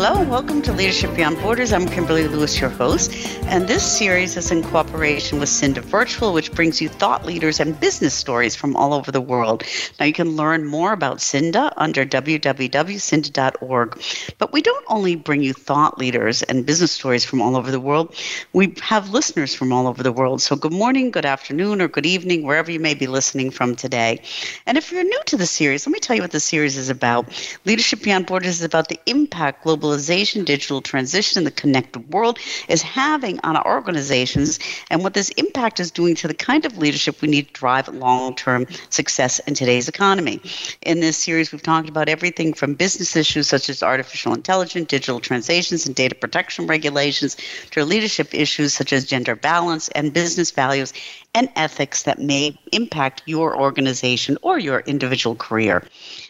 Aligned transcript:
Hello, 0.00 0.20
and 0.20 0.30
welcome 0.30 0.62
to 0.62 0.72
Leadership 0.72 1.12
Beyond 1.16 1.40
Borders. 1.40 1.72
I'm 1.72 1.84
Kimberly 1.84 2.28
Lewis, 2.28 2.60
your 2.60 2.70
host, 2.70 3.12
and 3.46 3.66
this 3.66 3.82
series 3.82 4.36
is 4.36 4.52
in 4.52 4.62
cooperation 4.62 5.40
with 5.40 5.48
Cinda 5.48 5.80
Virtual, 5.80 6.32
which 6.32 6.52
brings 6.52 6.80
you 6.80 6.88
thought 6.88 7.26
leaders 7.26 7.58
and 7.58 7.80
business 7.80 8.14
stories 8.14 8.54
from 8.54 8.76
all 8.76 8.94
over 8.94 9.10
the 9.10 9.20
world. 9.20 9.64
Now, 9.98 10.06
you 10.06 10.12
can 10.12 10.36
learn 10.36 10.64
more 10.64 10.92
about 10.92 11.20
Cinda 11.20 11.72
under 11.76 12.06
www.cinda.org. 12.06 14.02
But 14.38 14.52
we 14.52 14.62
don't 14.62 14.84
only 14.86 15.16
bring 15.16 15.42
you 15.42 15.52
thought 15.52 15.98
leaders 15.98 16.44
and 16.44 16.64
business 16.64 16.92
stories 16.92 17.24
from 17.24 17.42
all 17.42 17.56
over 17.56 17.72
the 17.72 17.80
world, 17.80 18.14
we 18.52 18.76
have 18.80 19.10
listeners 19.10 19.52
from 19.52 19.72
all 19.72 19.88
over 19.88 20.04
the 20.04 20.12
world. 20.12 20.40
So, 20.40 20.54
good 20.54 20.72
morning, 20.72 21.10
good 21.10 21.26
afternoon, 21.26 21.82
or 21.82 21.88
good 21.88 22.06
evening, 22.06 22.44
wherever 22.44 22.70
you 22.70 22.78
may 22.78 22.94
be 22.94 23.08
listening 23.08 23.50
from 23.50 23.74
today. 23.74 24.22
And 24.64 24.78
if 24.78 24.92
you're 24.92 25.02
new 25.02 25.22
to 25.26 25.36
the 25.36 25.44
series, 25.44 25.88
let 25.88 25.92
me 25.92 25.98
tell 25.98 26.14
you 26.14 26.22
what 26.22 26.30
the 26.30 26.38
series 26.38 26.76
is 26.76 26.88
about. 26.88 27.26
Leadership 27.64 28.04
Beyond 28.04 28.26
Borders 28.26 28.60
is 28.60 28.62
about 28.62 28.86
the 28.86 29.00
impact 29.04 29.64
global 29.64 29.87
globalization, 29.88 30.44
digital 30.44 30.80
transition, 30.80 31.44
the 31.44 31.50
connected 31.50 32.12
world 32.12 32.38
is 32.68 32.82
having 32.82 33.40
on 33.42 33.56
our 33.56 33.66
organizations 33.66 34.58
and 34.90 35.02
what 35.02 35.14
this 35.14 35.30
impact 35.30 35.80
is 35.80 35.90
doing 35.90 36.14
to 36.16 36.28
the 36.28 36.34
kind 36.34 36.64
of 36.64 36.78
leadership 36.78 37.20
we 37.20 37.28
need 37.28 37.48
to 37.48 37.52
drive 37.54 37.88
long 37.88 38.34
term 38.34 38.66
success 38.90 39.38
in 39.40 39.54
today's 39.54 39.88
economy. 39.88 40.40
In 40.82 41.00
this 41.00 41.16
series, 41.16 41.52
we've 41.52 41.62
talked 41.62 41.88
about 41.88 42.08
everything 42.08 42.52
from 42.52 42.74
business 42.74 43.16
issues 43.16 43.48
such 43.48 43.68
as 43.70 43.82
artificial 43.82 44.34
intelligence, 44.34 44.88
digital 44.88 45.20
translations, 45.20 45.86
and 45.86 45.94
data 45.94 46.14
protection 46.14 46.66
regulations 46.66 47.36
to 47.70 47.84
leadership 47.84 48.34
issues 48.34 48.74
such 48.74 48.92
as 48.92 49.04
gender 49.04 49.34
balance 49.34 49.88
and 49.88 50.12
business 50.12 50.50
values 50.50 50.92
and 51.34 51.48
ethics 51.56 52.02
that 52.04 52.18
may 52.18 52.58
impact 52.72 53.22
your 53.26 53.58
organization 53.58 54.36
or 54.42 54.58
your 54.58 54.80
individual 54.80 55.36
career. 55.36 55.84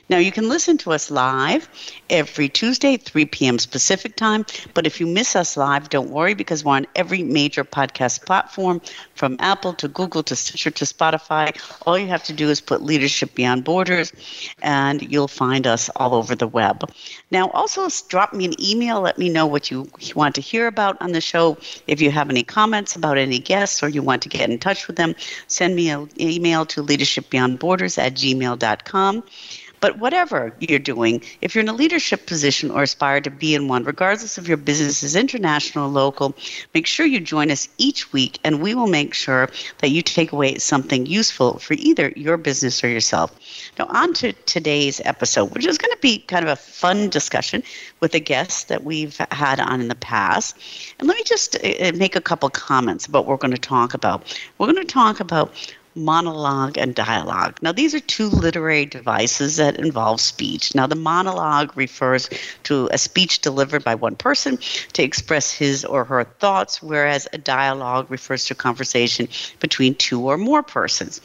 Now, 0.08 0.16
you 0.18 0.32
can 0.32 0.48
listen 0.48 0.78
to 0.78 0.92
us 0.92 1.10
live 1.10 1.68
every 2.08 2.48
Tuesday, 2.48 2.96
3 2.96 3.26
p.m. 3.26 3.58
Pacific 3.70 4.16
time. 4.16 4.46
But 4.72 4.86
if 4.86 5.00
you 5.00 5.06
miss 5.06 5.36
us 5.36 5.56
live, 5.56 5.90
don't 5.90 6.10
worry 6.10 6.34
because 6.34 6.64
we're 6.64 6.76
on 6.76 6.86
every 6.96 7.22
major 7.22 7.62
podcast 7.62 8.24
platform 8.24 8.80
from 9.14 9.36
Apple 9.38 9.74
to 9.74 9.88
Google 9.88 10.22
to 10.22 10.36
Stitcher 10.36 10.70
to 10.70 10.84
Spotify. 10.84 11.54
All 11.86 11.98
you 11.98 12.06
have 12.06 12.24
to 12.24 12.32
do 12.32 12.48
is 12.48 12.60
put 12.60 12.82
Leadership 12.82 13.34
Beyond 13.34 13.64
Borders 13.64 14.12
and 14.62 15.02
you'll 15.02 15.28
find 15.28 15.66
us 15.66 15.90
all 15.96 16.14
over 16.14 16.34
the 16.34 16.48
web. 16.48 16.90
Now, 17.30 17.50
also 17.50 17.88
drop 18.08 18.32
me 18.32 18.46
an 18.46 18.54
email. 18.62 19.02
Let 19.02 19.18
me 19.18 19.28
know 19.28 19.46
what 19.46 19.70
you 19.70 19.90
want 20.14 20.36
to 20.36 20.40
hear 20.40 20.66
about 20.66 21.00
on 21.02 21.12
the 21.12 21.20
show. 21.20 21.58
If 21.86 22.00
you 22.00 22.10
have 22.10 22.30
any 22.30 22.44
comments 22.44 22.96
about 22.96 23.18
any 23.18 23.38
guests 23.38 23.82
or 23.82 23.88
you 23.88 24.02
want 24.02 24.22
to 24.22 24.28
get 24.28 24.48
in 24.48 24.58
touch 24.58 24.86
with 24.86 24.96
them, 24.96 25.14
send 25.48 25.76
me 25.76 25.90
an 25.90 26.08
email 26.18 26.64
to 26.66 26.82
leadershipbeyondborders 26.82 27.98
at 27.98 28.14
gmail.com. 28.14 29.24
But 29.80 29.98
whatever 29.98 30.52
you're 30.60 30.78
doing, 30.78 31.22
if 31.40 31.54
you're 31.54 31.62
in 31.62 31.68
a 31.68 31.72
leadership 31.72 32.26
position 32.26 32.70
or 32.70 32.82
aspire 32.82 33.20
to 33.20 33.30
be 33.30 33.54
in 33.54 33.68
one, 33.68 33.84
regardless 33.84 34.38
of 34.38 34.48
your 34.48 34.56
business 34.56 35.02
is 35.02 35.16
international 35.16 35.86
or 35.86 35.90
local, 35.90 36.34
make 36.74 36.86
sure 36.86 37.06
you 37.06 37.20
join 37.20 37.50
us 37.50 37.68
each 37.78 38.12
week 38.12 38.38
and 38.44 38.60
we 38.60 38.74
will 38.74 38.86
make 38.86 39.14
sure 39.14 39.48
that 39.78 39.90
you 39.90 40.02
take 40.02 40.32
away 40.32 40.58
something 40.58 41.06
useful 41.06 41.58
for 41.58 41.74
either 41.74 42.12
your 42.16 42.36
business 42.36 42.82
or 42.82 42.88
yourself. 42.88 43.32
Now, 43.78 43.86
on 43.86 44.14
to 44.14 44.32
today's 44.32 45.00
episode, 45.04 45.54
which 45.54 45.66
is 45.66 45.78
going 45.78 45.92
to 45.92 46.00
be 46.00 46.18
kind 46.18 46.44
of 46.44 46.50
a 46.50 46.56
fun 46.56 47.08
discussion 47.08 47.62
with 48.00 48.14
a 48.14 48.20
guest 48.20 48.68
that 48.68 48.84
we've 48.84 49.16
had 49.30 49.60
on 49.60 49.80
in 49.80 49.88
the 49.88 49.94
past. 49.94 50.56
And 50.98 51.08
let 51.08 51.16
me 51.16 51.22
just 51.24 51.56
uh, 51.56 51.68
uh, 51.80 51.92
make 51.94 52.16
a 52.16 52.20
couple 52.20 52.48
comments 52.50 53.06
about 53.06 53.26
what 53.26 53.30
we're 53.30 53.48
going 53.48 53.54
to 53.54 53.58
talk 53.58 53.94
about. 53.94 54.36
We're 54.58 54.72
going 54.72 54.84
to 54.86 54.92
talk 54.92 55.20
about 55.20 55.52
monologue 55.98 56.78
and 56.78 56.94
dialogue. 56.94 57.58
Now, 57.60 57.72
these 57.72 57.94
are 57.94 58.00
two 58.00 58.28
literary 58.28 58.86
devices 58.86 59.56
that 59.56 59.78
involve 59.78 60.20
speech. 60.20 60.74
Now, 60.74 60.86
the 60.86 60.94
monologue 60.94 61.76
refers 61.76 62.30
to 62.64 62.88
a 62.92 62.98
speech 62.98 63.40
delivered 63.40 63.84
by 63.84 63.94
one 63.94 64.16
person 64.16 64.58
to 64.94 65.02
express 65.02 65.52
his 65.52 65.84
or 65.84 66.04
her 66.04 66.24
thoughts, 66.24 66.82
whereas 66.82 67.28
a 67.32 67.38
dialogue 67.38 68.10
refers 68.10 68.44
to 68.46 68.54
a 68.54 68.56
conversation 68.56 69.28
between 69.60 69.94
two 69.94 70.22
or 70.22 70.38
more 70.38 70.62
persons. 70.62 71.20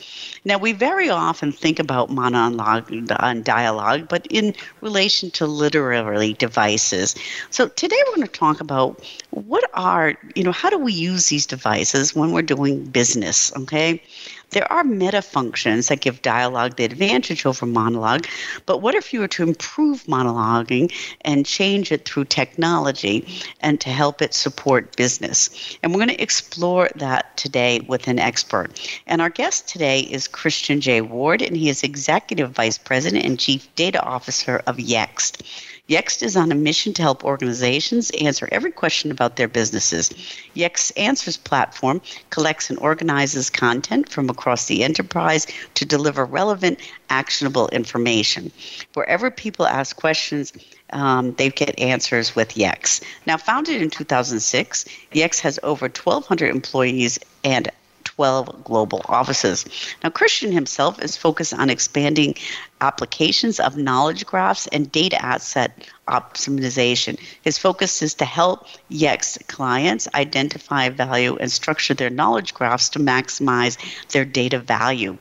Now, 0.46 0.58
we 0.58 0.74
very 0.74 1.10
often 1.10 1.52
think 1.52 1.80
about 1.80 2.10
monologue 2.10 2.92
and 2.92 3.46
dialogue, 3.46 4.08
but 4.10 4.28
in 4.30 4.56
relation 4.82 5.32
to 5.32 5.46
literary 5.48 6.34
devices. 6.34 7.16
So, 7.50 7.68
today 7.68 7.98
we're 8.08 8.16
going 8.16 8.28
to 8.28 8.34
talk 8.34 8.60
about 8.60 9.04
what 9.30 9.70
are, 9.74 10.16
you 10.36 10.44
know, 10.44 10.52
how 10.52 10.70
do 10.70 10.78
we 10.78 10.94
use 10.94 11.28
these 11.28 11.46
devices 11.46 12.16
when 12.16 12.32
we're 12.32 12.42
doing 12.42 12.84
business, 12.86 13.56
okay? 13.56 14.02
There 14.54 14.72
are 14.72 14.84
meta 14.84 15.24
functions 15.24 15.88
that 15.88 16.02
give 16.02 16.22
dialogue 16.22 16.76
the 16.76 16.86
advantage 16.86 17.46
over 17.46 17.66
monologue, 17.66 18.28
but 18.68 18.84
what 18.84 18.94
if 18.94 19.12
you 19.12 19.20
were 19.20 19.28
to 19.30 19.42
improve 19.42 20.04
monologuing 20.04 20.94
and 21.22 21.44
change 21.44 21.92
it 21.92 22.06
through 22.06 22.26
technology 22.26 23.28
and 23.62 23.82
to 23.82 23.90
help 23.90 24.22
it 24.22 24.36
support 24.36 24.96
business? 24.96 25.50
And 25.82 25.92
we're 25.92 26.06
going 26.06 26.16
to 26.16 26.22
explore 26.22 26.90
that 26.98 27.36
today 27.36 27.80
with 27.80 28.08
an 28.08 28.20
expert. 28.20 28.80
And 29.08 29.22
our 29.22 29.32
guest 29.32 29.68
today 29.68 30.02
is 30.02 30.28
Christian 30.28 30.82
J. 30.82 31.02
Ward, 31.02 31.42
and 31.42 31.58
he 31.58 31.70
is 31.70 31.82
Executive 31.82 32.52
Vice 32.52 32.78
President 32.78 33.26
and 33.26 33.40
Chief 33.40 33.74
Data 33.76 34.04
Officer 34.04 34.62
of 34.68 34.78
Yext. 34.78 35.42
Yext 35.90 36.24
is 36.24 36.38
on 36.38 36.50
a 36.50 36.56
mission 36.56 36.94
to 36.94 37.02
help 37.02 37.26
organizations 37.26 38.10
answer 38.12 38.48
every 38.54 38.72
question 38.72 39.12
about 39.12 39.36
their 39.36 39.50
businesses. 39.50 40.10
Yext 40.56 40.94
Answers 40.96 41.36
platform 41.36 42.02
collects 42.30 42.70
and 42.70 42.80
organizes 42.80 43.50
content 43.50 44.08
from 44.08 44.30
across 44.30 44.68
the 44.68 44.82
enterprise 44.82 45.46
to 45.74 45.84
deliver 45.84 46.24
relevant, 46.24 46.80
actionable 47.10 47.68
information. 47.68 48.50
Wherever 48.94 49.30
people 49.30 49.68
ask 49.68 49.98
questions, 49.98 50.54
um, 50.92 51.34
they 51.34 51.50
get 51.50 51.78
answers 51.78 52.34
with 52.34 52.54
Yext. 52.54 53.04
Now, 53.28 53.36
founded 53.36 53.82
in 53.82 53.90
2006, 53.90 54.86
Yext 55.12 55.42
has 55.42 55.60
over 55.64 55.88
1,200 55.88 56.50
employees 56.50 57.20
and 57.44 57.70
12 58.16 58.64
global 58.64 59.02
offices. 59.06 59.66
Now, 60.04 60.12
Christian 60.12 60.52
himself 60.52 61.02
is 61.02 61.18
focused 61.18 61.54
on 61.54 61.70
expanding 61.70 62.36
applications 62.84 63.60
of 63.60 63.78
knowledge 63.78 64.26
graphs 64.26 64.68
and 64.68 64.92
data 64.92 65.20
asset 65.24 65.72
optimization. 66.08 67.18
His 67.42 67.58
focus 67.58 68.02
is 68.02 68.14
to 68.16 68.26
help 68.26 68.68
Yext 68.92 69.48
clients 69.48 70.08
identify 70.14 70.90
value 70.90 71.38
and 71.38 71.52
structure 71.52 71.94
their 71.94 72.10
knowledge 72.10 72.54
graphs 72.54 72.90
to 72.90 73.00
maximize 73.00 73.78
their 74.10 74.26
data 74.26 74.60
value. 74.60 75.18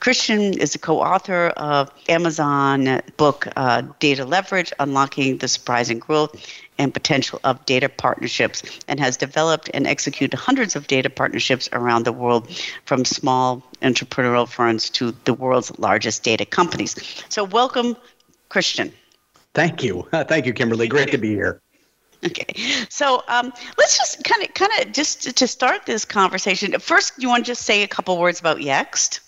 Christian 0.00 0.58
is 0.58 0.74
a 0.74 0.78
co-author 0.78 1.48
of 1.56 1.90
Amazon 2.08 3.00
book 3.16 3.48
uh, 3.56 3.82
Data 3.98 4.24
Leverage: 4.24 4.72
Unlocking 4.78 5.38
the 5.38 5.48
Surprising 5.48 5.98
Growth 5.98 6.34
and 6.78 6.92
potential 6.92 7.40
of 7.44 7.64
data 7.66 7.88
partnerships 7.88 8.62
and 8.88 9.00
has 9.00 9.16
developed 9.16 9.70
and 9.74 9.86
executed 9.86 10.36
hundreds 10.36 10.76
of 10.76 10.86
data 10.86 11.10
partnerships 11.10 11.68
around 11.72 12.04
the 12.04 12.12
world 12.12 12.48
from 12.84 13.04
small 13.04 13.62
entrepreneurial 13.82 14.48
firms 14.48 14.90
to 14.90 15.14
the 15.24 15.34
world's 15.34 15.76
largest 15.78 16.22
data 16.22 16.44
companies. 16.44 16.94
So, 17.28 17.44
welcome, 17.44 17.96
Christian. 18.48 18.92
Thank 19.54 19.82
you. 19.82 20.06
Thank 20.12 20.46
you, 20.46 20.52
Kimberly. 20.52 20.88
Great 20.88 21.10
to 21.10 21.18
be 21.18 21.30
here. 21.30 21.60
Okay, 22.24 22.46
so 22.88 23.22
um, 23.28 23.52
let's 23.76 23.98
just 23.98 24.24
kind 24.24 24.42
of, 24.42 24.54
kind 24.54 24.72
of, 24.80 24.92
just 24.92 25.36
to 25.36 25.46
start 25.46 25.84
this 25.84 26.06
conversation. 26.06 26.78
First, 26.78 27.12
you 27.18 27.28
want 27.28 27.44
to 27.44 27.50
just 27.50 27.62
say 27.62 27.82
a 27.82 27.88
couple 27.88 28.16
words 28.18 28.40
about 28.40 28.58
Yext? 28.58 29.20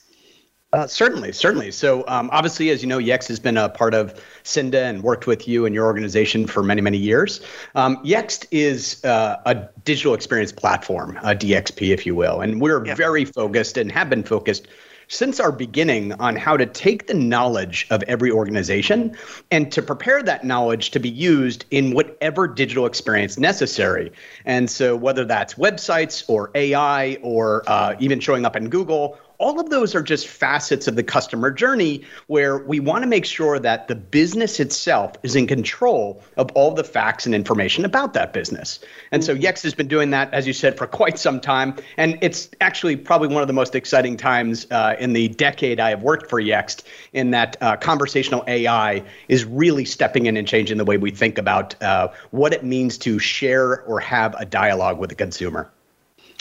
Uh, 0.72 0.86
certainly, 0.86 1.32
certainly. 1.32 1.70
So, 1.70 2.04
um, 2.08 2.28
obviously, 2.32 2.70
as 2.70 2.82
you 2.82 2.88
know, 2.88 2.98
Yext 2.98 3.28
has 3.28 3.38
been 3.38 3.56
a 3.56 3.68
part 3.68 3.94
of 3.94 4.20
Cinda 4.42 4.84
and 4.84 5.02
worked 5.02 5.26
with 5.26 5.46
you 5.46 5.64
and 5.64 5.74
your 5.74 5.86
organization 5.86 6.46
for 6.46 6.62
many, 6.62 6.80
many 6.80 6.98
years. 6.98 7.40
Um, 7.76 7.98
Yext 8.04 8.46
is 8.50 9.02
uh, 9.04 9.36
a 9.46 9.54
digital 9.84 10.12
experience 10.12 10.50
platform, 10.50 11.18
a 11.18 11.36
DXP, 11.36 11.94
if 11.94 12.04
you 12.04 12.16
will, 12.16 12.40
and 12.40 12.60
we're 12.60 12.84
yeah. 12.84 12.96
very 12.96 13.24
focused 13.24 13.78
and 13.78 13.92
have 13.92 14.10
been 14.10 14.24
focused 14.24 14.66
since 15.08 15.38
our 15.38 15.52
beginning 15.52 16.12
on 16.14 16.34
how 16.36 16.56
to 16.56 16.66
take 16.66 17.06
the 17.06 17.14
knowledge 17.14 17.86
of 17.90 18.02
every 18.04 18.30
organization 18.30 19.16
and 19.50 19.70
to 19.72 19.80
prepare 19.80 20.22
that 20.22 20.44
knowledge 20.44 20.90
to 20.90 20.98
be 20.98 21.08
used 21.08 21.64
in 21.70 21.92
whatever 21.92 22.48
digital 22.48 22.86
experience 22.86 23.38
necessary. 23.38 24.12
And 24.44 24.68
so, 24.68 24.96
whether 24.96 25.24
that's 25.24 25.54
websites 25.54 26.24
or 26.28 26.50
AI 26.54 27.18
or 27.22 27.62
uh, 27.68 27.94
even 28.00 28.20
showing 28.20 28.44
up 28.44 28.56
in 28.56 28.68
Google, 28.68 29.18
all 29.38 29.60
of 29.60 29.70
those 29.70 29.94
are 29.94 30.02
just 30.02 30.26
facets 30.26 30.86
of 30.88 30.96
the 30.96 31.02
customer 31.02 31.50
journey 31.50 32.02
where 32.26 32.58
we 32.58 32.80
want 32.80 33.02
to 33.02 33.08
make 33.08 33.24
sure 33.24 33.58
that 33.58 33.88
the 33.88 33.94
business 33.94 34.60
itself 34.60 35.12
is 35.22 35.36
in 35.36 35.46
control 35.46 36.22
of 36.36 36.50
all 36.52 36.72
the 36.72 36.84
facts 36.84 37.26
and 37.26 37.34
information 37.34 37.84
about 37.84 38.14
that 38.14 38.32
business. 38.32 38.80
And 39.12 39.24
so 39.24 39.34
Yext 39.34 39.62
has 39.62 39.74
been 39.74 39.88
doing 39.88 40.10
that, 40.10 40.32
as 40.32 40.46
you 40.46 40.52
said, 40.52 40.76
for 40.76 40.86
quite 40.96 41.18
some 41.18 41.40
time. 41.40 41.76
And 41.96 42.18
it's 42.22 42.50
actually 42.60 42.96
probably 42.96 43.28
one 43.28 43.42
of 43.42 43.48
the 43.48 43.54
most 43.54 43.74
exciting 43.74 44.16
times 44.16 44.66
uh, 44.70 44.96
in 44.98 45.12
the 45.12 45.28
decade 45.28 45.80
I 45.80 45.90
have 45.90 46.02
worked 46.02 46.28
for 46.28 46.40
Yext, 46.40 46.82
in 47.12 47.30
that 47.30 47.56
uh, 47.60 47.76
conversational 47.76 48.44
AI 48.46 49.02
is 49.28 49.44
really 49.44 49.84
stepping 49.84 50.26
in 50.26 50.36
and 50.36 50.46
changing 50.46 50.78
the 50.78 50.84
way 50.84 50.96
we 50.96 51.10
think 51.10 51.38
about 51.38 51.80
uh, 51.82 52.08
what 52.30 52.52
it 52.52 52.64
means 52.64 52.98
to 52.98 53.18
share 53.18 53.82
or 53.82 54.00
have 54.00 54.34
a 54.38 54.44
dialogue 54.44 54.98
with 54.98 55.10
the 55.10 55.16
consumer. 55.16 55.70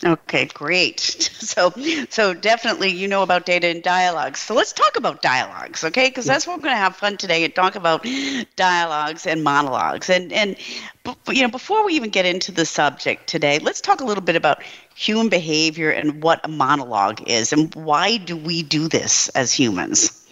Okay, 0.04 0.46
great. 0.46 1.30
So, 1.46 1.72
so 2.10 2.34
definitely 2.34 2.90
you 2.92 3.08
know 3.08 3.22
about 3.22 3.46
data 3.46 3.68
and 3.68 3.84
dialogues. 3.84 4.40
So 4.40 4.56
let's 4.56 4.74
talk 4.74 4.98
about 4.98 5.22
dialogues, 5.22 5.84
okay? 5.84 6.08
Because 6.10 6.26
that's 6.26 6.48
what 6.48 6.58
we're 6.58 6.64
going 6.64 6.74
to 6.74 6.78
have 6.80 6.96
fun 6.96 7.18
today 7.18 7.44
and 7.44 7.54
talk 7.54 7.76
about 7.76 8.04
dialogues 8.56 9.28
and 9.28 9.44
monologues. 9.44 10.10
And 10.10 10.34
and 10.34 10.56
you 11.30 11.44
know, 11.44 11.50
before 11.50 11.86
we 11.86 11.94
even 11.94 12.10
get 12.10 12.26
into 12.26 12.52
the 12.52 12.66
subject 12.66 13.28
today, 13.28 13.60
let's 13.60 13.80
talk 13.80 14.02
a 14.02 14.04
little 14.06 14.24
bit 14.24 14.36
about 14.36 14.64
human 14.96 15.30
behavior 15.30 15.92
and 15.92 16.24
what 16.24 16.42
a 16.44 16.48
monologue 16.48 17.22
is 17.28 17.54
and 17.54 17.74
why 17.76 18.18
do 18.18 18.36
we 18.36 18.64
do 18.64 18.88
this 18.88 19.30
as 19.30 19.54
humans. 19.54 20.25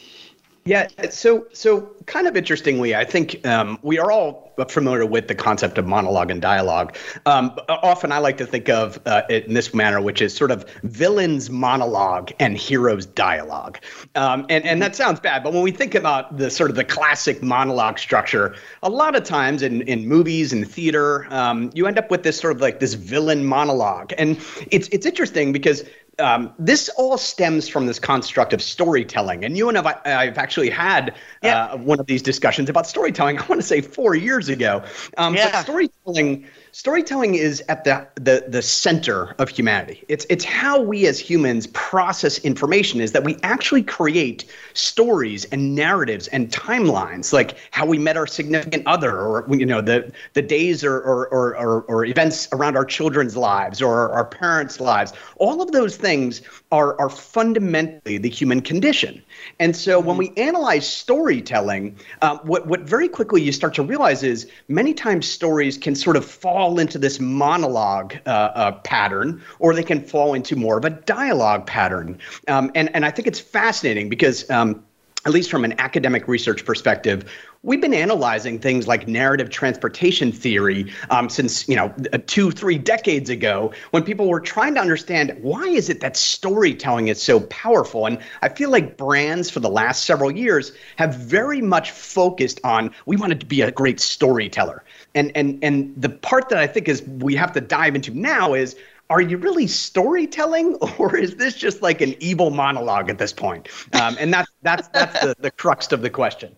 Yeah, 0.65 0.87
so 1.09 1.45
so 1.51 1.91
kind 2.05 2.25
of 2.25 2.37
interestingly, 2.37 2.95
I 2.95 3.03
think 3.03 3.45
um, 3.45 3.77
we 3.81 3.99
are 3.99 4.09
all 4.11 4.53
familiar 4.69 5.05
with 5.05 5.27
the 5.27 5.35
concept 5.35 5.77
of 5.77 5.85
monologue 5.85 6.31
and 6.31 6.41
dialogue. 6.41 6.95
Um, 7.25 7.57
often, 7.67 8.13
I 8.13 8.19
like 8.19 8.37
to 8.37 8.45
think 8.45 8.69
of 8.69 8.97
uh, 9.05 9.23
it 9.29 9.45
in 9.45 9.55
this 9.55 9.73
manner, 9.73 9.99
which 9.99 10.21
is 10.21 10.33
sort 10.33 10.51
of 10.51 10.65
villains 10.83 11.49
monologue 11.49 12.31
and 12.39 12.57
heroes 12.57 13.05
dialogue. 13.05 13.77
Um, 14.15 14.45
and 14.47 14.63
and 14.65 14.81
that 14.81 14.95
sounds 14.95 15.19
bad, 15.19 15.43
but 15.43 15.51
when 15.51 15.63
we 15.63 15.71
think 15.71 15.95
about 15.95 16.37
the 16.37 16.49
sort 16.49 16.69
of 16.69 16.77
the 16.77 16.85
classic 16.85 17.43
monologue 17.43 17.99
structure, 17.99 18.55
a 18.83 18.89
lot 18.89 19.17
of 19.17 19.25
times 19.25 19.63
in 19.63 19.81
in 19.81 20.07
movies 20.07 20.53
and 20.53 20.65
theater, 20.69 21.27
um, 21.29 21.71
you 21.73 21.87
end 21.87 21.99
up 21.99 22.09
with 22.09 22.23
this 22.23 22.39
sort 22.39 22.55
of 22.55 22.61
like 22.61 22.79
this 22.79 22.93
villain 22.93 23.43
monologue, 23.43 24.13
and 24.17 24.39
it's 24.71 24.87
it's 24.93 25.05
interesting 25.05 25.51
because 25.51 25.83
um, 26.19 26.53
this 26.59 26.89
all 26.89 27.17
stems 27.17 27.67
from 27.67 27.85
this 27.85 27.99
construct 27.99 28.53
of 28.53 28.61
storytelling. 28.61 29.43
And 29.43 29.57
you 29.57 29.69
and 29.69 29.77
I, 29.77 29.99
I've 30.05 30.37
actually 30.37 30.69
had 30.69 31.15
yeah. 31.41 31.65
uh, 31.65 31.77
one 31.77 31.99
of 31.99 32.05
these 32.05 32.21
discussions 32.21 32.69
about 32.69 32.87
storytelling, 32.87 33.39
I 33.39 33.45
want 33.47 33.61
to 33.61 33.67
say 33.67 33.81
four 33.81 34.15
years 34.15 34.49
ago. 34.49 34.83
Um, 35.17 35.35
yeah. 35.35 35.51
But 35.51 35.63
storytelling 35.63 36.47
storytelling 36.73 37.35
is 37.35 37.63
at 37.69 37.83
the, 37.83 38.07
the 38.15 38.45
the 38.47 38.61
center 38.61 39.35
of 39.37 39.47
humanity. 39.47 40.03
It's 40.07 40.25
it's 40.29 40.43
how 40.43 40.81
we 40.81 41.05
as 41.05 41.19
humans 41.19 41.67
process 41.67 42.39
information 42.39 42.99
is 42.99 43.11
that 43.11 43.23
we 43.23 43.37
actually 43.43 43.83
create 43.83 44.45
stories 44.73 45.45
and 45.45 45.75
narratives 45.75 46.27
and 46.29 46.49
timelines, 46.49 47.31
like 47.31 47.57
how 47.69 47.85
we 47.85 47.99
met 47.99 48.17
our 48.17 48.25
significant 48.25 48.85
other, 48.87 49.21
or 49.21 49.45
you 49.55 49.67
know 49.67 49.81
the 49.81 50.11
the 50.33 50.41
days 50.41 50.83
or 50.83 50.99
or 50.99 51.27
or, 51.27 51.81
or, 51.83 52.05
events 52.05 52.49
around 52.51 52.75
our 52.75 52.85
children's 52.85 53.37
lives 53.37 53.81
or 53.81 54.09
our 54.11 54.25
parents' 54.25 54.79
lives. 54.79 55.13
All 55.37 55.61
of 55.61 55.71
those 55.71 55.95
things 55.95 56.41
are 56.71 56.99
are 56.99 57.09
fundamentally 57.09 58.17
the 58.17 58.29
human 58.29 58.61
condition. 58.61 59.21
And 59.59 59.75
so 59.75 59.99
when 59.99 60.17
we 60.17 60.31
analyze 60.37 60.87
storytelling, 60.87 61.97
uh, 62.21 62.37
what 62.39 62.67
what 62.67 62.81
very 62.81 63.07
quickly 63.07 63.41
you 63.41 63.51
start 63.51 63.73
to 63.75 63.83
realize 63.83 64.23
is 64.23 64.49
many 64.67 64.93
times 64.93 65.27
stories 65.27 65.77
can 65.77 65.95
sort 65.95 66.17
of 66.17 66.25
fall 66.25 66.53
fall 66.53 66.79
into 66.79 66.97
this 66.97 67.19
monologue 67.19 68.15
uh, 68.25 68.29
uh, 68.29 68.71
pattern, 68.83 69.41
or 69.59 69.73
they 69.73 69.83
can 69.83 70.01
fall 70.01 70.33
into 70.33 70.55
more 70.55 70.77
of 70.77 70.85
a 70.85 70.89
dialogue 70.89 71.65
pattern. 71.65 72.17
Um, 72.47 72.71
and, 72.75 72.95
and 72.95 73.05
I 73.05 73.11
think 73.11 73.27
it's 73.27 73.39
fascinating 73.39 74.09
because, 74.09 74.49
um, 74.49 74.83
at 75.25 75.31
least 75.31 75.49
from 75.49 75.63
an 75.63 75.79
academic 75.79 76.27
research 76.27 76.65
perspective, 76.65 77.31
we've 77.63 77.79
been 77.79 77.93
analyzing 77.93 78.59
things 78.59 78.87
like 78.87 79.07
narrative 79.07 79.49
transportation 79.49 80.33
theory 80.33 80.91
um, 81.09 81.29
since 81.29 81.67
you 81.67 81.75
know 81.75 81.93
uh, 82.11 82.17
two 82.27 82.51
three 82.51 82.77
decades 82.77 83.29
ago 83.29 83.71
when 83.91 84.03
people 84.03 84.27
were 84.27 84.41
trying 84.41 84.75
to 84.75 84.81
understand 84.81 85.37
why 85.41 85.63
is 85.63 85.89
it 85.89 86.01
that 86.01 86.17
storytelling 86.17 87.07
is 87.07 87.21
so 87.21 87.39
powerful? 87.41 88.05
And 88.05 88.19
i 88.41 88.49
feel 88.49 88.69
like 88.69 88.97
brands 88.97 89.49
for 89.49 89.61
the 89.61 89.69
last 89.69 90.03
several 90.03 90.31
years 90.31 90.73
have 90.97 91.15
very 91.15 91.61
much 91.61 91.91
focused 91.91 92.59
on 92.63 92.91
we 93.05 93.15
wanted 93.15 93.39
to 93.39 93.45
be 93.45 93.61
a 93.61 93.71
great 93.71 93.99
storyteller. 93.99 94.83
And 95.15 95.31
and 95.35 95.57
and 95.63 95.93
the 95.95 96.09
part 96.09 96.49
that 96.49 96.57
I 96.57 96.67
think 96.67 96.87
is 96.89 97.01
we 97.03 97.35
have 97.35 97.53
to 97.53 97.61
dive 97.61 97.95
into 97.95 98.11
now 98.17 98.53
is 98.53 98.75
are 99.09 99.21
you 99.21 99.37
really 99.37 99.67
storytelling 99.67 100.75
or 100.97 101.15
is 101.15 101.35
this 101.35 101.55
just 101.55 101.81
like 101.81 102.01
an 102.01 102.15
evil 102.19 102.49
monologue 102.49 103.09
at 103.09 103.17
this 103.17 103.33
point? 103.33 103.67
Um, 103.93 104.17
and 104.19 104.33
that's 104.33 104.51
that's 104.61 104.87
that's 104.89 105.19
the, 105.19 105.35
the 105.39 105.51
crux 105.51 105.91
of 105.91 106.01
the 106.01 106.09
question. 106.09 106.55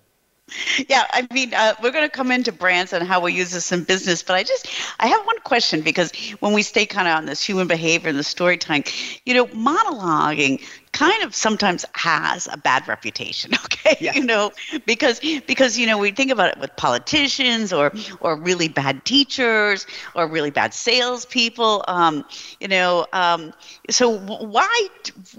Yeah, 0.88 1.06
I 1.10 1.28
mean, 1.34 1.56
uh, 1.56 1.74
we're 1.82 1.92
going 1.92 2.08
to 2.08 2.16
come 2.16 2.32
into 2.32 2.52
brands 2.52 2.94
and 2.94 3.08
how 3.08 3.20
we 3.20 3.34
use 3.34 3.50
this 3.50 3.72
in 3.72 3.84
business, 3.84 4.22
but 4.22 4.36
I 4.36 4.44
just, 4.44 4.68
I 5.00 5.08
have 5.08 5.26
one 5.26 5.40
question 5.40 5.82
because 5.82 6.12
when 6.40 6.54
we 6.54 6.62
stay 6.62 6.86
kind 6.86 7.08
of 7.08 7.16
on 7.16 7.26
this 7.26 7.44
human 7.44 7.68
behavior 7.68 8.10
and 8.10 8.20
the 8.20 8.24
storytelling, 8.24 8.84
you 9.26 9.34
know, 9.34 9.48
monologuing 9.48 10.62
kind 10.96 11.24
of 11.24 11.36
sometimes 11.36 11.84
has 11.92 12.48
a 12.50 12.56
bad 12.56 12.88
reputation 12.88 13.52
okay 13.66 13.98
yeah. 14.00 14.14
you 14.16 14.24
know 14.24 14.50
because 14.86 15.20
because 15.46 15.78
you 15.78 15.86
know 15.86 15.98
we 15.98 16.10
think 16.10 16.32
about 16.32 16.50
it 16.50 16.58
with 16.58 16.74
politicians 16.78 17.74
or 17.74 17.92
or 18.22 18.38
really 18.38 18.70
bad 18.70 19.04
teachers 19.04 19.86
or 20.16 20.26
really 20.26 20.52
bad 20.52 20.74
salespeople 20.74 21.84
um, 21.90 22.24
you 22.62 22.70
know 22.70 23.06
um, 23.12 23.54
so 23.90 24.10
why 24.10 24.88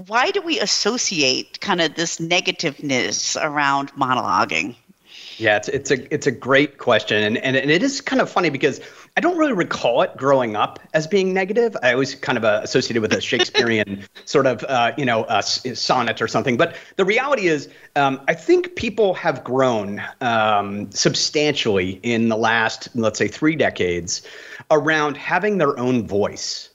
why 0.06 0.30
do 0.30 0.42
we 0.42 0.60
associate 0.60 1.58
kind 1.62 1.80
of 1.80 1.94
this 1.94 2.18
negativeness 2.20 3.42
around 3.42 3.90
monologuing 3.94 4.76
yeah, 5.38 5.56
it's 5.56 5.68
it's 5.68 5.90
a 5.90 6.14
it's 6.14 6.26
a 6.26 6.30
great 6.30 6.78
question, 6.78 7.22
and 7.22 7.36
and, 7.36 7.56
and 7.56 7.70
it 7.70 7.82
is 7.82 8.00
kind 8.00 8.22
of 8.22 8.30
funny 8.30 8.48
because 8.48 8.80
I 9.18 9.22
don't 9.22 9.38
really 9.38 9.54
recall 9.54 10.02
it 10.02 10.14
growing 10.18 10.56
up 10.56 10.78
as 10.92 11.06
being 11.06 11.32
negative. 11.32 11.74
I 11.82 11.94
always 11.94 12.14
kind 12.14 12.36
of 12.36 12.44
uh, 12.44 12.60
associated 12.62 13.00
with 13.00 13.14
a 13.14 13.20
Shakespearean 13.22 14.04
sort 14.26 14.46
of 14.46 14.62
uh, 14.64 14.92
you 14.98 15.06
know 15.06 15.24
uh, 15.24 15.40
sonnet 15.40 16.20
or 16.20 16.28
something. 16.28 16.58
But 16.58 16.76
the 16.96 17.04
reality 17.04 17.46
is, 17.46 17.70
um, 17.96 18.20
I 18.28 18.34
think 18.34 18.76
people 18.76 19.14
have 19.14 19.42
grown 19.42 20.02
um, 20.20 20.90
substantially 20.90 21.98
in 22.02 22.28
the 22.28 22.36
last 22.36 22.88
let's 22.94 23.18
say 23.18 23.26
three 23.26 23.56
decades 23.56 24.20
around 24.70 25.16
having 25.16 25.56
their 25.56 25.78
own 25.78 26.06
voice. 26.06 26.68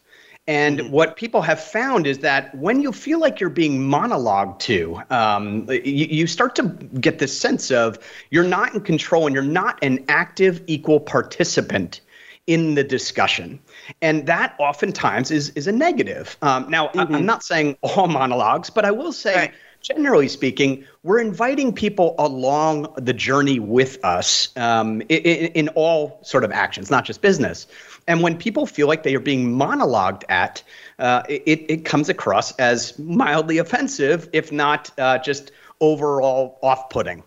And 0.48 0.80
mm-hmm. 0.80 0.92
what 0.92 1.18
people 1.18 1.44
have 1.44 1.64
found 1.64 2.08
is 2.08 2.20
that 2.20 2.56
when 2.56 2.82
you 2.82 2.92
feel 2.92 3.20
like 3.20 3.40
you're 3.40 3.52
being 3.52 3.80
monologued 3.80 4.58
to, 4.62 5.00
um, 5.12 5.70
you, 5.70 6.08
you 6.10 6.26
start 6.26 6.56
to 6.56 6.64
get 7.00 7.20
this 7.20 7.40
sense 7.40 7.70
of 7.70 8.00
you're 8.32 8.44
not 8.44 8.74
in 8.74 8.82
control 8.82 9.28
and 9.28 9.36
you're 9.36 9.44
not 9.44 9.78
an 9.84 10.04
active, 10.10 10.64
equal 10.66 11.00
participant 11.00 12.02
in 12.48 12.76
the 12.76 12.84
discussion. 12.84 13.60
And 14.02 14.26
that 14.26 14.56
oftentimes 14.60 15.32
is, 15.32 15.50
is 15.52 15.68
a 15.68 15.72
negative. 15.72 16.38
Um, 16.42 16.70
now, 16.70 16.88
mm-hmm. 16.90 17.16
I'm 17.16 17.26
not 17.26 17.44
saying 17.44 17.78
all 17.82 18.08
monologues, 18.08 18.70
but 18.70 18.86
I 18.86 18.92
will 18.92 19.14
say. 19.14 19.36
Right 19.36 19.54
generally 19.82 20.28
speaking, 20.28 20.86
we're 21.04 21.20
inviting 21.20 21.74
people 21.74 22.16
along 22.20 22.94
the 22.98 23.14
journey 23.14 23.60
with 23.60 23.98
us 24.06 24.56
um, 24.56 25.02
in, 25.10 25.48
in, 25.54 25.68
all 25.70 26.20
sort 26.22 26.44
of 26.44 26.52
actions, 26.52 26.92
not 26.92 27.04
just 27.04 27.22
business. 27.22 27.68
And 28.08 28.22
when 28.22 28.38
people 28.38 28.66
feel 28.66 28.88
like 28.88 29.04
they 29.04 29.16
are 29.16 29.20
being 29.20 29.56
monologued 29.56 30.24
at, 30.30 30.64
uh, 31.00 31.24
it, 31.28 31.66
it 31.70 31.86
comes 31.86 32.10
across 32.10 32.52
as 32.58 32.98
mildly 33.00 33.58
offensive, 33.58 34.30
if 34.34 34.52
not 34.52 34.92
uh, 34.98 35.18
just 35.18 35.52
overall 35.80 36.60
off 36.62 36.90
putting. 36.90 37.24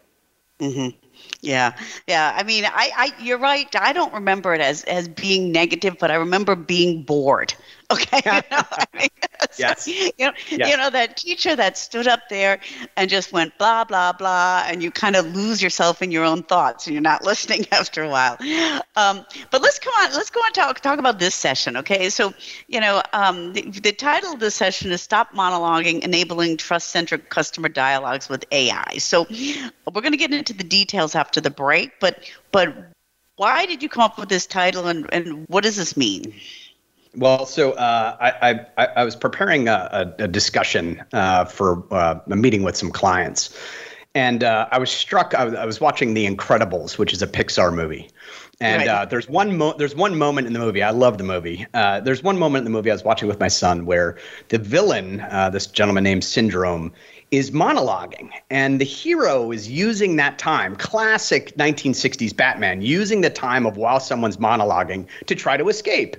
Mm-hmm. 0.60 0.96
Yeah, 1.44 1.76
yeah. 2.06 2.32
I 2.34 2.42
mean, 2.42 2.64
I, 2.64 2.90
I, 2.96 3.12
you're 3.22 3.38
right. 3.38 3.68
I 3.78 3.92
don't 3.92 4.14
remember 4.14 4.54
it 4.54 4.62
as 4.62 4.82
as 4.84 5.08
being 5.08 5.52
negative, 5.52 5.96
but 6.00 6.10
I 6.10 6.14
remember 6.14 6.56
being 6.56 7.02
bored. 7.02 7.54
Okay. 7.92 8.22
You 8.24 8.40
know, 8.50 8.62
I 8.72 8.86
mean, 8.98 9.08
yes. 9.58 9.86
You 9.86 10.10
know, 10.18 10.32
yes. 10.50 10.70
you 10.70 10.76
know 10.76 10.88
that 10.90 11.18
teacher 11.18 11.54
that 11.54 11.76
stood 11.76 12.08
up 12.08 12.20
there 12.30 12.58
and 12.96 13.10
just 13.10 13.30
went 13.30 13.56
blah 13.58 13.84
blah 13.84 14.10
blah, 14.12 14.64
and 14.66 14.82
you 14.82 14.90
kind 14.90 15.14
of 15.14 15.36
lose 15.36 15.62
yourself 15.62 16.00
in 16.00 16.10
your 16.10 16.24
own 16.24 16.42
thoughts, 16.42 16.86
and 16.86 16.94
you're 16.94 17.02
not 17.02 17.22
listening 17.30 17.66
after 17.70 18.02
a 18.02 18.08
while. 18.08 18.38
Um, 18.96 19.24
but 19.50 19.60
let's 19.62 19.78
come 19.78 19.92
on. 19.98 20.12
Let's 20.14 20.30
go 20.30 20.40
on 20.40 20.52
talk 20.52 20.80
talk 20.80 20.98
about 20.98 21.18
this 21.18 21.34
session. 21.34 21.76
Okay. 21.76 22.08
So 22.08 22.32
you 22.68 22.80
know, 22.80 23.02
um, 23.12 23.52
the, 23.52 23.62
the 23.62 23.92
title 23.92 24.32
of 24.32 24.40
this 24.40 24.54
session 24.56 24.90
is 24.90 25.02
"Stop 25.02 25.32
Monologuing: 25.34 26.00
Enabling 26.00 26.56
Trust-Centric 26.56 27.28
Customer 27.28 27.68
Dialogues 27.68 28.28
with 28.30 28.44
AI." 28.50 28.96
So 28.98 29.26
we're 29.30 30.00
going 30.00 30.12
to 30.12 30.18
get 30.18 30.32
into 30.32 30.52
the 30.52 30.64
details 30.64 31.14
after 31.14 31.33
the 31.40 31.50
break, 31.50 31.92
but 32.00 32.30
but 32.52 32.74
why 33.36 33.66
did 33.66 33.82
you 33.82 33.88
come 33.88 34.02
up 34.02 34.18
with 34.18 34.28
this 34.28 34.46
title, 34.46 34.86
and 34.86 35.08
and 35.12 35.46
what 35.48 35.64
does 35.64 35.76
this 35.76 35.96
mean? 35.96 36.34
Well, 37.16 37.46
so 37.46 37.72
uh, 37.72 38.16
I, 38.20 38.66
I, 38.76 38.86
I 38.86 39.04
was 39.04 39.14
preparing 39.14 39.68
a, 39.68 40.14
a 40.18 40.26
discussion 40.26 41.00
uh, 41.12 41.44
for 41.44 41.84
uh, 41.92 42.18
a 42.28 42.36
meeting 42.36 42.64
with 42.64 42.76
some 42.76 42.90
clients, 42.90 43.56
and 44.14 44.42
uh, 44.42 44.68
I 44.72 44.78
was 44.78 44.90
struck. 44.90 45.34
I 45.34 45.44
was, 45.44 45.54
I 45.54 45.64
was, 45.64 45.80
watching 45.80 46.14
The 46.14 46.26
Incredibles, 46.26 46.98
which 46.98 47.12
is 47.12 47.22
a 47.22 47.26
Pixar 47.26 47.72
movie, 47.72 48.10
and 48.60 48.80
right. 48.80 48.88
uh, 48.88 49.04
there's 49.04 49.28
one 49.28 49.56
mo- 49.56 49.74
there's 49.76 49.94
one 49.94 50.18
moment 50.18 50.46
in 50.46 50.52
the 50.52 50.58
movie. 50.58 50.82
I 50.82 50.90
love 50.90 51.18
the 51.18 51.24
movie. 51.24 51.66
Uh, 51.72 52.00
there's 52.00 52.22
one 52.22 52.38
moment 52.38 52.66
in 52.66 52.72
the 52.72 52.76
movie 52.76 52.90
I 52.90 52.94
was 52.94 53.04
watching 53.04 53.28
with 53.28 53.38
my 53.38 53.48
son 53.48 53.86
where 53.86 54.18
the 54.48 54.58
villain, 54.58 55.20
uh, 55.30 55.50
this 55.50 55.66
gentleman 55.66 56.04
named 56.04 56.24
Syndrome, 56.24 56.92
is 57.30 57.50
monologuing, 57.50 58.30
and 58.50 58.80
the 58.80 58.84
hero 58.84 59.50
is 59.50 59.68
using 59.68 60.16
that 60.16 60.38
time, 60.38 60.76
classic 60.76 61.56
1960s 61.56 62.36
Batman, 62.36 62.82
using 62.82 63.20
the 63.20 63.30
time 63.30 63.66
of 63.66 63.76
while 63.76 64.00
someone's 64.00 64.36
monologuing 64.36 65.06
to 65.26 65.34
try 65.34 65.56
to 65.56 65.68
escape. 65.68 66.16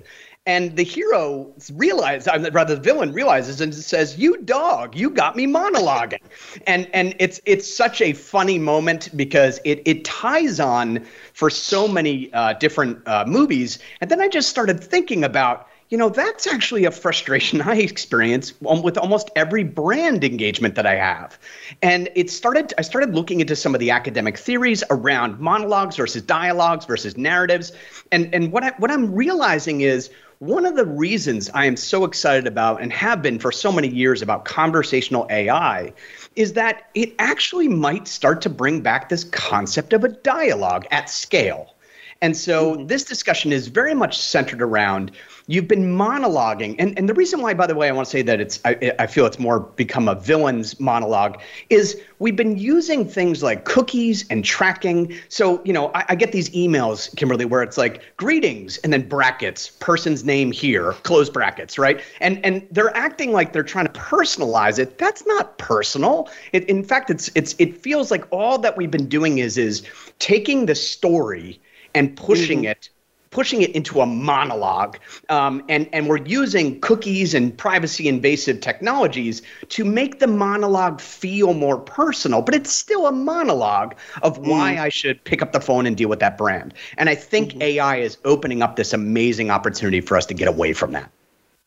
And 0.47 0.75
the 0.77 0.83
hero 0.83 1.51
realizes, 1.74 2.27
rather 2.51 2.75
the 2.75 2.81
villain 2.81 3.13
realizes 3.13 3.62
and 3.62 3.74
says, 3.74 4.15
"You 4.19 4.38
dog, 4.38 4.95
you 4.95 5.09
got 5.09 5.35
me 5.35 5.47
monologuing," 5.47 6.19
and 6.67 6.88
and 6.93 7.15
it's 7.17 7.41
it's 7.45 7.71
such 7.71 8.00
a 8.00 8.13
funny 8.13 8.59
moment 8.59 9.09
because 9.15 9.59
it 9.65 9.81
it 9.85 10.05
ties 10.05 10.59
on 10.59 11.03
for 11.33 11.50
so 11.50 11.88
many 11.88 12.31
uh, 12.31 12.53
different 12.53 13.07
uh, 13.07 13.25
movies. 13.27 13.79
And 14.01 14.12
then 14.12 14.21
I 14.21 14.27
just 14.27 14.50
started 14.50 14.83
thinking 14.83 15.24
about 15.24 15.67
you 15.95 15.99
know, 15.99 16.09
that's 16.09 16.45
actually 16.45 16.83
a 16.83 16.91
frustration 16.91 17.61
I 17.65 17.77
experience 17.77 18.53
with 18.59 18.97
almost 18.97 19.29
every 19.37 19.63
brand 19.63 20.25
engagement 20.25 20.75
that 20.75 20.85
I 20.85 20.95
have. 20.95 21.39
And 21.81 22.09
it 22.15 22.29
started, 22.29 22.73
I 22.77 22.81
started 22.81 23.15
looking 23.15 23.39
into 23.39 23.55
some 23.55 23.73
of 23.73 23.79
the 23.79 23.91
academic 23.91 24.37
theories 24.37 24.83
around 24.89 25.39
monologues 25.39 25.95
versus 25.95 26.21
dialogues 26.21 26.83
versus 26.83 27.15
narratives. 27.15 27.71
And, 28.11 28.35
and 28.35 28.51
what, 28.51 28.65
I, 28.65 28.73
what 28.77 28.91
I'm 28.91 29.15
realizing 29.15 29.79
is 29.79 30.09
one 30.39 30.65
of 30.65 30.75
the 30.75 30.85
reasons 30.85 31.49
I 31.51 31.63
am 31.63 31.77
so 31.77 32.03
excited 32.03 32.45
about 32.45 32.81
and 32.81 32.91
have 32.91 33.21
been 33.21 33.39
for 33.39 33.53
so 33.53 33.71
many 33.71 33.87
years 33.87 34.21
about 34.21 34.43
conversational 34.43 35.25
AI 35.29 35.93
is 36.35 36.51
that 36.53 36.89
it 36.93 37.15
actually 37.19 37.69
might 37.69 38.09
start 38.09 38.41
to 38.41 38.49
bring 38.49 38.81
back 38.81 39.07
this 39.07 39.23
concept 39.23 39.93
of 39.93 40.03
a 40.03 40.09
dialogue 40.09 40.87
at 40.91 41.09
scale. 41.09 41.73
And 42.21 42.35
so 42.35 42.75
mm-hmm. 42.75 42.87
this 42.87 43.03
discussion 43.03 43.53
is 43.53 43.67
very 43.67 43.93
much 43.93 44.19
centered 44.19 44.61
around 44.61 45.11
you've 45.47 45.67
been 45.67 45.83
monologuing. 45.83 46.75
And, 46.79 46.97
and 46.97 47.07
the 47.07 47.13
reason 47.13 47.41
why, 47.41 47.53
by 47.53 47.67
the 47.67 47.75
way, 47.75 47.87
I 47.87 47.91
want 47.91 48.07
to 48.07 48.09
say 48.09 48.21
that 48.23 48.39
it's 48.39 48.59
I, 48.65 48.93
I 48.97 49.07
feel 49.07 49.25
it's 49.25 49.39
more 49.39 49.59
become 49.59 50.07
a 50.07 50.15
villain's 50.15 50.79
monologue 50.79 51.39
is 51.69 52.01
we've 52.19 52.35
been 52.35 52.57
using 52.57 53.07
things 53.07 53.43
like 53.43 53.65
cookies 53.65 54.25
and 54.29 54.43
tracking. 54.43 55.15
So, 55.29 55.61
you 55.63 55.73
know, 55.73 55.91
I, 55.93 56.05
I 56.09 56.15
get 56.15 56.31
these 56.31 56.49
emails, 56.51 57.15
Kimberly, 57.15 57.45
where 57.45 57.61
it's 57.61 57.77
like 57.77 58.01
greetings 58.17 58.77
and 58.77 58.91
then 58.91 59.07
brackets, 59.07 59.69
person's 59.69 60.23
name 60.23 60.51
here, 60.51 60.93
close 61.03 61.29
brackets, 61.29 61.77
right? 61.77 62.01
And 62.21 62.43
and 62.43 62.67
they're 62.71 62.95
acting 62.95 63.31
like 63.31 63.53
they're 63.53 63.63
trying 63.63 63.87
to 63.87 63.93
personalize 63.93 64.79
it. 64.79 64.97
That's 64.97 65.25
not 65.27 65.57
personal. 65.57 66.29
It, 66.53 66.63
in 66.65 66.83
fact, 66.83 67.09
it's 67.09 67.29
it's 67.35 67.55
it 67.59 67.77
feels 67.77 68.09
like 68.09 68.25
all 68.31 68.57
that 68.59 68.77
we've 68.77 68.91
been 68.91 69.07
doing 69.07 69.37
is 69.37 69.57
is 69.57 69.83
taking 70.17 70.65
the 70.65 70.75
story 70.75 71.59
and 71.93 72.15
pushing 72.15 72.59
mm-hmm. 72.59 72.71
it 72.71 72.89
pushing 73.35 73.61
it 73.61 73.71
into 73.71 73.99
a 73.99 74.05
monologue. 74.05 74.97
Um, 75.27 75.61
and, 75.67 75.89
and 75.91 76.07
we're 76.07 76.25
using 76.25 76.79
cookies 76.79 77.33
and 77.33 77.55
privacy 77.57 78.07
invasive 78.07 78.61
technologies 78.61 79.41
to 79.67 79.83
make 79.83 80.19
the 80.19 80.27
monologue 80.27 81.01
feel 81.01 81.53
more 81.53 81.77
personal, 81.77 82.41
but 82.41 82.55
it's 82.55 82.73
still 82.73 83.07
a 83.07 83.11
monologue 83.11 83.93
of 84.21 84.37
why 84.37 84.75
mm. 84.75 84.79
I 84.79 84.87
should 84.87 85.21
pick 85.25 85.41
up 85.41 85.51
the 85.51 85.59
phone 85.59 85.85
and 85.85 85.97
deal 85.97 86.07
with 86.07 86.21
that 86.21 86.37
brand. 86.37 86.73
And 86.97 87.09
I 87.09 87.15
think 87.15 87.49
mm-hmm. 87.49 87.61
AI 87.63 87.97
is 87.97 88.17
opening 88.23 88.61
up 88.61 88.77
this 88.77 88.93
amazing 88.93 89.51
opportunity 89.51 89.99
for 89.99 90.15
us 90.15 90.25
to 90.27 90.33
get 90.33 90.47
away 90.47 90.71
from 90.71 90.93
that. 90.93 91.11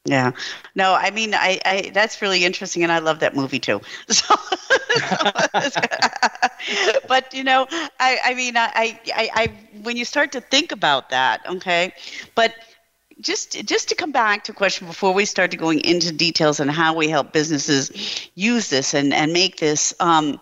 Yeah. 0.08 0.32
No, 0.74 0.94
I 0.94 1.10
mean, 1.10 1.34
I, 1.34 1.60
I 1.66 1.90
that's 1.92 2.22
really 2.22 2.44
interesting, 2.44 2.82
and 2.82 2.90
I 2.90 3.00
love 3.00 3.20
that 3.20 3.36
movie 3.36 3.60
too. 3.60 3.80
So, 4.08 4.34
but 7.08 7.32
you 7.34 7.44
know, 7.44 7.66
I, 8.00 8.18
I 8.24 8.34
mean, 8.34 8.56
I, 8.56 8.98
I, 9.14 9.30
I, 9.34 9.52
when 9.82 9.96
you 9.96 10.04
start 10.04 10.32
to 10.32 10.40
think 10.40 10.72
about 10.72 11.10
that, 11.10 11.42
okay, 11.46 11.92
but 12.34 12.54
just 13.20 13.64
just 13.66 13.88
to 13.88 13.94
come 13.96 14.12
back 14.12 14.44
to 14.44 14.52
question 14.52 14.86
before 14.86 15.12
we 15.12 15.24
start 15.24 15.50
to 15.50 15.56
going 15.56 15.80
into 15.80 16.12
details 16.12 16.60
on 16.60 16.68
how 16.68 16.94
we 16.94 17.08
help 17.08 17.32
businesses 17.32 17.90
use 18.34 18.70
this 18.70 18.94
and 18.94 19.12
and 19.12 19.32
make 19.32 19.58
this. 19.58 19.92
Um, 20.00 20.40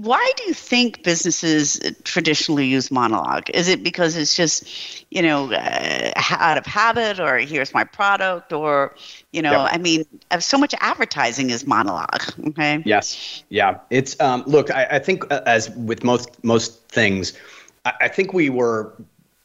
why 0.00 0.32
do 0.36 0.44
you 0.44 0.54
think 0.54 1.02
businesses 1.02 1.80
traditionally 2.04 2.66
use 2.66 2.90
monologue? 2.90 3.50
Is 3.50 3.68
it 3.68 3.82
because 3.82 4.16
it's 4.16 4.34
just, 4.34 4.64
you 5.10 5.20
know, 5.20 5.52
uh, 5.52 6.12
out 6.30 6.56
of 6.56 6.64
habit, 6.64 7.20
or 7.20 7.38
here's 7.38 7.74
my 7.74 7.84
product, 7.84 8.52
or, 8.52 8.94
you 9.32 9.42
know, 9.42 9.64
yep. 9.64 9.70
I 9.72 9.78
mean, 9.78 10.04
uh, 10.30 10.40
so 10.40 10.56
much 10.56 10.74
advertising 10.80 11.50
is 11.50 11.66
monologue. 11.66 12.22
Okay. 12.48 12.82
Yes. 12.86 13.44
Yeah. 13.50 13.78
It's 13.90 14.18
um, 14.20 14.42
look. 14.46 14.70
I, 14.70 14.86
I 14.92 14.98
think 14.98 15.30
uh, 15.30 15.42
as 15.44 15.70
with 15.70 16.02
most 16.02 16.42
most 16.42 16.88
things, 16.88 17.34
I, 17.84 17.92
I 18.02 18.08
think 18.08 18.32
we 18.32 18.48
were 18.48 18.94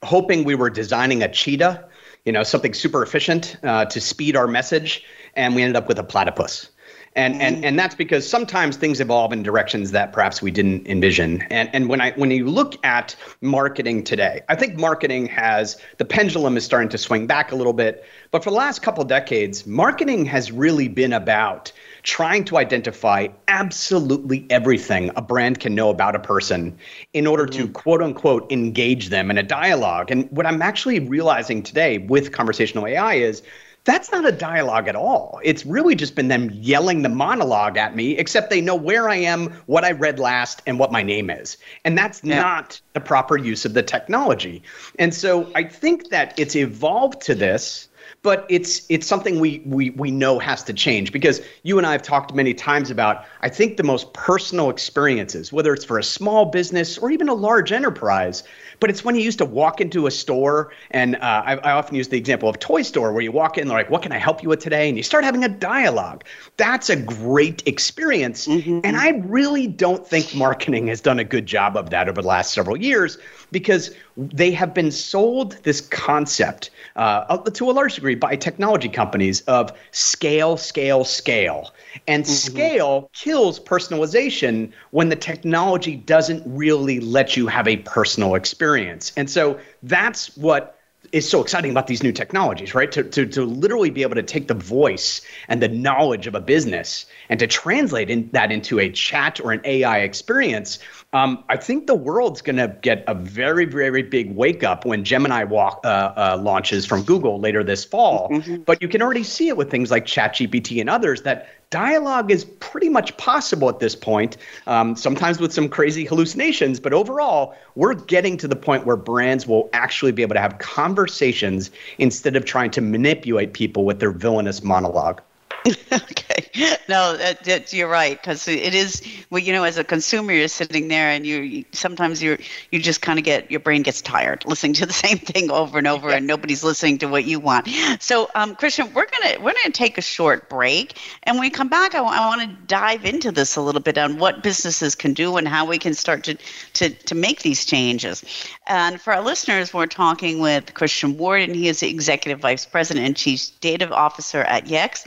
hoping 0.03 0.43
we 0.45 0.55
were 0.55 0.69
designing 0.69 1.23
a 1.23 1.31
cheetah, 1.31 1.83
you 2.25 2.31
know, 2.31 2.43
something 2.43 2.73
super 2.73 3.03
efficient 3.03 3.57
uh, 3.63 3.85
to 3.85 3.99
speed 3.99 4.35
our 4.37 4.47
message, 4.47 5.03
and 5.35 5.55
we 5.55 5.63
ended 5.63 5.75
up 5.75 5.87
with 5.87 5.99
a 5.99 6.03
platypus 6.03 6.69
and 7.15 7.41
and 7.41 7.57
mm-hmm. 7.57 7.65
and 7.65 7.79
that's 7.79 7.95
because 7.95 8.27
sometimes 8.27 8.77
things 8.77 8.99
evolve 8.99 9.31
in 9.33 9.43
directions 9.43 9.91
that 9.91 10.13
perhaps 10.13 10.41
we 10.41 10.51
didn't 10.51 10.87
envision. 10.87 11.41
And 11.49 11.69
and 11.73 11.89
when 11.89 12.01
I 12.01 12.11
when 12.11 12.31
you 12.31 12.47
look 12.47 12.83
at 12.85 13.15
marketing 13.41 14.03
today, 14.03 14.41
I 14.49 14.55
think 14.55 14.77
marketing 14.77 15.27
has 15.27 15.77
the 15.97 16.05
pendulum 16.05 16.57
is 16.57 16.65
starting 16.65 16.89
to 16.89 16.97
swing 16.97 17.27
back 17.27 17.51
a 17.51 17.55
little 17.55 17.73
bit. 17.73 18.03
But 18.31 18.43
for 18.43 18.49
the 18.49 18.55
last 18.55 18.81
couple 18.81 19.03
decades, 19.03 19.67
marketing 19.67 20.25
has 20.25 20.51
really 20.51 20.87
been 20.87 21.13
about 21.13 21.71
trying 22.01 22.43
to 22.43 22.57
identify 22.57 23.27
absolutely 23.47 24.45
everything 24.49 25.09
a 25.15 25.21
brand 25.21 25.59
can 25.59 25.73
know 25.73 25.89
about 25.89 26.15
a 26.15 26.19
person 26.19 26.77
in 27.13 27.25
order 27.25 27.45
to 27.45 27.63
mm-hmm. 27.63 27.71
quote 27.73 28.01
unquote 28.01 28.51
engage 28.51 29.09
them 29.09 29.29
in 29.29 29.37
a 29.37 29.43
dialogue. 29.43 30.11
And 30.11 30.29
what 30.31 30.45
I'm 30.45 30.61
actually 30.61 30.99
realizing 30.99 31.63
today 31.63 31.99
with 31.99 32.31
conversational 32.31 32.87
AI 32.87 33.15
is 33.15 33.43
that's 33.85 34.11
not 34.11 34.25
a 34.25 34.31
dialogue 34.31 34.87
at 34.87 34.95
all. 34.95 35.41
It's 35.43 35.65
really 35.65 35.95
just 35.95 36.15
been 36.15 36.29
them 36.29 36.49
yelling 36.53 37.01
the 37.01 37.09
monologue 37.09 37.77
at 37.77 37.95
me, 37.95 38.17
except 38.17 38.49
they 38.49 38.61
know 38.61 38.75
where 38.75 39.09
I 39.09 39.15
am, 39.15 39.51
what 39.65 39.83
I 39.83 39.91
read 39.91 40.19
last, 40.19 40.61
and 40.65 40.79
what 40.79 40.91
my 40.91 41.03
name 41.03 41.29
is. 41.29 41.57
And 41.83 41.97
that's 41.97 42.23
yeah. 42.23 42.41
not 42.41 42.79
the 42.93 43.01
proper 43.01 43.37
use 43.37 43.65
of 43.65 43.73
the 43.73 43.83
technology. 43.83 44.63
And 44.99 45.13
so 45.13 45.51
I 45.55 45.63
think 45.63 46.09
that 46.09 46.37
it's 46.39 46.55
evolved 46.55 47.21
to 47.23 47.35
this 47.35 47.89
but 48.23 48.45
it's 48.49 48.83
it's 48.89 49.05
something 49.05 49.39
we 49.39 49.61
we 49.65 49.91
we 49.91 50.09
know 50.09 50.39
has 50.39 50.63
to 50.63 50.73
change 50.73 51.11
because 51.11 51.41
you 51.61 51.77
and 51.77 51.85
I 51.85 51.91
have 51.91 52.01
talked 52.01 52.33
many 52.33 52.53
times 52.53 52.89
about 52.89 53.25
I 53.41 53.49
think 53.49 53.77
the 53.77 53.83
most 53.83 54.11
personal 54.13 54.69
experiences 54.69 55.53
whether 55.53 55.73
it's 55.73 55.85
for 55.85 55.99
a 55.99 56.03
small 56.03 56.45
business 56.45 56.97
or 56.97 57.11
even 57.11 57.29
a 57.29 57.33
large 57.33 57.71
enterprise 57.71 58.43
but 58.83 58.89
it's 58.89 59.05
when 59.05 59.15
you 59.15 59.21
used 59.21 59.37
to 59.37 59.45
walk 59.45 59.79
into 59.79 60.07
a 60.07 60.11
store, 60.11 60.73
and 60.91 61.15
uh, 61.15 61.41
I, 61.45 61.55
I, 61.55 61.71
often 61.71 61.95
use 61.95 62.09
the 62.09 62.17
example 62.17 62.49
of 62.49 62.59
Toy 62.59 62.81
Store, 62.81 63.13
where 63.13 63.21
you 63.21 63.31
walk 63.31 63.57
in, 63.57 63.69
they're 63.69 63.77
like, 63.77 63.89
"What 63.89 64.01
can 64.01 64.11
I 64.11 64.17
help 64.17 64.43
you 64.43 64.49
with 64.49 64.59
today?" 64.59 64.89
And 64.89 64.97
you 64.97 65.03
start 65.03 65.23
having 65.23 65.45
a 65.45 65.47
dialogue. 65.47 66.25
That's 66.57 66.89
a 66.89 66.97
great 66.97 67.65
experience, 67.65 68.45
mm-hmm. 68.45 68.81
and 68.83 68.97
I 68.97 69.21
really 69.23 69.67
don't 69.67 70.05
think 70.05 70.35
marketing 70.35 70.87
has 70.87 70.99
done 70.99 71.17
a 71.17 71.23
good 71.23 71.45
job 71.45 71.77
of 71.77 71.91
that 71.91 72.09
over 72.09 72.21
the 72.21 72.27
last 72.27 72.53
several 72.53 72.75
years 72.75 73.17
because 73.51 73.95
they 74.17 74.51
have 74.51 74.73
been 74.73 74.91
sold 74.91 75.53
this 75.63 75.79
concept 75.79 76.69
uh, 76.95 77.37
to 77.37 77.69
a 77.69 77.73
large 77.73 77.95
degree 77.95 78.15
by 78.15 78.35
technology 78.35 78.89
companies 78.89 79.41
of 79.41 79.71
scale, 79.91 80.57
scale, 80.57 81.03
scale. 81.03 81.73
And 82.07 82.23
mm-hmm. 82.23 82.33
scale 82.33 83.09
kills 83.13 83.59
personalization 83.59 84.71
when 84.91 85.09
the 85.09 85.15
technology 85.15 85.95
doesn't 85.95 86.43
really 86.45 86.99
let 86.99 87.35
you 87.35 87.47
have 87.47 87.67
a 87.67 87.77
personal 87.77 88.35
experience. 88.35 89.11
And 89.17 89.29
so 89.29 89.59
that's 89.81 90.35
what 90.37 90.79
is 91.13 91.29
so 91.29 91.41
exciting 91.41 91.69
about 91.69 91.85
these 91.85 92.01
new 92.01 92.11
technologies, 92.11 92.73
right? 92.73 92.91
To, 92.91 93.03
to, 93.03 93.25
to 93.27 93.45
literally 93.45 93.91
be 93.91 94.01
able 94.01 94.15
to 94.15 94.23
take 94.23 94.47
the 94.47 94.55
voice 94.55 95.21
and 95.47 95.61
the 95.61 95.67
knowledge 95.67 96.25
of 96.25 96.33
a 96.33 96.41
business 96.41 97.05
and 97.29 97.39
to 97.39 97.45
translate 97.45 98.09
in, 98.09 98.29
that 98.33 98.51
into 98.51 98.79
a 98.79 98.89
chat 98.89 99.39
or 99.39 99.51
an 99.51 99.61
AI 99.63 99.99
experience. 99.99 100.79
Um, 101.13 101.43
I 101.49 101.57
think 101.57 101.85
the 101.85 101.93
world's 101.95 102.41
going 102.41 102.55
to 102.55 102.75
get 102.81 103.03
a 103.07 103.13
very, 103.13 103.65
very 103.65 104.01
big 104.01 104.35
wake 104.35 104.63
up 104.63 104.85
when 104.85 105.03
Gemini 105.03 105.43
walk, 105.43 105.81
uh, 105.83 105.87
uh, 105.87 106.39
launches 106.41 106.83
from 106.83 107.03
Google 107.03 107.39
later 107.39 107.63
this 107.63 107.85
fall. 107.85 108.29
Mm-hmm. 108.29 108.63
But 108.63 108.81
you 108.81 108.87
can 108.87 109.03
already 109.03 109.23
see 109.23 109.49
it 109.49 109.55
with 109.55 109.69
things 109.69 109.91
like 109.91 110.07
ChatGPT 110.07 110.81
and 110.81 110.89
others 110.89 111.21
that 111.21 111.47
dialogue 111.73 112.29
is 112.29 112.45
pretty 112.45 112.87
much 112.87 113.17
possible 113.17 113.67
at 113.67 113.79
this 113.79 113.95
point, 113.95 114.37
um, 114.67 114.95
sometimes 114.95 115.39
with 115.39 115.51
some 115.51 115.67
crazy 115.67 116.05
hallucinations, 116.05 116.79
but 116.79 116.93
overall, 116.93 117.55
we're 117.73 117.95
getting 117.95 118.37
to 118.37 118.47
the 118.47 118.55
point 118.55 118.85
where 118.85 118.95
brands 118.95 119.47
will 119.47 119.71
actually 119.73 120.11
be 120.11 120.21
able 120.21 120.35
to 120.35 120.39
have 120.39 120.59
conversations 120.59 121.71
instead 121.97 122.35
of 122.35 122.45
trying 122.45 122.69
to 122.69 122.79
manipulate 122.79 123.53
people 123.53 123.85
with 123.85 123.99
their 123.99 124.11
villainous 124.11 124.63
monologue. 124.63 125.19
okay. 125.91 126.77
No, 126.89 127.15
that, 127.15 127.43
that, 127.45 127.71
you're 127.71 127.87
right 127.87 128.19
because 128.19 128.47
it 128.47 128.75
is. 128.75 129.01
Well, 129.29 129.41
you 129.41 129.53
know, 129.53 129.63
as 129.63 129.77
a 129.77 129.83
consumer, 129.83 130.33
you're 130.33 130.49
sitting 130.49 130.89
there, 130.89 131.07
and 131.09 131.25
you, 131.25 131.37
you 131.37 131.65
sometimes 131.71 132.21
you 132.21 132.37
you 132.71 132.79
just 132.79 133.01
kind 133.01 133.17
of 133.17 133.23
get 133.23 133.49
your 133.49 133.61
brain 133.61 133.81
gets 133.81 134.01
tired 134.01 134.43
listening 134.47 134.73
to 134.73 134.85
the 134.85 134.93
same 134.93 135.17
thing 135.17 135.51
over 135.51 135.77
and 135.77 135.87
over, 135.87 136.09
yeah. 136.09 136.17
and 136.17 136.27
nobody's 136.27 136.63
listening 136.63 136.97
to 136.99 137.07
what 137.07 137.23
you 137.23 137.39
want. 137.39 137.69
So, 137.99 138.29
um, 138.35 138.55
Christian, 138.55 138.93
we're 138.93 139.05
gonna 139.05 139.39
we're 139.41 139.53
gonna 139.53 139.71
take 139.71 139.97
a 139.97 140.01
short 140.01 140.49
break, 140.49 140.97
and 141.23 141.37
when 141.37 141.41
we 141.41 141.49
come 141.49 141.69
back, 141.69 141.95
I, 141.95 141.99
w- 141.99 142.13
I 142.15 142.27
want 142.27 142.41
to 142.41 142.65
dive 142.67 143.05
into 143.05 143.31
this 143.31 143.55
a 143.55 143.61
little 143.61 143.81
bit 143.81 143.97
on 143.97 144.17
what 144.17 144.43
businesses 144.43 144.95
can 144.95 145.13
do 145.13 145.37
and 145.37 145.47
how 145.47 145.65
we 145.65 145.77
can 145.77 145.93
start 145.93 146.25
to 146.25 146.37
to 146.73 146.89
to 146.89 147.15
make 147.15 147.41
these 147.41 147.65
changes. 147.65 148.23
And 148.67 148.99
for 148.99 149.13
our 149.13 149.21
listeners, 149.21 149.73
we're 149.73 149.85
talking 149.85 150.39
with 150.39 150.73
Christian 150.73 151.17
Ward, 151.17 151.43
and 151.43 151.55
he 151.55 151.69
is 151.69 151.79
the 151.79 151.89
executive 151.89 152.39
vice 152.41 152.65
president 152.65 153.05
and 153.05 153.15
chief 153.15 153.49
data 153.61 153.89
officer 153.89 154.41
at 154.41 154.65
Yext. 154.65 155.05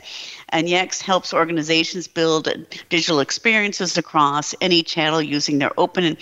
And 0.49 0.67
Yext 0.67 1.01
helps 1.01 1.33
organizations 1.33 2.07
build 2.07 2.47
digital 2.89 3.19
experiences 3.19 3.97
across 3.97 4.55
any 4.61 4.83
channel 4.83 5.21
using 5.21 5.59
their 5.59 5.71
open 5.77 6.17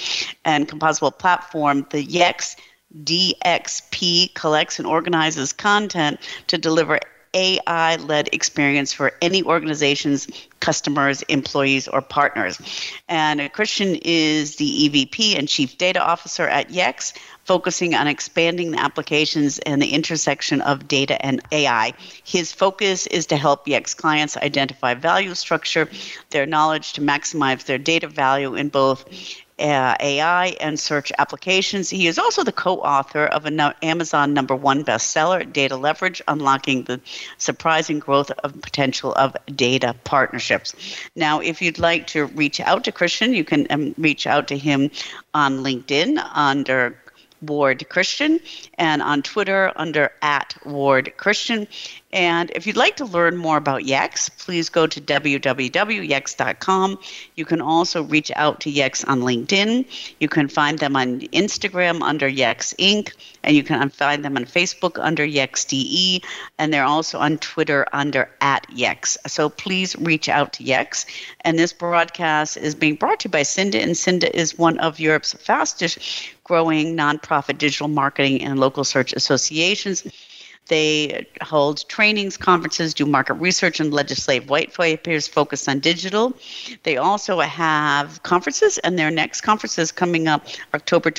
and 0.45 0.67
composable 0.67 1.17
platform. 1.17 1.85
The 1.91 2.05
Yext 2.05 2.57
DXP 3.03 4.33
collects 4.33 4.79
and 4.79 4.87
organizes 4.87 5.53
content 5.53 6.19
to 6.47 6.57
deliver 6.57 6.99
AI 7.33 7.97
led 7.97 8.29
experience 8.31 8.93
for 8.93 9.11
any 9.21 9.43
organization's 9.43 10.27
customers, 10.61 11.21
employees, 11.23 11.87
or 11.87 12.01
partners. 12.01 12.59
And 13.09 13.51
Christian 13.51 13.99
is 14.03 14.55
the 14.55 14.89
EVP 14.89 15.37
and 15.37 15.47
Chief 15.47 15.77
Data 15.77 16.01
Officer 16.01 16.47
at 16.47 16.69
Yext, 16.69 17.17
focusing 17.45 17.95
on 17.95 18.07
expanding 18.07 18.71
the 18.71 18.79
applications 18.79 19.59
and 19.59 19.81
the 19.81 19.93
intersection 19.93 20.61
of 20.61 20.87
data 20.87 21.23
and 21.25 21.41
AI. 21.51 21.93
His 22.23 22.51
focus 22.51 23.07
is 23.07 23.27
to 23.27 23.37
help 23.37 23.65
Yext 23.65 23.97
clients 23.97 24.35
identify 24.35 24.95
value 24.95 25.35
structure, 25.35 25.89
their 26.31 26.45
knowledge 26.45 26.93
to 26.93 27.01
maximize 27.01 27.65
their 27.65 27.77
data 27.77 28.07
value 28.07 28.55
in 28.55 28.69
both 28.69 29.05
uh, 29.57 29.95
AI 29.99 30.47
and 30.59 30.77
search 30.77 31.11
applications. 31.17 31.89
He 31.89 32.07
is 32.07 32.19
also 32.19 32.43
the 32.43 32.51
co 32.51 32.77
author 32.79 33.25
of 33.25 33.45
an 33.45 33.59
Amazon 33.81 34.33
number 34.33 34.55
one 34.55 34.83
bestseller, 34.83 35.51
Data 35.51 35.77
Leverage 35.77 36.21
Unlocking 36.27 36.83
the 36.83 36.99
Surprising 37.37 37.99
Growth 37.99 38.31
of 38.43 38.59
Potential 38.61 39.13
of 39.13 39.35
Data 39.55 39.95
Partnerships. 40.03 40.75
Now, 41.15 41.39
if 41.39 41.61
you'd 41.61 41.79
like 41.79 42.07
to 42.07 42.25
reach 42.25 42.59
out 42.59 42.83
to 42.83 42.91
Christian, 42.91 43.33
you 43.33 43.45
can 43.45 43.67
um, 43.69 43.95
reach 43.97 44.27
out 44.27 44.49
to 44.49 44.57
him 44.57 44.91
on 45.33 45.59
LinkedIn 45.59 46.21
under 46.33 46.97
Ward 47.45 47.87
Christian 47.89 48.39
and 48.77 49.01
on 49.01 49.21
Twitter 49.21 49.71
under 49.75 50.11
at 50.21 50.55
Ward 50.65 51.13
Christian. 51.17 51.67
And 52.15 52.49
if 52.55 52.65
you'd 52.65 52.77
like 52.77 52.95
to 52.95 53.05
learn 53.05 53.35
more 53.35 53.57
about 53.57 53.81
Yext, 53.81 54.37
please 54.37 54.69
go 54.69 54.87
to 54.87 55.01
www.yext.com. 55.01 56.99
You 57.35 57.43
can 57.43 57.59
also 57.59 58.03
reach 58.03 58.31
out 58.37 58.61
to 58.61 58.71
Yext 58.71 59.05
on 59.09 59.19
LinkedIn. 59.19 59.85
You 60.21 60.29
can 60.29 60.47
find 60.47 60.79
them 60.79 60.95
on 60.95 61.19
Instagram 61.19 62.01
under 62.01 62.29
Yext 62.29 62.73
Inc. 62.77 63.11
And 63.43 63.53
you 63.53 63.63
can 63.63 63.89
find 63.89 64.23
them 64.23 64.37
on 64.37 64.45
Facebook 64.45 64.97
under 64.97 65.27
YextDE. 65.27 66.23
And 66.57 66.73
they're 66.73 66.85
also 66.85 67.19
on 67.19 67.37
Twitter 67.39 67.85
under 67.91 68.29
at 68.39 68.65
Yext. 68.69 69.17
So 69.27 69.49
please 69.49 69.97
reach 69.97 70.29
out 70.29 70.53
to 70.53 70.63
Yext. 70.63 71.07
And 71.41 71.59
this 71.59 71.73
broadcast 71.73 72.55
is 72.55 72.75
being 72.75 72.95
brought 72.95 73.19
to 73.19 73.27
you 73.27 73.31
by 73.31 73.43
Cinda. 73.43 73.81
And 73.81 73.97
Cinda 73.97 74.33
is 74.33 74.57
one 74.57 74.77
of 74.77 75.01
Europe's 75.01 75.33
fastest 75.33 75.99
growing 76.45 76.95
nonprofit 76.95 77.57
digital 77.57 77.89
marketing 77.89 78.41
and 78.41 78.57
local 78.57 78.85
search 78.85 79.11
associations. 79.11 80.05
They 80.67 81.27
hold 81.41 81.87
trainings, 81.87 82.37
conferences, 82.37 82.93
do 82.93 83.05
market 83.05 83.35
research, 83.35 83.79
and 83.79 83.93
legislative 83.93 84.49
white 84.49 84.73
papers 84.73 85.27
focused 85.27 85.69
on 85.69 85.79
digital. 85.79 86.33
They 86.83 86.97
also 86.97 87.39
have 87.39 88.23
conferences, 88.23 88.79
and 88.79 88.97
their 88.97 89.11
next 89.11 89.41
conference 89.41 89.77
is 89.77 89.91
coming 89.91 90.27
up 90.27 90.47
October 90.73 91.11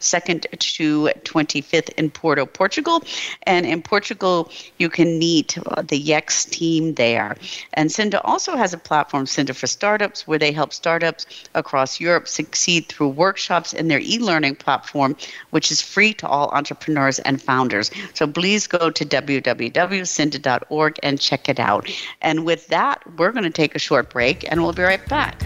22nd 0.00 0.58
to 0.58 1.10
25th 1.24 1.90
in 1.96 2.10
Porto, 2.10 2.46
Portugal. 2.46 3.02
And 3.44 3.66
in 3.66 3.82
Portugal, 3.82 4.50
you 4.78 4.88
can 4.88 5.18
meet 5.18 5.58
uh, 5.58 5.82
the 5.82 6.02
Yext 6.02 6.50
team 6.50 6.94
there. 6.94 7.36
And 7.74 7.90
Cinda 7.90 8.22
also 8.22 8.56
has 8.56 8.72
a 8.72 8.78
platform, 8.78 9.26
Cinda 9.26 9.54
for 9.54 9.66
Startups, 9.66 10.26
where 10.26 10.38
they 10.38 10.52
help 10.52 10.72
startups 10.72 11.26
across 11.54 12.00
Europe 12.00 12.28
succeed 12.28 12.88
through 12.88 13.08
workshops 13.08 13.72
in 13.72 13.88
their 13.88 14.00
e 14.00 14.18
learning 14.18 14.56
platform, 14.56 15.16
which 15.50 15.70
is 15.70 15.80
free 15.80 16.12
to 16.14 16.26
all 16.28 16.50
entrepreneurs 16.50 17.18
and 17.20 17.40
founders. 17.42 17.90
So 18.14 18.26
please 18.26 18.66
go 18.66 18.90
to 18.90 19.04
www.cinda.org 19.04 20.96
and 21.02 21.20
check 21.20 21.48
it 21.48 21.60
out. 21.60 21.90
And 22.20 22.44
with 22.44 22.66
that, 22.68 23.02
we're 23.16 23.32
going 23.32 23.44
to 23.44 23.50
take 23.50 23.74
a 23.74 23.78
short 23.78 24.10
break 24.10 24.50
and 24.50 24.62
we'll 24.62 24.72
be 24.72 24.82
right 24.82 25.06
back. 25.08 25.42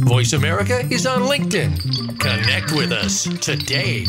Voice 0.00 0.32
America 0.32 0.80
is 0.90 1.06
on 1.06 1.22
LinkedIn. 1.22 2.18
Connect 2.20 2.72
with 2.72 2.92
us 2.92 3.24
today. 3.44 4.06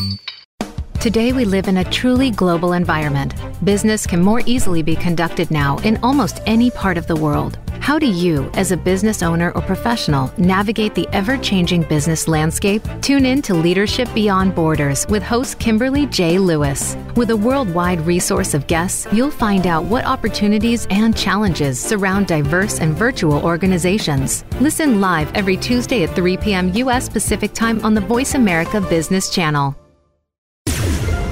Today, 1.00 1.34
we 1.34 1.46
live 1.46 1.68
in 1.68 1.78
a 1.78 1.84
truly 1.84 2.32
global 2.32 2.74
environment. 2.74 3.34
Business 3.64 4.08
can 4.08 4.22
more 4.22 4.42
easily 4.46 4.82
be 4.82 4.96
conducted 4.96 5.52
now 5.52 5.78
in 5.80 5.98
almost 6.04 6.42
any 6.46 6.72
part 6.72 6.98
of 6.98 7.08
the 7.08 7.16
world. 7.16 7.60
How 7.86 8.00
do 8.00 8.08
you, 8.08 8.50
as 8.56 8.72
a 8.72 8.78
business 8.78 9.22
owner 9.22 9.52
or 9.52 9.62
professional, 9.62 10.34
navigate 10.40 10.96
the 10.96 11.08
ever 11.14 11.38
changing 11.38 11.84
business 11.84 12.28
landscape? 12.28 12.82
Tune 13.00 13.28
in 13.28 13.44
to 13.44 13.54
Leadership 13.54 14.12
Beyond 14.16 14.56
Borders 14.56 15.06
with 15.08 15.22
host 15.22 15.60
Kimberly 15.60 16.08
J. 16.08 16.40
Lewis. 16.40 16.98
With 17.16 17.30
a 17.30 17.38
worldwide 17.38 18.02
resource 18.02 18.56
of 18.56 18.66
guests, 18.66 19.06
you'll 19.14 19.30
find 19.30 19.68
out 19.68 19.84
what 19.84 20.04
opportunities 20.04 20.88
and 20.90 21.16
challenges 21.16 21.80
surround 21.80 22.26
diverse 22.26 22.80
and 22.80 22.96
virtual 22.96 23.46
organizations. 23.46 24.46
Listen 24.60 25.00
live 25.00 25.32
every 25.36 25.56
Tuesday 25.56 26.02
at 26.06 26.16
3 26.16 26.38
p.m. 26.38 26.74
U.S. 26.74 27.08
Pacific 27.08 27.54
Time 27.54 27.86
on 27.86 27.94
the 27.94 28.02
Voice 28.02 28.34
America 28.34 28.82
Business 28.82 29.30
Channel. 29.30 29.76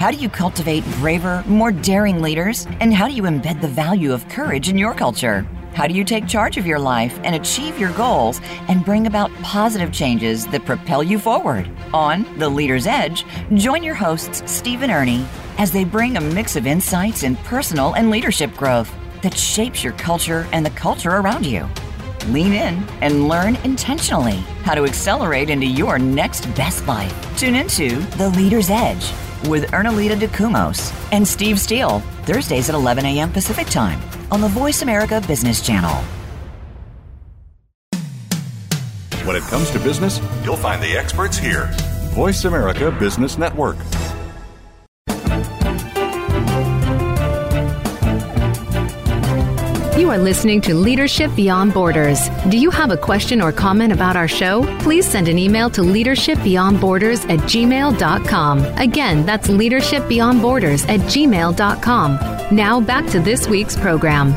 How 0.00 0.10
do 0.10 0.16
you 0.16 0.30
cultivate 0.30 0.82
braver, 0.92 1.44
more 1.46 1.70
daring 1.70 2.22
leaders? 2.22 2.66
And 2.80 2.94
how 2.94 3.06
do 3.06 3.12
you 3.12 3.24
embed 3.24 3.60
the 3.60 3.68
value 3.68 4.14
of 4.14 4.26
courage 4.30 4.70
in 4.70 4.78
your 4.78 4.94
culture? 4.94 5.46
How 5.74 5.86
do 5.86 5.92
you 5.92 6.04
take 6.04 6.26
charge 6.26 6.56
of 6.56 6.64
your 6.64 6.78
life 6.78 7.20
and 7.22 7.34
achieve 7.34 7.78
your 7.78 7.92
goals 7.92 8.40
and 8.68 8.82
bring 8.82 9.06
about 9.06 9.30
positive 9.42 9.92
changes 9.92 10.46
that 10.46 10.64
propel 10.64 11.02
you 11.02 11.18
forward? 11.18 11.70
On 11.92 12.24
The 12.38 12.48
Leader's 12.48 12.86
Edge, 12.86 13.26
join 13.56 13.82
your 13.82 13.94
hosts, 13.94 14.42
Steve 14.50 14.80
and 14.80 14.90
Ernie, 14.90 15.26
as 15.58 15.70
they 15.70 15.84
bring 15.84 16.16
a 16.16 16.20
mix 16.22 16.56
of 16.56 16.66
insights 16.66 17.22
in 17.22 17.36
personal 17.36 17.92
and 17.92 18.08
leadership 18.08 18.54
growth 18.54 18.90
that 19.20 19.36
shapes 19.36 19.84
your 19.84 19.92
culture 19.92 20.48
and 20.52 20.64
the 20.64 20.70
culture 20.70 21.10
around 21.10 21.44
you. 21.44 21.68
Lean 22.28 22.54
in 22.54 22.82
and 23.02 23.28
learn 23.28 23.56
intentionally 23.64 24.38
how 24.62 24.74
to 24.74 24.86
accelerate 24.86 25.50
into 25.50 25.66
your 25.66 25.98
next 25.98 26.46
best 26.54 26.86
life. 26.86 27.14
Tune 27.36 27.54
into 27.54 27.98
The 28.16 28.30
Leader's 28.30 28.70
Edge 28.70 29.12
with 29.48 29.70
Ernalita 29.70 30.18
DeCumos 30.18 30.92
and 31.12 31.26
Steve 31.26 31.58
Steele, 31.60 32.00
Thursdays 32.24 32.68
at 32.68 32.74
11 32.74 33.04
a.m. 33.06 33.32
Pacific 33.32 33.66
Time 33.66 34.00
on 34.30 34.40
the 34.40 34.48
Voice 34.48 34.82
America 34.82 35.22
Business 35.26 35.60
Channel. 35.64 36.02
When 39.24 39.36
it 39.36 39.42
comes 39.44 39.70
to 39.70 39.78
business, 39.78 40.20
you'll 40.44 40.56
find 40.56 40.82
the 40.82 40.96
experts 40.96 41.36
here. 41.36 41.68
Voice 42.14 42.44
America 42.44 42.90
Business 42.90 43.38
Network. 43.38 43.76
You 50.10 50.16
are 50.16 50.18
listening 50.18 50.60
to 50.62 50.74
Leadership 50.74 51.30
Beyond 51.36 51.72
Borders. 51.72 52.30
Do 52.48 52.58
you 52.58 52.68
have 52.70 52.90
a 52.90 52.96
question 52.96 53.40
or 53.40 53.52
comment 53.52 53.92
about 53.92 54.16
our 54.16 54.26
show? 54.26 54.64
Please 54.80 55.06
send 55.06 55.28
an 55.28 55.38
email 55.38 55.70
to 55.70 55.82
leadershipbeyondborders 55.82 57.30
at 57.30 57.38
gmail.com. 57.48 58.58
Again, 58.76 59.24
that's 59.24 59.46
leadershipbeyondborders 59.46 60.88
at 60.88 60.98
gmail.com. 61.02 62.16
Now 62.50 62.80
back 62.80 63.06
to 63.10 63.20
this 63.20 63.46
week's 63.46 63.76
program. 63.76 64.32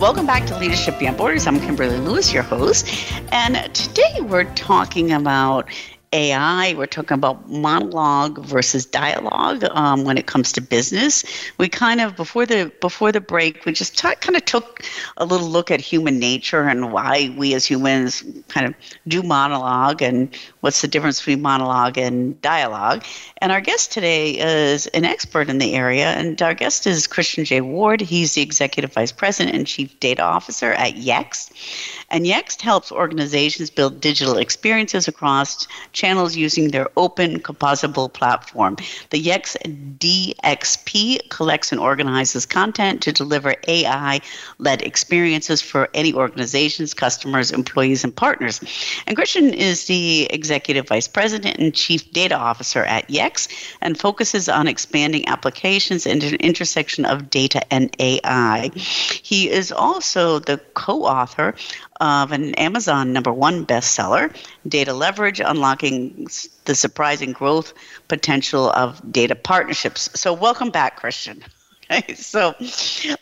Welcome 0.00 0.26
back 0.26 0.44
to 0.46 0.58
Leadership 0.58 0.98
Beyond 0.98 1.16
Borders. 1.16 1.46
I'm 1.46 1.60
Kimberly 1.60 1.98
Lewis, 1.98 2.32
your 2.32 2.42
host. 2.42 2.88
And 3.30 3.72
today 3.72 4.20
we're 4.20 4.52
talking 4.54 5.12
about 5.12 5.68
AI. 6.12 6.74
We're 6.74 6.86
talking 6.86 7.14
about 7.14 7.50
monologue 7.50 8.38
versus 8.44 8.86
dialogue 8.86 9.64
um, 9.70 10.04
when 10.04 10.18
it 10.18 10.26
comes 10.26 10.52
to 10.52 10.60
business. 10.60 11.24
We 11.58 11.68
kind 11.68 12.00
of 12.00 12.16
before 12.16 12.46
the 12.46 12.72
before 12.80 13.12
the 13.12 13.20
break, 13.20 13.64
we 13.64 13.72
just 13.72 13.98
t- 13.98 14.14
kind 14.16 14.36
of 14.36 14.44
took 14.44 14.84
a 15.16 15.24
little 15.24 15.48
look 15.48 15.70
at 15.70 15.80
human 15.80 16.18
nature 16.18 16.62
and 16.62 16.92
why 16.92 17.34
we 17.36 17.54
as 17.54 17.64
humans 17.64 18.22
kind 18.48 18.66
of 18.66 18.74
do 19.08 19.22
monologue 19.22 20.02
and 20.02 20.34
what's 20.66 20.82
the 20.82 20.88
difference 20.88 21.20
between 21.20 21.40
monologue 21.40 21.96
and 21.96 22.42
dialogue. 22.42 23.04
And 23.40 23.52
our 23.52 23.60
guest 23.60 23.92
today 23.92 24.32
is 24.32 24.88
an 24.88 25.04
expert 25.04 25.48
in 25.48 25.58
the 25.58 25.76
area, 25.76 26.06
and 26.06 26.42
our 26.42 26.54
guest 26.54 26.88
is 26.88 27.06
Christian 27.06 27.44
J. 27.44 27.60
Ward. 27.60 28.00
He's 28.00 28.34
the 28.34 28.42
executive 28.42 28.92
vice 28.92 29.12
president 29.12 29.54
and 29.54 29.64
chief 29.64 30.00
data 30.00 30.22
officer 30.22 30.72
at 30.72 30.94
Yext. 30.94 31.52
And 32.10 32.24
Yext 32.24 32.62
helps 32.62 32.90
organizations 32.90 33.70
build 33.70 34.00
digital 34.00 34.38
experiences 34.38 35.06
across 35.06 35.68
channels 35.92 36.34
using 36.34 36.72
their 36.72 36.88
open 36.96 37.38
composable 37.38 38.12
platform. 38.12 38.74
The 39.10 39.22
Yext 39.22 39.56
DXP 39.98 41.28
collects 41.30 41.70
and 41.70 41.80
organizes 41.80 42.44
content 42.44 43.02
to 43.02 43.12
deliver 43.12 43.54
AI 43.68 44.20
led 44.58 44.82
experiences 44.82 45.62
for 45.62 45.88
any 45.94 46.12
organizations, 46.12 46.92
customers, 46.92 47.52
employees, 47.52 48.02
and 48.02 48.14
partners. 48.14 48.60
And 49.06 49.14
Christian 49.14 49.54
is 49.54 49.86
the 49.86 50.24
executive 50.30 50.55
vice 50.58 51.08
president 51.08 51.58
and 51.58 51.74
chief 51.74 52.12
data 52.12 52.34
officer 52.34 52.84
at 52.84 53.08
Yext 53.08 53.48
and 53.80 53.98
focuses 53.98 54.48
on 54.48 54.66
expanding 54.68 55.28
applications 55.28 56.06
into 56.06 56.28
an 56.28 56.34
intersection 56.36 57.04
of 57.04 57.30
data 57.30 57.60
and 57.72 57.94
AI. 57.98 58.70
He 58.74 59.50
is 59.50 59.72
also 59.72 60.38
the 60.38 60.58
co 60.74 61.04
author 61.04 61.54
of 62.00 62.32
an 62.32 62.54
Amazon 62.54 63.12
number 63.12 63.32
one 63.32 63.66
bestseller, 63.66 64.34
Data 64.68 64.92
Leverage 64.92 65.40
Unlocking 65.40 66.28
the 66.64 66.74
Surprising 66.74 67.32
Growth 67.32 67.72
Potential 68.08 68.70
of 68.70 69.00
Data 69.10 69.34
Partnerships. 69.34 70.10
So, 70.18 70.32
welcome 70.32 70.70
back, 70.70 70.96
Christian. 70.96 71.42
Okay, 71.88 72.14
so 72.14 72.52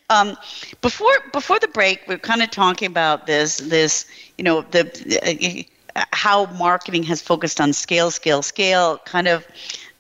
um, 0.08 0.38
before 0.80 1.12
before 1.34 1.58
the 1.58 1.68
break, 1.68 2.00
we 2.08 2.14
are 2.14 2.18
kind 2.18 2.42
of 2.42 2.50
talking 2.50 2.86
about 2.86 3.26
this 3.26 3.58
this 3.58 4.06
you 4.38 4.44
know 4.44 4.62
the 4.70 5.66
how 6.12 6.46
marketing 6.46 7.02
has 7.04 7.20
focused 7.22 7.61
on 7.61 7.72
scale, 7.72 8.11
scale, 8.11 8.42
scale, 8.42 8.98
kind 8.98 9.28
of 9.28 9.46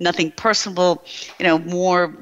nothing 0.00 0.30
personal, 0.32 1.02
you 1.38 1.44
know, 1.44 1.58
more 1.58 2.14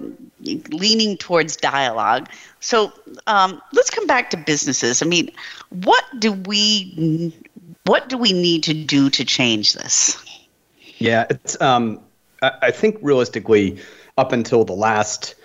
leaning 0.71 1.17
towards 1.17 1.57
dialogue. 1.57 2.29
So 2.61 2.93
um, 3.27 3.61
let's 3.73 3.91
come 3.91 4.07
back 4.07 4.31
to 4.31 4.37
businesses. 4.37 5.03
I 5.03 5.07
mean, 5.07 5.31
what 5.71 6.05
do 6.19 6.33
we 6.33 7.35
what 7.85 8.09
do 8.09 8.17
we 8.17 8.33
need 8.33 8.63
to 8.65 8.75
do 8.75 9.11
to 9.11 9.25
change 9.25 9.75
this? 9.75 10.23
Yeah, 10.99 11.27
it's. 11.31 11.61
Um, 11.61 12.01
I, 12.43 12.73
think 12.73 12.99
realistically, 13.03 13.79
up 14.19 14.33
until 14.33 14.65
the 14.65 14.73
last, 14.73 15.37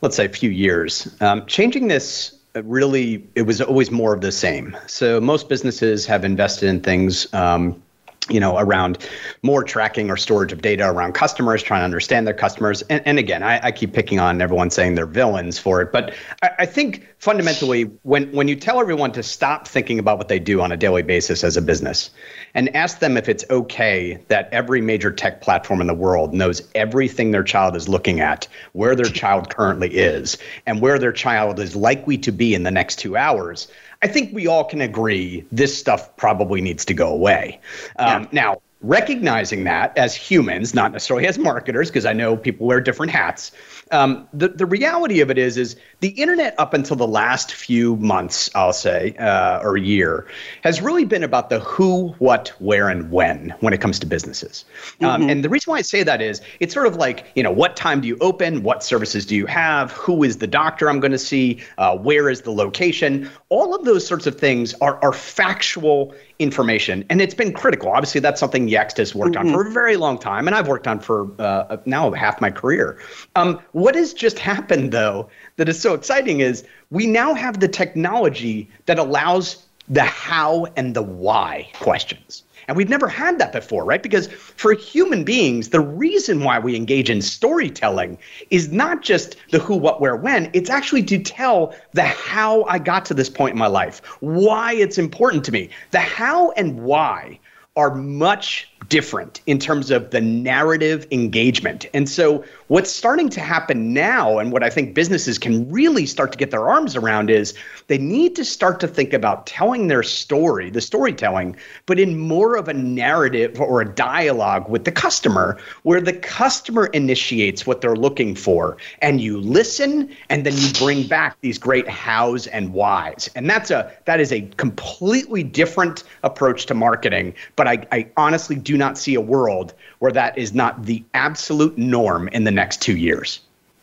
let's 0.00 0.16
say, 0.16 0.26
few 0.26 0.50
years, 0.50 1.14
um, 1.20 1.46
changing 1.46 1.86
this 1.86 2.36
really 2.54 3.28
it 3.34 3.42
was 3.42 3.60
always 3.60 3.90
more 3.90 4.14
of 4.14 4.20
the 4.20 4.32
same. 4.32 4.76
So 4.86 5.20
most 5.20 5.48
businesses 5.48 6.06
have 6.06 6.24
invested 6.24 6.68
in 6.68 6.80
things. 6.80 7.32
Um, 7.32 7.82
you 8.28 8.38
know, 8.38 8.56
around 8.56 9.08
more 9.42 9.64
tracking 9.64 10.08
or 10.08 10.16
storage 10.16 10.52
of 10.52 10.62
data 10.62 10.88
around 10.88 11.12
customers, 11.12 11.60
trying 11.60 11.80
to 11.80 11.84
understand 11.84 12.24
their 12.24 12.34
customers. 12.34 12.82
And, 12.82 13.02
and 13.04 13.18
again, 13.18 13.42
I, 13.42 13.66
I, 13.66 13.72
keep 13.72 13.92
picking 13.92 14.20
on 14.20 14.40
everyone 14.40 14.70
saying 14.70 14.94
they're 14.94 15.06
villains 15.06 15.58
for 15.58 15.82
it. 15.82 15.90
But 15.90 16.14
I, 16.40 16.50
I, 16.60 16.66
think 16.66 17.08
fundamentally, 17.18 17.82
when, 18.02 18.30
when 18.30 18.46
you 18.46 18.54
tell 18.54 18.78
everyone 18.80 19.10
to 19.12 19.24
stop 19.24 19.66
thinking 19.66 19.98
about 19.98 20.18
what 20.18 20.28
they 20.28 20.38
do 20.38 20.60
on 20.60 20.70
a 20.70 20.76
daily 20.76 21.02
basis 21.02 21.42
as 21.42 21.56
a 21.56 21.62
business 21.62 22.10
and 22.54 22.74
ask 22.76 23.00
them 23.00 23.16
if 23.16 23.28
it's 23.28 23.44
okay 23.50 24.22
that 24.28 24.48
every 24.52 24.80
major 24.80 25.10
tech 25.10 25.40
platform 25.40 25.80
in 25.80 25.88
the 25.88 25.94
world 25.94 26.32
knows 26.32 26.62
everything 26.76 27.32
their 27.32 27.42
child 27.42 27.74
is 27.74 27.88
looking 27.88 28.20
at, 28.20 28.46
where 28.72 28.94
their 28.94 29.04
child 29.06 29.52
currently 29.52 29.88
is, 29.88 30.38
and 30.66 30.80
where 30.80 30.98
their 30.98 31.12
child 31.12 31.58
is 31.58 31.74
likely 31.74 32.18
to 32.18 32.30
be 32.30 32.54
in 32.54 32.62
the 32.62 32.70
next 32.70 33.00
two 33.00 33.16
hours, 33.16 33.66
I 34.02 34.08
think 34.08 34.34
we 34.34 34.46
all 34.46 34.64
can 34.64 34.80
agree 34.80 35.44
this 35.52 35.76
stuff 35.76 36.16
probably 36.16 36.60
needs 36.60 36.84
to 36.86 36.94
go 36.94 37.08
away. 37.08 37.60
Um, 37.96 38.28
Now, 38.32 38.60
recognizing 38.80 39.64
that 39.64 39.96
as 39.96 40.14
humans, 40.14 40.74
not 40.74 40.92
necessarily 40.92 41.26
as 41.26 41.38
marketers, 41.38 41.88
because 41.88 42.04
I 42.04 42.12
know 42.12 42.36
people 42.36 42.66
wear 42.66 42.80
different 42.80 43.12
hats, 43.12 43.52
um, 43.92 44.26
the, 44.32 44.48
the 44.48 44.66
reality 44.66 45.20
of 45.20 45.30
it 45.30 45.38
is, 45.38 45.56
is 45.56 45.76
the 46.00 46.08
internet 46.08 46.54
up 46.58 46.74
until 46.74 46.96
the 46.96 47.06
last 47.06 47.52
few 47.52 47.96
months, 47.96 48.50
I'll 48.54 48.72
say, 48.72 49.14
uh, 49.18 49.60
or 49.62 49.76
year, 49.76 50.26
has 50.64 50.80
really 50.80 51.04
been 51.04 51.22
about 51.22 51.50
the 51.50 51.60
who, 51.60 52.08
what, 52.18 52.48
where, 52.58 52.88
and 52.88 53.10
when 53.10 53.54
when 53.60 53.72
it 53.72 53.80
comes 53.80 53.98
to 54.00 54.06
businesses. 54.06 54.64
Um, 55.00 55.22
mm-hmm. 55.22 55.30
and 55.30 55.44
the 55.44 55.48
reason 55.48 55.70
why 55.70 55.78
I 55.78 55.82
say 55.82 56.02
that 56.02 56.22
is 56.22 56.40
it's 56.58 56.74
sort 56.74 56.86
of 56.86 56.96
like, 56.96 57.26
you 57.34 57.42
know, 57.42 57.52
what 57.52 57.76
time 57.76 58.00
do 58.00 58.08
you 58.08 58.16
open? 58.20 58.62
What 58.62 58.82
services 58.82 59.26
do 59.26 59.36
you 59.36 59.46
have? 59.46 59.92
Who 59.92 60.24
is 60.24 60.38
the 60.38 60.46
doctor 60.46 60.88
I'm 60.88 61.00
going 61.00 61.12
to 61.12 61.18
see? 61.18 61.60
Uh, 61.78 61.96
where 61.96 62.30
is 62.30 62.42
the 62.42 62.52
location? 62.52 63.30
All 63.50 63.74
of 63.74 63.84
those 63.84 64.06
sorts 64.06 64.26
of 64.26 64.38
things 64.38 64.74
are, 64.80 64.98
are 65.04 65.12
factual 65.12 66.14
information. 66.42 67.04
And 67.10 67.20
it's 67.20 67.34
been 67.34 67.52
critical. 67.52 67.90
Obviously, 67.90 68.20
that's 68.20 68.40
something 68.40 68.68
Yext 68.68 68.96
has 68.98 69.14
worked 69.14 69.36
mm-hmm. 69.36 69.48
on 69.48 69.54
for 69.54 69.66
a 69.66 69.70
very 69.70 69.96
long 69.96 70.18
time, 70.18 70.46
and 70.46 70.56
I've 70.56 70.68
worked 70.68 70.86
on 70.86 71.00
for 71.00 71.30
uh, 71.40 71.76
now 71.86 72.10
half 72.12 72.40
my 72.40 72.50
career. 72.50 72.98
Um, 73.36 73.60
what 73.72 73.94
has 73.94 74.12
just 74.12 74.38
happened, 74.38 74.92
though, 74.92 75.28
that 75.56 75.68
is 75.68 75.80
so 75.80 75.94
exciting 75.94 76.40
is 76.40 76.64
we 76.90 77.06
now 77.06 77.34
have 77.34 77.60
the 77.60 77.68
technology 77.68 78.68
that 78.86 78.98
allows 78.98 79.66
the 79.88 80.04
how 80.04 80.66
and 80.76 80.94
the 80.94 81.02
why 81.02 81.68
questions. 81.74 82.44
And 82.68 82.76
we've 82.76 82.88
never 82.88 83.08
had 83.08 83.38
that 83.38 83.52
before, 83.52 83.84
right? 83.84 84.02
Because 84.02 84.28
for 84.28 84.72
human 84.72 85.24
beings, 85.24 85.70
the 85.70 85.80
reason 85.80 86.44
why 86.44 86.58
we 86.58 86.76
engage 86.76 87.10
in 87.10 87.20
storytelling 87.20 88.18
is 88.50 88.70
not 88.70 89.02
just 89.02 89.36
the 89.50 89.58
who, 89.58 89.76
what, 89.76 90.00
where, 90.00 90.16
when. 90.16 90.48
It's 90.52 90.70
actually 90.70 91.02
to 91.04 91.18
tell 91.18 91.74
the 91.92 92.04
how 92.04 92.62
I 92.64 92.78
got 92.78 93.04
to 93.06 93.14
this 93.14 93.28
point 93.28 93.52
in 93.52 93.58
my 93.58 93.66
life, 93.66 94.00
why 94.20 94.74
it's 94.74 94.98
important 94.98 95.44
to 95.46 95.52
me. 95.52 95.70
The 95.90 96.00
how 96.00 96.52
and 96.52 96.82
why 96.82 97.40
are 97.76 97.94
much 97.94 98.71
different 98.88 99.40
in 99.46 99.58
terms 99.58 99.90
of 99.90 100.10
the 100.10 100.20
narrative 100.20 101.06
engagement. 101.10 101.86
And 101.94 102.08
so, 102.08 102.44
what's 102.68 102.90
starting 102.90 103.28
to 103.30 103.40
happen 103.40 103.92
now, 103.92 104.38
and 104.38 104.52
what 104.52 104.62
I 104.62 104.70
think 104.70 104.94
businesses 104.94 105.38
can 105.38 105.70
really 105.70 106.06
start 106.06 106.32
to 106.32 106.38
get 106.38 106.50
their 106.50 106.68
arms 106.68 106.96
around, 106.96 107.30
is 107.30 107.54
they 107.88 107.98
need 107.98 108.34
to 108.36 108.44
start 108.44 108.80
to 108.80 108.88
think 108.88 109.12
about 109.12 109.46
telling 109.46 109.88
their 109.88 110.02
story, 110.02 110.70
the 110.70 110.80
storytelling, 110.80 111.56
but 111.86 112.00
in 112.00 112.18
more 112.18 112.56
of 112.56 112.68
a 112.68 112.74
narrative 112.74 113.60
or 113.60 113.80
a 113.80 113.94
dialogue 113.94 114.68
with 114.68 114.84
the 114.84 114.92
customer, 114.92 115.58
where 115.82 116.00
the 116.00 116.12
customer 116.12 116.86
initiates 116.86 117.66
what 117.66 117.80
they're 117.80 117.96
looking 117.96 118.34
for, 118.34 118.76
and 119.00 119.20
you 119.20 119.38
listen, 119.38 120.08
and 120.28 120.46
then 120.46 120.56
you 120.56 120.72
bring 120.78 121.06
back 121.06 121.36
these 121.40 121.58
great 121.58 121.88
hows 121.88 122.46
and 122.48 122.72
whys. 122.72 123.28
And 123.34 123.48
that's 123.48 123.70
a 123.70 123.92
that 124.06 124.20
is 124.20 124.32
a 124.32 124.42
completely 124.56 125.42
different 125.42 126.04
approach 126.22 126.66
to 126.66 126.74
marketing. 126.74 127.34
But 127.56 127.68
I, 127.68 127.86
I 127.92 128.08
honestly 128.16 128.56
do 128.56 128.71
not 128.76 128.98
see 128.98 129.14
a 129.14 129.20
world 129.20 129.74
where 129.98 130.12
that 130.12 130.36
is 130.36 130.52
not 130.52 130.84
the 130.84 131.04
absolute 131.14 131.76
norm 131.78 132.28
in 132.28 132.44
the 132.44 132.50
next 132.50 132.82
two 132.82 132.96
years. 132.96 133.40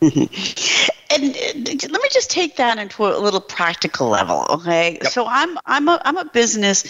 and 1.10 1.34
let 1.90 2.02
me 2.02 2.08
just 2.10 2.30
take 2.30 2.56
that 2.56 2.78
into 2.78 3.04
a 3.04 3.18
little 3.18 3.40
practical 3.40 4.08
level 4.08 4.46
okay 4.48 4.98
yep. 5.02 5.12
so 5.12 5.26
i'm 5.26 5.58
i'm 5.66 5.88
a, 5.88 6.00
I'm 6.04 6.16
a 6.16 6.24
business 6.24 6.84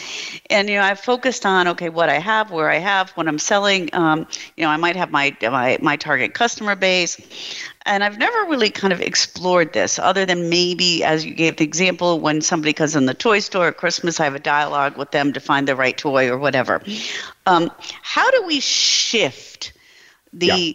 and 0.50 0.68
you 0.68 0.76
know 0.76 0.82
i've 0.82 1.00
focused 1.00 1.46
on 1.46 1.68
okay 1.68 1.88
what 1.88 2.08
i 2.08 2.18
have 2.18 2.50
where 2.50 2.70
i 2.70 2.78
have 2.78 3.10
what 3.10 3.26
i'm 3.26 3.38
selling 3.38 3.88
um, 3.94 4.26
you 4.56 4.64
know 4.64 4.70
i 4.70 4.76
might 4.76 4.96
have 4.96 5.10
my 5.10 5.34
my, 5.42 5.78
my 5.80 5.96
target 5.96 6.34
customer 6.34 6.76
base 6.76 7.18
and 7.86 8.04
I've 8.04 8.18
never 8.18 8.50
really 8.50 8.70
kind 8.70 8.92
of 8.92 9.00
explored 9.00 9.72
this 9.72 9.98
other 9.98 10.26
than 10.26 10.50
maybe, 10.50 11.02
as 11.02 11.24
you 11.24 11.34
gave 11.34 11.56
the 11.56 11.64
example, 11.64 12.20
when 12.20 12.40
somebody 12.42 12.72
comes 12.72 12.94
in 12.94 13.06
the 13.06 13.14
toy 13.14 13.40
store 13.40 13.68
at 13.68 13.78
Christmas, 13.78 14.20
I 14.20 14.24
have 14.24 14.34
a 14.34 14.40
dialogue 14.40 14.96
with 14.96 15.10
them 15.12 15.32
to 15.32 15.40
find 15.40 15.66
the 15.66 15.76
right 15.76 15.96
toy 15.96 16.28
or 16.28 16.38
whatever. 16.38 16.82
Um, 17.46 17.70
how 18.02 18.30
do 18.30 18.44
we 18.46 18.60
shift 18.60 19.72
the 20.32 20.46
yeah. 20.46 20.72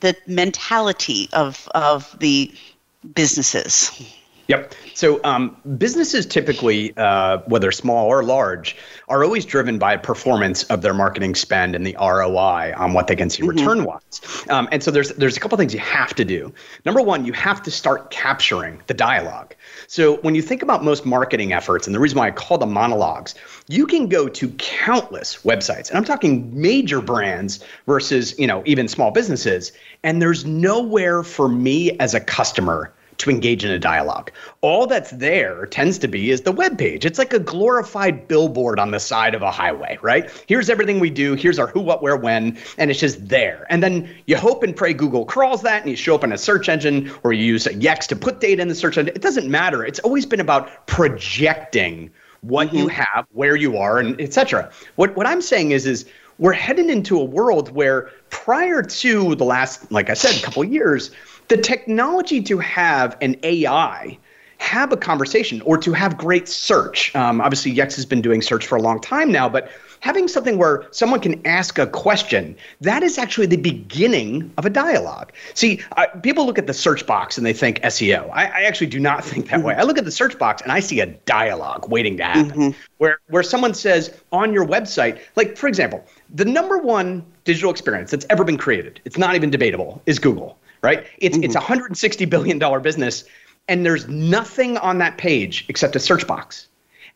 the 0.00 0.16
mentality 0.26 1.28
of 1.32 1.68
of 1.74 2.16
the 2.18 2.52
businesses? 3.14 3.92
Yep. 4.48 4.74
So 4.94 5.20
um, 5.24 5.54
businesses 5.76 6.24
typically, 6.24 6.96
uh, 6.96 7.38
whether 7.46 7.70
small 7.70 8.06
or 8.06 8.22
large, 8.22 8.76
are 9.06 9.22
always 9.22 9.44
driven 9.44 9.78
by 9.78 9.98
performance 9.98 10.62
of 10.64 10.80
their 10.80 10.94
marketing 10.94 11.34
spend 11.34 11.74
and 11.74 11.86
the 11.86 11.94
ROI 12.00 12.72
on 12.74 12.94
what 12.94 13.08
they 13.08 13.14
can 13.14 13.28
see 13.28 13.42
mm-hmm. 13.42 13.58
return 13.58 13.84
wise. 13.84 14.46
Um, 14.48 14.66
and 14.72 14.82
so 14.82 14.90
there's 14.90 15.10
there's 15.10 15.36
a 15.36 15.40
couple 15.40 15.58
things 15.58 15.74
you 15.74 15.80
have 15.80 16.14
to 16.14 16.24
do. 16.24 16.52
Number 16.86 17.02
one, 17.02 17.26
you 17.26 17.34
have 17.34 17.62
to 17.64 17.70
start 17.70 18.10
capturing 18.10 18.80
the 18.86 18.94
dialogue. 18.94 19.54
So 19.86 20.16
when 20.18 20.34
you 20.34 20.40
think 20.40 20.62
about 20.62 20.82
most 20.82 21.04
marketing 21.04 21.52
efforts, 21.52 21.86
and 21.86 21.94
the 21.94 22.00
reason 22.00 22.16
why 22.18 22.28
I 22.28 22.30
call 22.30 22.56
them 22.56 22.72
monologues, 22.72 23.34
you 23.68 23.86
can 23.86 24.08
go 24.08 24.28
to 24.28 24.48
countless 24.52 25.42
websites, 25.42 25.90
and 25.90 25.98
I'm 25.98 26.04
talking 26.04 26.58
major 26.58 27.02
brands 27.02 27.62
versus 27.86 28.38
you 28.38 28.46
know 28.46 28.62
even 28.64 28.88
small 28.88 29.10
businesses, 29.10 29.72
and 30.02 30.22
there's 30.22 30.46
nowhere 30.46 31.22
for 31.22 31.50
me 31.50 31.98
as 31.98 32.14
a 32.14 32.20
customer 32.20 32.94
to 33.18 33.30
engage 33.30 33.64
in 33.64 33.70
a 33.70 33.78
dialogue. 33.78 34.30
All 34.60 34.86
that's 34.86 35.10
there 35.10 35.66
tends 35.66 35.98
to 35.98 36.08
be 36.08 36.30
is 36.30 36.42
the 36.42 36.52
web 36.52 36.78
page. 36.78 37.04
It's 37.04 37.18
like 37.18 37.32
a 37.32 37.38
glorified 37.38 38.28
billboard 38.28 38.78
on 38.78 38.90
the 38.90 39.00
side 39.00 39.34
of 39.34 39.42
a 39.42 39.50
highway, 39.50 39.98
right? 40.02 40.30
Here's 40.46 40.70
everything 40.70 41.00
we 41.00 41.10
do. 41.10 41.34
Here's 41.34 41.58
our 41.58 41.66
who, 41.66 41.80
what, 41.80 42.02
where, 42.02 42.16
when, 42.16 42.58
and 42.78 42.90
it's 42.90 43.00
just 43.00 43.28
there. 43.28 43.66
And 43.70 43.82
then 43.82 44.08
you 44.26 44.36
hope 44.36 44.62
and 44.62 44.74
pray 44.74 44.94
Google 44.94 45.24
crawls 45.24 45.62
that, 45.62 45.82
and 45.82 45.90
you 45.90 45.96
show 45.96 46.14
up 46.14 46.24
in 46.24 46.32
a 46.32 46.38
search 46.38 46.68
engine, 46.68 47.12
or 47.24 47.32
you 47.32 47.44
use 47.44 47.66
a 47.66 47.74
Yext 47.74 48.06
to 48.08 48.16
put 48.16 48.40
data 48.40 48.62
in 48.62 48.68
the 48.68 48.74
search 48.74 48.96
engine. 48.96 49.14
It 49.14 49.22
doesn't 49.22 49.48
matter. 49.48 49.84
It's 49.84 50.00
always 50.00 50.24
been 50.24 50.40
about 50.40 50.86
projecting 50.86 52.10
what 52.42 52.72
you 52.72 52.86
mm-hmm. 52.86 53.02
have, 53.02 53.26
where 53.32 53.56
you 53.56 53.78
are, 53.78 53.98
and 53.98 54.20
etc. 54.20 54.70
What 54.94 55.16
what 55.16 55.26
I'm 55.26 55.42
saying 55.42 55.72
is 55.72 55.86
is 55.86 56.06
we're 56.38 56.52
heading 56.52 56.88
into 56.88 57.20
a 57.20 57.24
world 57.24 57.70
where 57.72 58.10
prior 58.30 58.82
to 58.82 59.34
the 59.34 59.44
last, 59.44 59.90
like 59.90 60.08
I 60.08 60.14
said, 60.14 60.40
couple 60.42 60.64
years, 60.64 61.10
the 61.48 61.56
technology 61.56 62.42
to 62.42 62.58
have 62.58 63.16
an 63.20 63.36
AI 63.42 64.18
have 64.58 64.92
a 64.92 64.96
conversation 64.96 65.60
or 65.62 65.78
to 65.78 65.92
have 65.92 66.18
great 66.18 66.48
search. 66.48 67.14
Um, 67.14 67.40
obviously, 67.40 67.74
Yext 67.74 67.94
has 67.94 68.04
been 68.04 68.20
doing 68.20 68.42
search 68.42 68.66
for 68.66 68.76
a 68.76 68.82
long 68.82 69.00
time 69.00 69.30
now, 69.30 69.48
but 69.48 69.70
having 70.00 70.28
something 70.28 70.58
where 70.58 70.86
someone 70.90 71.20
can 71.20 71.44
ask 71.46 71.78
a 71.78 71.86
question, 71.86 72.56
that 72.80 73.02
is 73.02 73.18
actually 73.18 73.46
the 73.46 73.56
beginning 73.56 74.52
of 74.58 74.66
a 74.66 74.70
dialogue. 74.70 75.32
See, 75.54 75.80
uh, 75.96 76.06
people 76.22 76.44
look 76.44 76.58
at 76.58 76.66
the 76.66 76.74
search 76.74 77.06
box 77.06 77.38
and 77.38 77.46
they 77.46 77.52
think 77.52 77.80
SEO. 77.82 78.28
I, 78.32 78.46
I 78.46 78.62
actually 78.62 78.88
do 78.88 78.98
not 78.98 79.24
think 79.30 79.48
that 79.48 79.56
mm-hmm. 79.56 79.66
way. 79.66 79.74
I 79.74 79.82
look 79.82 79.98
at 79.98 80.04
the 80.04 80.10
search 80.10 80.38
box 80.38 80.62
and 80.62 80.72
I 80.72 80.80
see 80.80 81.00
a 81.00 81.06
dialogue 81.06 81.88
waiting 81.88 82.16
to 82.18 82.24
happen 82.24 82.50
mm-hmm. 82.50 82.80
where, 82.98 83.18
where 83.28 83.42
someone 83.42 83.74
says 83.74 84.12
on 84.32 84.52
your 84.52 84.66
website, 84.66 85.20
like, 85.36 85.56
for 85.56 85.68
example, 85.68 86.04
the 86.34 86.44
number 86.44 86.78
one 86.78 87.24
digital 87.44 87.70
experience 87.70 88.10
that's 88.10 88.26
ever 88.28 88.44
been 88.44 88.58
created, 88.58 89.00
it's 89.04 89.18
not 89.18 89.34
even 89.34 89.50
debatable, 89.50 90.02
is 90.06 90.18
Google, 90.18 90.58
right? 90.82 91.06
It's, 91.18 91.36
mm-hmm. 91.36 91.44
it's 91.44 91.54
a 91.54 91.60
$160 91.60 92.28
billion 92.28 92.82
business 92.82 93.24
and 93.68 93.84
there's 93.84 94.08
nothing 94.08 94.78
on 94.78 94.98
that 94.98 95.18
page 95.18 95.66
except 95.68 95.94
a 95.94 96.00
search 96.00 96.26
box. 96.26 96.68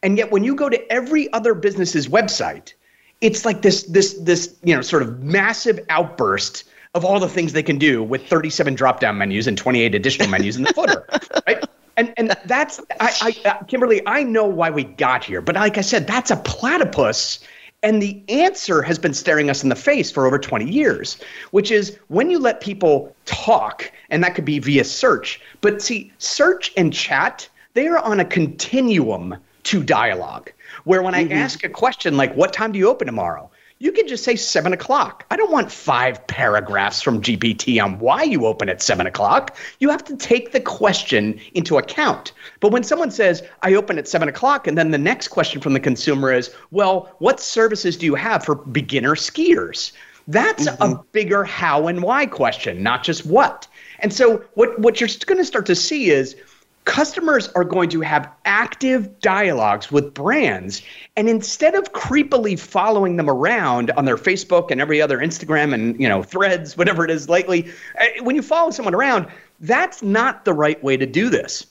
And 0.03 0.19
yet 0.19 0.31
when 0.31 0.45
you 0.45 0.55
go 0.55 0.69
to 0.69 0.93
every 0.93 1.33
other 1.33 1.55
business's 1.55 2.09
website, 2.09 2.75
it's 3.21 3.45
like 3.45 3.63
this 3.63 3.85
this 3.85 4.15
this 4.15 4.57
you 4.63 4.75
know 4.75 4.83
sort 4.83 5.03
of 5.03 5.23
massive 5.23 5.81
outburst 5.89 6.65
of 6.95 7.05
all 7.05 7.21
the 7.21 7.29
things 7.29 7.53
they 7.53 7.63
can 7.63 7.79
do 7.79 8.03
with 8.03 8.27
37 8.27 8.75
drop 8.75 9.01
down 9.01 9.17
menus 9.17 9.47
and 9.47 9.57
28 9.57 9.95
additional 9.95 10.29
menus 10.29 10.57
in 10.57 10.65
the 10.65 10.75
footer, 10.75 11.07
right? 11.47 11.65
And 11.97 12.13
and 12.17 12.37
that's 12.47 12.81
I, 13.01 13.35
I 13.45 13.49
uh, 13.49 13.63
Kimberly, 13.65 14.03
I 14.07 14.25
know 14.25 14.45
why 14.45 14.71
we 14.71 14.85
got 14.85 15.25
here, 15.25 15.41
but 15.41 15.55
like 15.55 15.79
I 15.79 15.83
said, 15.83 16.07
that's 16.07 16.31
a 16.31 16.37
platypus. 16.37 17.41
And 17.83 18.01
the 18.01 18.23
answer 18.29 18.81
has 18.83 18.99
been 18.99 19.15
staring 19.15 19.51
us 19.51 19.63
in 19.63 19.69
the 19.69 19.77
face 19.77 20.11
for 20.11 20.27
over 20.27 20.39
20 20.39 20.71
years, 20.71 21.19
which 21.51 21.71
is 21.71 21.99
when 22.09 22.31
you 22.31 22.39
let 22.39 22.61
people 22.61 23.15
talk, 23.25 23.91
and 24.11 24.23
that 24.23 24.35
could 24.35 24.45
be 24.45 24.61
via 24.61 24.85
search. 24.85 25.41
But 25.61 25.83
see, 25.83 26.13
search 26.19 26.73
and 26.77 26.93
chat, 26.93 27.49
they 27.75 27.89
are 27.89 27.99
on 27.99 28.21
a 28.21 28.25
continuum 28.25 29.37
to 29.65 29.83
dialogue. 29.83 30.53
Where 30.85 31.03
when 31.03 31.15
mm-hmm. 31.15 31.33
I 31.33 31.37
ask 31.37 31.65
a 31.65 31.69
question 31.69 32.17
like, 32.17 32.35
What 32.35 32.53
time 32.53 32.73
do 32.73 32.79
you 32.79 32.89
open 32.89 33.07
tomorrow? 33.07 33.51
You 33.83 33.91
can 33.91 34.07
just 34.07 34.23
say 34.23 34.37
seven 34.37 34.73
o'clock. 34.73 35.27
I 35.33 35.37
don't 35.37 35.51
want 35.51 35.73
five 35.73 36.25
paragraphs 36.29 37.03
from 37.03 37.21
GPT 37.21 37.83
on 37.83 37.99
why 37.99 38.23
you 38.23 38.47
open 38.47 38.69
at 38.69 38.81
seven 38.81 39.09
o'clock. 39.09 39.57
You 39.81 39.91
have 39.91 40.05
to 40.05 40.17
take 40.17 40.53
the 40.53 40.61
question 40.61 41.41
into 41.55 41.79
account. 41.79 42.31
But 42.61 42.71
when 42.71 42.85
someone 42.85 43.11
says, 43.11 43.43
I 43.63 43.75
open 43.75 43.99
at 43.99 44.07
seven 44.07 44.29
o'clock, 44.29 44.69
and 44.69 44.79
then 44.79 44.93
the 44.93 44.99
next 44.99 45.29
question 45.29 45.61
from 45.61 45.73
the 45.73 45.81
consumer 45.81 46.33
is, 46.33 46.55
Well, 46.71 47.13
what 47.19 47.41
services 47.41 47.97
do 47.97 48.07
you 48.07 48.15
have 48.15 48.45
for 48.45 48.55
beginner 48.55 49.17
skiers? 49.17 49.91
That's 50.29 50.69
mm-hmm. 50.69 50.81
a 50.81 51.03
bigger 51.11 51.43
how 51.43 51.89
and 51.89 52.05
why 52.05 52.27
question, 52.27 52.85
not 52.85 53.03
just 53.03 53.27
what. 53.27 53.67
And 53.99 54.13
so 54.13 54.45
what, 54.55 54.79
what 54.79 55.01
you're 55.01 55.11
going 55.27 55.39
to 55.39 55.45
start 55.45 55.67
to 55.67 55.75
see 55.75 56.11
is 56.11 56.37
customers 56.85 57.49
are 57.51 57.65
going 57.65 57.89
to 57.89 58.01
have 58.01 58.29
active 58.45 59.21
dialogues 59.21 59.93
with 59.93 60.13
brands 60.15 60.83
and 61.17 61.29
instead 61.29 61.75
of 61.75 61.93
creepily 61.93 62.59
following 62.59 63.17
them 63.17 63.31
around 63.31 63.91
on 63.93 64.05
their 64.05 64.17
facebook 64.17 64.71
and 64.71 64.81
every 64.81 65.01
other 65.01 65.19
instagram 65.19 65.73
and 65.73 66.01
you 66.01 66.09
know 66.09 66.23
threads 66.23 66.77
whatever 66.77 67.05
it 67.05 67.11
is 67.11 67.29
lately 67.29 67.71
eh, 67.99 68.21
when 68.23 68.35
you 68.35 68.43
follow 68.43 68.71
someone 68.71 68.95
around 68.95 69.27
that's 69.61 70.03
not 70.03 70.45
the 70.45 70.53
right 70.53 70.83
way 70.83 70.97
to 70.97 71.07
do 71.07 71.31
this 71.31 71.67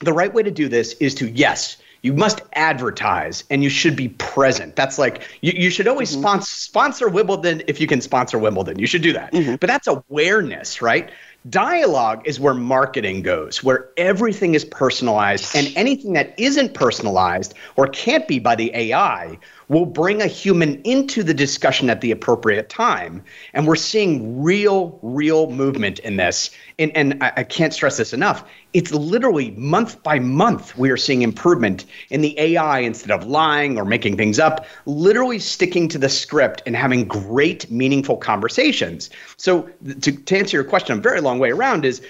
the 0.00 0.12
right 0.12 0.34
way 0.34 0.42
to 0.42 0.50
do 0.50 0.68
this 0.68 0.94
is 0.94 1.14
to 1.14 1.30
yes 1.30 1.76
you 2.06 2.12
must 2.12 2.40
advertise 2.52 3.42
and 3.50 3.64
you 3.64 3.68
should 3.68 3.96
be 3.96 4.10
present. 4.10 4.76
That's 4.76 4.96
like 4.96 5.22
you, 5.40 5.52
you 5.56 5.70
should 5.70 5.88
always 5.88 6.12
mm-hmm. 6.12 6.20
sponsor 6.20 6.56
sponsor 6.56 7.08
Wimbledon 7.08 7.62
if 7.66 7.80
you 7.80 7.88
can 7.88 8.00
sponsor 8.00 8.38
Wimbledon. 8.38 8.78
You 8.78 8.86
should 8.86 9.02
do 9.02 9.12
that. 9.14 9.32
Mm-hmm. 9.32 9.56
But 9.56 9.66
that's 9.66 9.88
awareness, 9.88 10.80
right? 10.80 11.10
Dialogue 11.48 12.22
is 12.24 12.40
where 12.40 12.54
marketing 12.54 13.22
goes, 13.22 13.62
where 13.62 13.90
everything 13.96 14.54
is 14.54 14.64
personalized, 14.64 15.54
and 15.54 15.72
anything 15.76 16.14
that 16.14 16.34
isn't 16.38 16.74
personalized 16.74 17.54
or 17.76 17.86
can't 17.88 18.26
be 18.26 18.38
by 18.38 18.56
the 18.56 18.74
AI 18.74 19.38
will 19.68 19.86
bring 19.86 20.22
a 20.22 20.26
human 20.26 20.80
into 20.82 21.22
the 21.22 21.34
discussion 21.34 21.90
at 21.90 22.00
the 22.00 22.10
appropriate 22.10 22.68
time. 22.68 23.22
And 23.52 23.66
we're 23.66 23.76
seeing 23.76 24.42
real, 24.42 24.98
real 25.02 25.50
movement 25.50 25.98
in 26.00 26.16
this. 26.16 26.50
And, 26.78 26.96
and 26.96 27.22
I, 27.22 27.32
I 27.38 27.42
can't 27.42 27.74
stress 27.74 27.96
this 27.96 28.12
enough. 28.12 28.44
It's 28.72 28.92
literally 28.92 29.52
month 29.52 30.02
by 30.02 30.18
month, 30.18 30.76
we 30.76 30.90
are 30.90 30.96
seeing 30.96 31.22
improvement 31.22 31.86
in 32.10 32.20
the 32.20 32.38
AI 32.38 32.80
instead 32.80 33.10
of 33.10 33.26
lying 33.26 33.78
or 33.78 33.84
making 33.84 34.16
things 34.16 34.38
up, 34.38 34.66
literally 34.84 35.38
sticking 35.38 35.88
to 35.88 35.98
the 35.98 36.08
script 36.08 36.62
and 36.66 36.76
having 36.76 37.06
great, 37.06 37.70
meaningful 37.70 38.18
conversations. 38.18 39.10
So, 39.36 39.70
to, 40.02 40.12
to 40.12 40.38
answer 40.38 40.56
your 40.56 40.64
question 40.64 40.98
a 40.98 41.00
very 41.00 41.20
long 41.20 41.38
way 41.38 41.50
around, 41.50 41.84
is 41.84 42.02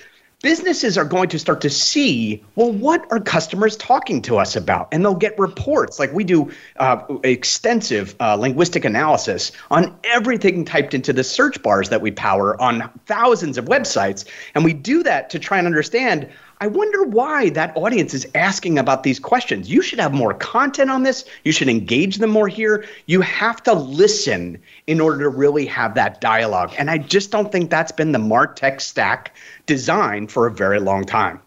businesses 0.46 0.96
are 0.96 1.04
going 1.04 1.28
to 1.28 1.40
start 1.40 1.60
to 1.60 1.68
see 1.68 2.40
well 2.54 2.70
what 2.70 3.04
are 3.10 3.18
customers 3.18 3.76
talking 3.78 4.22
to 4.22 4.38
us 4.38 4.54
about 4.54 4.86
and 4.92 5.04
they'll 5.04 5.12
get 5.12 5.36
reports 5.40 5.98
like 5.98 6.12
we 6.12 6.22
do 6.22 6.48
uh, 6.76 7.02
extensive 7.24 8.14
uh, 8.20 8.36
linguistic 8.36 8.84
analysis 8.84 9.50
on 9.72 9.98
everything 10.04 10.64
typed 10.64 10.94
into 10.94 11.12
the 11.12 11.24
search 11.24 11.60
bars 11.64 11.88
that 11.88 12.00
we 12.00 12.12
power 12.12 12.56
on 12.62 12.88
thousands 13.06 13.58
of 13.58 13.64
websites 13.64 14.24
and 14.54 14.64
we 14.64 14.72
do 14.72 15.02
that 15.02 15.30
to 15.30 15.40
try 15.40 15.58
and 15.58 15.66
understand 15.66 16.30
I 16.58 16.68
wonder 16.68 17.02
why 17.02 17.50
that 17.50 17.76
audience 17.76 18.14
is 18.14 18.26
asking 18.34 18.78
about 18.78 19.02
these 19.02 19.20
questions. 19.20 19.70
You 19.70 19.82
should 19.82 20.00
have 20.00 20.14
more 20.14 20.32
content 20.32 20.90
on 20.90 21.02
this. 21.02 21.26
You 21.44 21.52
should 21.52 21.68
engage 21.68 22.16
them 22.16 22.30
more 22.30 22.48
here. 22.48 22.86
You 23.04 23.20
have 23.20 23.62
to 23.64 23.74
listen 23.74 24.62
in 24.86 24.98
order 24.98 25.24
to 25.24 25.28
really 25.28 25.66
have 25.66 25.94
that 25.96 26.22
dialogue. 26.22 26.72
And 26.78 26.90
I 26.90 26.96
just 26.96 27.30
don't 27.30 27.52
think 27.52 27.68
that's 27.68 27.92
been 27.92 28.12
the 28.12 28.18
Martech 28.18 28.80
stack 28.80 29.36
design 29.66 30.28
for 30.36 30.46
a 30.46 30.52
very 30.52 30.80
long 30.80 31.06
time. 31.06 31.40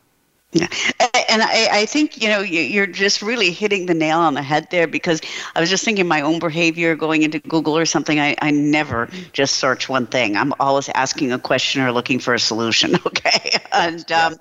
Yeah, 0.54 0.68
and 1.30 1.44
I, 1.44 1.68
I 1.82 1.86
think 1.86 2.22
you 2.24 2.28
know 2.28 2.42
you're 2.42 2.88
just 2.88 3.22
really 3.22 3.52
hitting 3.52 3.86
the 3.86 3.94
nail 3.94 4.20
on 4.20 4.34
the 4.34 4.42
head 4.42 4.68
there 4.72 4.88
because 4.88 5.22
I 5.56 5.60
was 5.62 5.70
just 5.70 5.86
thinking 5.86 6.08
my 6.08 6.22
own 6.22 6.40
behavior 6.40 6.96
going 6.96 7.22
into 7.24 7.40
Google 7.40 7.78
or 7.78 7.86
something. 7.86 8.20
I, 8.20 8.36
I 8.42 8.52
never 8.52 9.10
just 9.32 9.58
search 9.58 9.90
one 9.90 10.08
thing. 10.08 10.38
I'm 10.38 10.54
always 10.60 10.90
asking 10.96 11.32
a 11.34 11.40
question 11.40 11.84
or 11.84 11.92
looking 11.92 12.20
for 12.20 12.34
a 12.34 12.40
solution. 12.40 12.96
Okay, 13.06 13.52
and 13.72 14.12
um, 14.12 14.36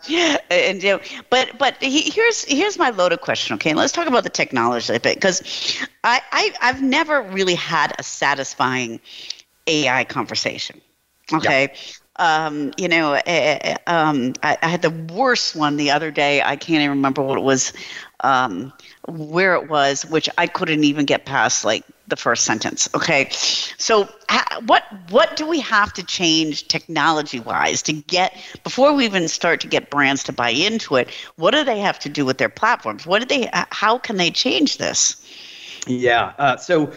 and 0.51 0.83
you 0.83 0.93
know, 0.93 1.01
but 1.31 1.59
but 1.59 1.77
here's 1.81 2.45
here's 2.45 2.79
my 2.79 2.91
loaded 2.91 3.21
question. 3.21 3.55
Okay, 3.57 3.71
and 3.71 3.79
let's 3.79 3.93
talk 3.93 4.07
about 4.07 4.25
the 4.25 4.31
technology 4.31 4.95
a 4.95 5.01
bit 5.01 5.17
because 5.17 5.43
I, 6.05 6.21
I 6.33 6.53
I've 6.63 6.83
never 6.83 7.23
really 7.23 7.57
had 7.57 7.95
a 7.99 8.03
satisfying 8.03 9.01
AI 9.67 10.05
conversation. 10.05 10.81
Okay. 11.35 11.71
Yeah 11.71 11.77
um, 12.19 12.73
you 12.77 12.89
know, 12.89 13.15
uh, 13.15 13.77
um, 13.87 14.35
I, 14.43 14.59
I, 14.61 14.69
had 14.69 14.83
the 14.83 14.91
worst 14.91 15.55
one 15.55 15.77
the 15.77 15.93
other 15.93 16.11
day. 16.11 16.43
I 16.43 16.57
can't 16.57 16.83
even 16.83 16.91
remember 16.91 17.23
what 17.23 17.39
it 17.39 17.43
was, 17.43 17.73
um, 18.21 18.73
where 19.07 19.55
it 19.55 19.69
was, 19.69 20.05
which 20.05 20.29
I 20.37 20.49
couldn't 20.49 20.83
even 20.83 21.05
get 21.05 21.25
past 21.25 21.65
like 21.65 21.85
the 22.09 22.17
first 22.17 22.45
sentence. 22.45 22.89
Okay, 22.95 23.29
so 23.31 24.09
ha- 24.29 24.61
what 24.67 24.85
what 25.11 25.37
do 25.37 25.47
we 25.47 25.61
have 25.61 25.93
to 25.93 26.03
change 26.03 26.67
technology 26.67 27.39
wise 27.39 27.83
to 27.83 27.93
get 27.93 28.37
before 28.65 28.93
we 28.93 29.05
even 29.05 29.29
start 29.29 29.61
to 29.61 29.69
get 29.69 29.89
brands 29.91 30.25
to 30.25 30.33
buy 30.33 30.51
into 30.51 30.97
it? 30.97 31.09
What 31.37 31.53
do 31.53 31.63
they 31.63 31.79
have 31.79 32.01
to 32.01 32.09
do 32.09 32.25
with 32.25 32.39
their 32.39 32.49
platforms? 32.49 33.07
What 33.07 33.21
do 33.21 33.27
they? 33.27 33.49
How 33.53 33.99
can 33.99 34.17
they 34.17 34.31
change 34.31 34.79
this? 34.79 35.17
Yeah. 35.87 36.33
Uh, 36.39 36.57
so 36.57 36.93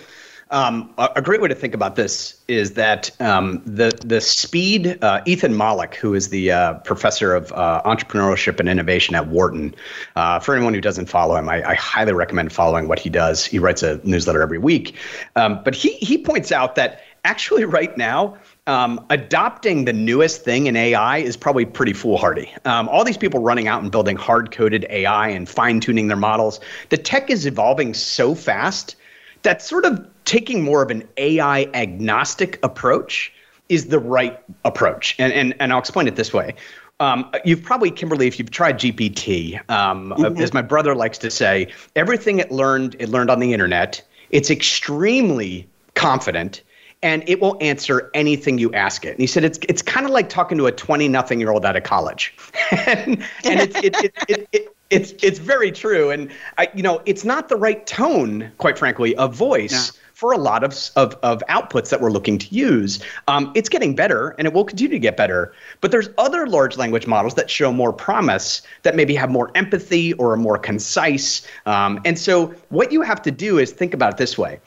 um, 0.51 0.93
a, 0.97 1.21
great 1.21 1.41
way 1.41 1.47
to 1.47 1.55
think 1.55 1.73
about 1.73 1.95
this 1.95 2.35
is 2.49 2.73
that 2.73 3.09
um, 3.21 3.61
the 3.65 3.97
the 4.05 4.19
speed. 4.19 5.01
Uh, 5.01 5.21
Ethan 5.25 5.53
Mollick, 5.53 5.95
who 5.95 6.13
is 6.13 6.27
the 6.27 6.51
uh, 6.51 6.73
professor 6.79 7.33
of 7.33 7.53
uh, 7.53 7.81
entrepreneurship 7.85 8.59
and 8.59 8.67
innovation 8.67 9.15
at 9.15 9.27
Wharton, 9.27 9.73
uh, 10.17 10.39
for 10.39 10.53
anyone 10.53 10.73
who 10.73 10.81
doesn't 10.81 11.05
follow 11.05 11.37
him, 11.37 11.47
I, 11.47 11.69
I, 11.69 11.75
highly 11.75 12.11
recommend 12.11 12.51
following 12.51 12.89
what 12.89 12.99
he 12.99 13.09
does. 13.09 13.45
He 13.45 13.59
writes 13.59 13.81
a 13.81 14.01
newsletter 14.03 14.41
every 14.41 14.57
week, 14.57 14.95
um, 15.37 15.61
but 15.63 15.73
he 15.73 15.93
he 15.93 16.17
points 16.17 16.51
out 16.51 16.75
that 16.75 17.01
actually 17.23 17.63
right 17.63 17.97
now. 17.97 18.37
Um, 18.67 19.03
adopting 19.09 19.85
the 19.85 19.93
newest 19.93 20.43
thing 20.43 20.67
in 20.67 20.75
AI 20.75 21.17
is 21.17 21.35
probably 21.35 21.65
pretty 21.65 21.93
foolhardy. 21.93 22.53
Um, 22.65 22.87
all 22.89 23.03
these 23.03 23.17
people 23.17 23.41
running 23.41 23.67
out 23.67 23.81
and 23.81 23.91
building 23.91 24.15
hard 24.15 24.51
coded 24.51 24.85
AI 24.89 25.29
and 25.29 25.49
fine 25.49 25.79
tuning 25.79 26.09
their 26.09 26.17
models, 26.17 26.59
the 26.89 26.97
tech 26.97 27.31
is 27.31 27.47
evolving 27.47 27.95
so 27.95 28.35
fast 28.35 28.95
that 29.43 29.61
sort 29.61 29.85
of 29.85 30.05
taking 30.25 30.63
more 30.63 30.81
of 30.81 30.91
an 30.91 31.07
AI 31.17 31.63
agnostic 31.73 32.59
approach 32.63 33.33
is 33.69 33.87
the 33.87 33.99
right 33.99 34.39
approach. 34.65 35.15
And, 35.17 35.31
and, 35.33 35.55
and 35.59 35.71
I'll 35.71 35.79
explain 35.79 36.07
it 36.07 36.15
this 36.15 36.33
way. 36.33 36.55
Um, 36.99 37.31
you've 37.43 37.63
probably, 37.63 37.89
Kimberly, 37.89 38.27
if 38.27 38.37
you've 38.37 38.51
tried 38.51 38.77
GPT, 38.77 39.57
um, 39.71 40.13
mm-hmm. 40.15 40.39
as 40.39 40.53
my 40.53 40.61
brother 40.61 40.93
likes 40.93 41.17
to 41.19 41.31
say, 41.31 41.73
everything 41.95 42.39
it 42.39 42.51
learned, 42.51 42.95
it 42.99 43.09
learned 43.09 43.31
on 43.31 43.39
the 43.39 43.53
internet. 43.53 44.01
It's 44.29 44.51
extremely 44.51 45.67
confident 45.95 46.61
and 47.03 47.23
it 47.27 47.41
will 47.41 47.57
answer 47.61 48.11
anything 48.13 48.59
you 48.59 48.71
ask 48.73 49.05
it. 49.05 49.11
And 49.11 49.19
he 49.19 49.27
said 49.27 49.43
it's 49.43 49.59
it's 49.67 49.81
kind 49.81 50.05
of 50.05 50.11
like 50.11 50.29
talking 50.29 50.57
to 50.59 50.67
a 50.67 50.71
20 50.71 51.07
nothing 51.07 51.39
year 51.39 51.51
old 51.51 51.65
out 51.65 51.75
of 51.75 51.83
college. 51.83 52.35
and, 52.71 53.23
and 53.43 53.59
it's 53.59 53.75
it, 53.77 53.95
it, 54.03 54.13
it, 54.27 54.49
it, 54.51 54.75
it's 54.91 55.13
it's 55.23 55.39
very 55.39 55.71
true 55.71 56.11
and 56.11 56.29
I, 56.57 56.67
you 56.75 56.83
know 56.83 57.01
it's 57.05 57.23
not 57.23 57.49
the 57.49 57.55
right 57.55 57.85
tone 57.87 58.51
quite 58.57 58.77
frankly 58.77 59.15
of 59.15 59.33
voice 59.33 59.93
for 60.21 60.33
a 60.33 60.37
lot 60.37 60.63
of, 60.63 60.77
of, 60.97 61.15
of 61.23 61.41
outputs 61.49 61.89
that 61.89 61.99
we're 61.99 62.11
looking 62.11 62.37
to 62.37 62.47
use. 62.53 62.99
Um, 63.27 63.51
it's 63.55 63.67
getting 63.67 63.95
better 63.95 64.35
and 64.37 64.45
it 64.45 64.53
will 64.53 64.65
continue 64.65 64.91
to 64.91 64.99
get 64.99 65.17
better. 65.17 65.51
But 65.79 65.89
there's 65.89 66.09
other 66.19 66.45
large 66.45 66.77
language 66.77 67.07
models 67.07 67.33
that 67.33 67.49
show 67.49 67.73
more 67.73 67.91
promise 67.91 68.61
that 68.83 68.95
maybe 68.95 69.15
have 69.15 69.31
more 69.31 69.49
empathy 69.55 70.13
or 70.13 70.33
are 70.33 70.37
more 70.37 70.59
concise. 70.59 71.41
Um, 71.65 71.99
and 72.05 72.19
so 72.19 72.53
what 72.69 72.91
you 72.91 73.01
have 73.01 73.19
to 73.23 73.31
do 73.31 73.57
is 73.57 73.71
think 73.71 73.95
about 73.95 74.13
it 74.13 74.17
this 74.17 74.37
way. 74.37 74.59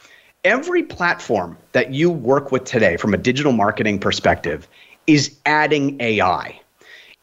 Every 0.43 0.83
platform 0.83 1.57
that 1.71 1.95
you 1.95 2.11
work 2.11 2.51
with 2.51 2.65
today 2.65 2.97
from 2.97 3.15
a 3.15 3.17
digital 3.17 3.53
marketing 3.53 4.01
perspective 4.01 4.67
is 5.07 5.37
adding 5.47 6.01
AI 6.01 6.61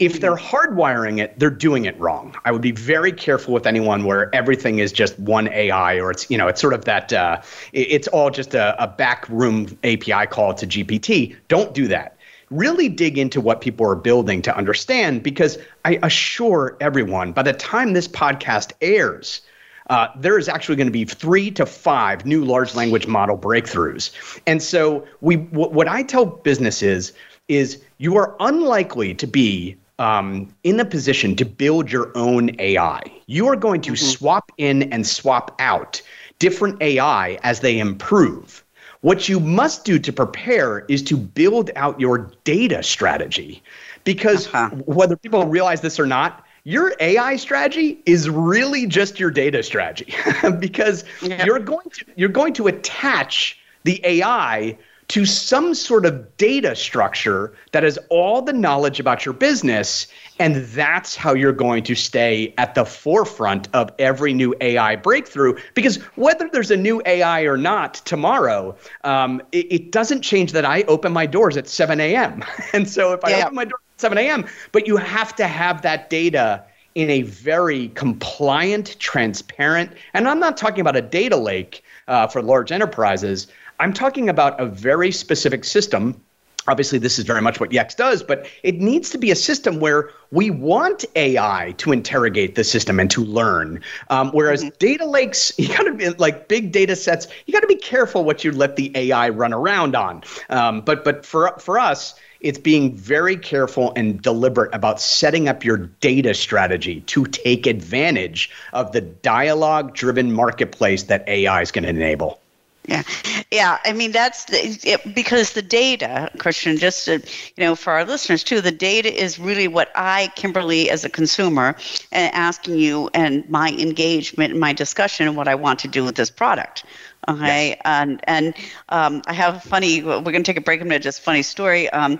if 0.01 0.19
they're 0.19 0.35
hardwiring 0.35 1.19
it, 1.19 1.37
they're 1.37 1.51
doing 1.51 1.85
it 1.85 1.97
wrong. 1.99 2.35
I 2.43 2.51
would 2.51 2.63
be 2.63 2.71
very 2.71 3.11
careful 3.11 3.53
with 3.53 3.67
anyone 3.67 4.03
where 4.03 4.33
everything 4.33 4.79
is 4.79 4.91
just 4.91 5.17
one 5.19 5.47
AI 5.49 5.99
or 5.99 6.09
it's 6.09 6.29
you 6.29 6.39
know 6.39 6.47
it's 6.47 6.59
sort 6.59 6.73
of 6.73 6.85
that 6.85 7.13
uh, 7.13 7.39
it's 7.71 8.07
all 8.07 8.31
just 8.31 8.55
a, 8.55 8.83
a 8.83 8.87
backroom 8.87 9.77
API 9.83 10.25
call 10.25 10.55
to 10.55 10.65
GPT. 10.65 11.35
Don't 11.49 11.75
do 11.75 11.87
that. 11.89 12.17
Really 12.49 12.89
dig 12.89 13.19
into 13.19 13.39
what 13.39 13.61
people 13.61 13.87
are 13.87 13.95
building 13.95 14.41
to 14.41 14.57
understand 14.57 15.21
because 15.21 15.59
I 15.85 15.99
assure 16.01 16.75
everyone 16.81 17.31
by 17.31 17.43
the 17.43 17.53
time 17.53 17.93
this 17.93 18.07
podcast 18.07 18.73
airs. 18.81 19.41
Uh, 19.89 20.07
there 20.15 20.37
is 20.37 20.47
actually 20.47 20.77
going 20.77 20.87
to 20.87 20.91
be 20.91 21.03
three 21.03 21.51
to 21.51 21.65
five 21.65 22.25
new 22.25 22.45
large 22.45 22.75
language 22.75 23.07
model 23.07 23.37
breakthroughs. 23.37 24.11
And 24.47 24.63
so 24.63 25.05
we, 25.19 25.35
w- 25.35 25.69
what 25.69 25.89
I 25.89 26.03
tell 26.03 26.25
businesses 26.25 27.11
is 27.49 27.83
you 27.97 28.15
are 28.15 28.37
unlikely 28.39 29.15
to 29.15 29.27
be 29.27 29.75
um, 30.01 30.51
in 30.63 30.77
the 30.77 30.85
position 30.85 31.35
to 31.35 31.45
build 31.45 31.91
your 31.91 32.11
own 32.15 32.59
AI. 32.59 33.01
You 33.27 33.47
are 33.47 33.55
going 33.55 33.81
to 33.81 33.91
mm-hmm. 33.91 34.03
swap 34.03 34.51
in 34.57 34.91
and 34.91 35.05
swap 35.05 35.55
out 35.59 36.01
different 36.39 36.81
AI 36.81 37.37
as 37.43 37.59
they 37.59 37.77
improve. 37.77 38.65
What 39.01 39.29
you 39.29 39.39
must 39.39 39.85
do 39.85 39.99
to 39.99 40.11
prepare 40.11 40.79
is 40.89 41.03
to 41.03 41.15
build 41.15 41.69
out 41.75 41.99
your 41.99 42.31
data 42.43 42.81
strategy. 42.81 43.61
Because 44.03 44.47
uh-huh. 44.47 44.69
whether 44.85 45.15
people 45.15 45.45
realize 45.45 45.81
this 45.81 45.99
or 45.99 46.07
not, 46.07 46.43
your 46.63 46.95
AI 46.99 47.35
strategy 47.35 47.99
is 48.07 48.27
really 48.27 48.87
just 48.87 49.19
your 49.19 49.29
data 49.29 49.61
strategy 49.61 50.15
because 50.59 51.03
you're 51.21 51.59
going 51.59 51.89
to 51.91 52.05
you're 52.15 52.29
going 52.29 52.53
to 52.53 52.67
attach 52.67 53.59
the 53.83 53.99
AI 54.03 54.77
to 55.11 55.25
some 55.25 55.75
sort 55.75 56.05
of 56.05 56.37
data 56.37 56.73
structure 56.73 57.53
that 57.73 57.83
has 57.83 57.99
all 58.07 58.41
the 58.41 58.53
knowledge 58.53 58.97
about 58.97 59.25
your 59.25 59.33
business. 59.33 60.07
And 60.39 60.55
that's 60.67 61.17
how 61.17 61.33
you're 61.33 61.51
going 61.51 61.83
to 61.83 61.95
stay 61.95 62.53
at 62.57 62.75
the 62.75 62.85
forefront 62.85 63.67
of 63.73 63.91
every 63.99 64.33
new 64.33 64.55
AI 64.61 64.95
breakthrough. 64.95 65.57
Because 65.73 65.97
whether 66.15 66.47
there's 66.53 66.71
a 66.71 66.77
new 66.77 67.01
AI 67.05 67.41
or 67.41 67.57
not 67.57 67.95
tomorrow, 67.95 68.73
um, 69.03 69.41
it, 69.51 69.67
it, 69.69 69.91
doesn't 69.91 70.21
change 70.21 70.53
that 70.53 70.63
I 70.63 70.83
open 70.83 71.11
my 71.11 71.25
doors 71.25 71.57
at 71.57 71.67
7 71.67 71.99
a.m. 71.99 72.45
and 72.73 72.89
so 72.89 73.11
if 73.11 73.19
I 73.25 73.31
yeah. 73.31 73.43
open 73.43 73.55
my 73.55 73.65
doors 73.65 73.81
at 73.97 74.01
7 74.01 74.17
a.m., 74.17 74.45
but 74.71 74.87
you 74.87 74.95
have 74.95 75.35
to 75.35 75.45
have 75.45 75.81
that 75.81 76.09
data 76.09 76.63
in 76.95 77.09
a 77.09 77.23
very 77.23 77.89
compliant, 77.89 78.97
transparent, 78.99 79.91
and 80.13 80.25
I'm 80.29 80.39
not 80.39 80.55
talking 80.55 80.79
about 80.79 80.95
a 80.95 81.01
data 81.01 81.35
lake 81.35 81.83
uh, 82.07 82.27
for 82.27 82.41
large 82.41 82.71
enterprises. 82.71 83.47
I'm 83.81 83.93
talking 83.93 84.29
about 84.29 84.61
a 84.61 84.67
very 84.67 85.11
specific 85.11 85.63
system. 85.63 86.21
Obviously, 86.67 86.99
this 86.99 87.17
is 87.17 87.25
very 87.25 87.41
much 87.41 87.59
what 87.59 87.71
Yext 87.71 87.95
does, 87.95 88.21
but 88.21 88.45
it 88.61 88.79
needs 88.79 89.09
to 89.09 89.17
be 89.17 89.31
a 89.31 89.35
system 89.35 89.79
where 89.79 90.11
we 90.29 90.51
want 90.51 91.03
AI 91.15 91.73
to 91.79 91.91
interrogate 91.91 92.53
the 92.53 92.63
system 92.63 92.99
and 92.99 93.09
to 93.09 93.25
learn. 93.25 93.81
Um, 94.11 94.29
whereas 94.33 94.63
mm-hmm. 94.63 94.75
data 94.77 95.05
lakes, 95.07 95.51
you 95.57 95.67
got 95.69 95.85
to 95.85 95.95
be 95.95 96.09
like 96.09 96.47
big 96.47 96.71
data 96.71 96.95
sets. 96.95 97.27
You 97.47 97.53
got 97.53 97.61
to 97.61 97.67
be 97.67 97.75
careful 97.75 98.23
what 98.23 98.43
you 98.43 98.51
let 98.51 98.75
the 98.75 98.91
AI 98.95 99.29
run 99.29 99.51
around 99.51 99.95
on. 99.95 100.21
Um, 100.51 100.81
but 100.81 101.03
but 101.03 101.25
for 101.25 101.55
for 101.57 101.79
us, 101.79 102.13
it's 102.39 102.59
being 102.59 102.95
very 102.95 103.35
careful 103.35 103.93
and 103.95 104.21
deliberate 104.21 104.75
about 104.75 105.01
setting 105.01 105.49
up 105.49 105.65
your 105.65 105.77
data 105.77 106.35
strategy 106.35 107.01
to 107.01 107.25
take 107.25 107.65
advantage 107.65 108.51
of 108.73 108.91
the 108.91 109.01
dialogue 109.01 109.95
driven 109.95 110.31
marketplace 110.31 111.01
that 111.03 111.27
AI 111.27 111.61
is 111.63 111.71
going 111.71 111.85
to 111.85 111.89
enable. 111.89 112.40
Yeah, 112.87 113.03
yeah. 113.51 113.77
I 113.85 113.93
mean, 113.93 114.11
that's 114.11 114.45
the, 114.45 114.57
it, 114.83 115.13
because 115.13 115.53
the 115.53 115.61
data, 115.61 116.31
Christian. 116.39 116.77
Just 116.77 117.05
to, 117.05 117.19
you 117.19 117.63
know, 117.63 117.75
for 117.75 117.93
our 117.93 118.05
listeners 118.05 118.43
too, 118.43 118.59
the 118.59 118.71
data 118.71 119.13
is 119.13 119.37
really 119.37 119.67
what 119.67 119.91
I, 119.95 120.31
Kimberly, 120.35 120.89
as 120.89 121.05
a 121.05 121.09
consumer, 121.09 121.75
and 122.11 122.33
asking 122.33 122.79
you 122.79 123.09
and 123.13 123.47
my 123.49 123.69
engagement, 123.69 124.51
and 124.51 124.59
my 124.59 124.73
discussion, 124.73 125.27
and 125.27 125.37
what 125.37 125.47
I 125.47 125.55
want 125.55 125.79
to 125.79 125.87
do 125.87 126.03
with 126.03 126.15
this 126.15 126.31
product. 126.31 126.83
Okay, 127.27 127.69
yes. 127.69 127.81
and 127.85 128.19
and 128.23 128.55
um, 128.89 129.21
I 129.27 129.33
have 129.33 129.57
a 129.57 129.59
funny. 129.59 130.01
We're 130.01 130.21
going 130.21 130.43
to 130.43 130.51
take 130.51 130.57
a 130.57 130.61
break. 130.61 130.81
I'm 130.81 130.87
going 130.87 130.99
to 130.99 131.03
just 131.03 131.21
funny 131.21 131.43
story. 131.43 131.87
Um, 131.91 132.19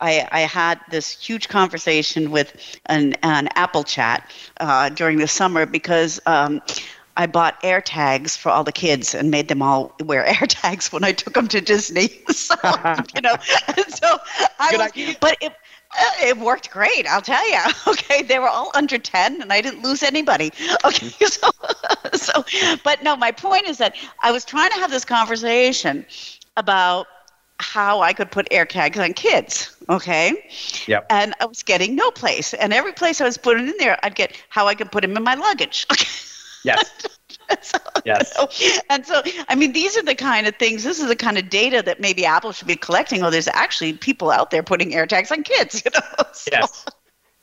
I, 0.00 0.28
I, 0.30 0.40
had 0.42 0.80
this 0.90 1.10
huge 1.10 1.48
conversation 1.48 2.30
with 2.30 2.78
an, 2.86 3.14
an 3.24 3.48
Apple 3.56 3.82
chat 3.82 4.30
uh, 4.60 4.90
during 4.90 5.18
the 5.18 5.26
summer 5.26 5.66
because 5.66 6.20
um, 6.24 6.62
I 7.18 7.26
bought 7.26 7.60
AirTags 7.62 8.38
for 8.38 8.50
all 8.50 8.62
the 8.62 8.72
kids 8.72 9.12
and 9.12 9.28
made 9.30 9.48
them 9.48 9.60
all 9.60 9.92
wear 10.04 10.24
AirTags 10.28 10.92
when 10.92 11.02
I 11.04 11.12
took 11.12 11.34
them 11.34 11.48
to 11.48 11.60
Disney. 11.60 12.08
so, 12.30 12.54
you 13.14 13.20
know, 13.20 13.34
so 13.88 14.18
I 14.58 14.70
Good 14.70 14.78
was, 14.78 14.88
idea. 14.92 15.16
but 15.20 15.36
it, 15.40 15.52
it 16.22 16.38
worked 16.38 16.70
great, 16.70 17.06
I'll 17.08 17.20
tell 17.20 17.46
you. 17.50 17.58
Okay, 17.88 18.22
they 18.22 18.38
were 18.38 18.48
all 18.48 18.70
under 18.74 18.98
10 18.98 19.42
and 19.42 19.52
I 19.52 19.60
didn't 19.60 19.82
lose 19.82 20.04
anybody. 20.04 20.52
Okay, 20.84 21.08
mm. 21.08 21.28
so, 21.28 21.50
so, 22.16 22.76
but 22.84 23.02
no, 23.02 23.16
my 23.16 23.32
point 23.32 23.66
is 23.66 23.78
that 23.78 23.96
I 24.22 24.30
was 24.30 24.44
trying 24.44 24.70
to 24.70 24.76
have 24.76 24.92
this 24.92 25.04
conversation 25.04 26.06
about 26.56 27.08
how 27.58 28.00
I 28.00 28.12
could 28.12 28.30
put 28.30 28.48
AirTags 28.50 29.02
on 29.02 29.12
kids. 29.14 29.74
Okay. 29.88 30.44
Yep. 30.86 31.06
And 31.10 31.34
I 31.40 31.46
was 31.46 31.64
getting 31.64 31.96
no 31.96 32.12
place. 32.12 32.54
And 32.54 32.72
every 32.72 32.92
place 32.92 33.20
I 33.20 33.24
was 33.24 33.36
putting 33.36 33.66
in 33.66 33.74
there, 33.78 33.98
I'd 34.04 34.14
get 34.14 34.40
how 34.48 34.68
I 34.68 34.76
could 34.76 34.92
put 34.92 35.00
them 35.00 35.16
in 35.16 35.24
my 35.24 35.34
luggage. 35.34 35.84
Okay. 35.90 36.06
Yes. 36.68 37.08
so, 37.62 37.78
yes. 38.04 38.34
So, 38.34 38.82
and 38.90 39.06
so, 39.06 39.22
I 39.48 39.54
mean, 39.54 39.72
these 39.72 39.96
are 39.96 40.02
the 40.02 40.14
kind 40.14 40.46
of 40.46 40.56
things, 40.56 40.84
this 40.84 40.98
is 41.00 41.08
the 41.08 41.16
kind 41.16 41.38
of 41.38 41.50
data 41.50 41.82
that 41.82 42.00
maybe 42.00 42.24
Apple 42.24 42.52
should 42.52 42.68
be 42.68 42.76
collecting. 42.76 43.22
Oh, 43.22 43.30
there's 43.30 43.48
actually 43.48 43.94
people 43.94 44.30
out 44.30 44.50
there 44.50 44.62
putting 44.62 44.94
air 44.94 45.06
tags 45.06 45.32
on 45.32 45.42
kids, 45.42 45.82
you 45.84 45.90
know? 45.94 46.24
So. 46.32 46.50
Yes. 46.52 46.86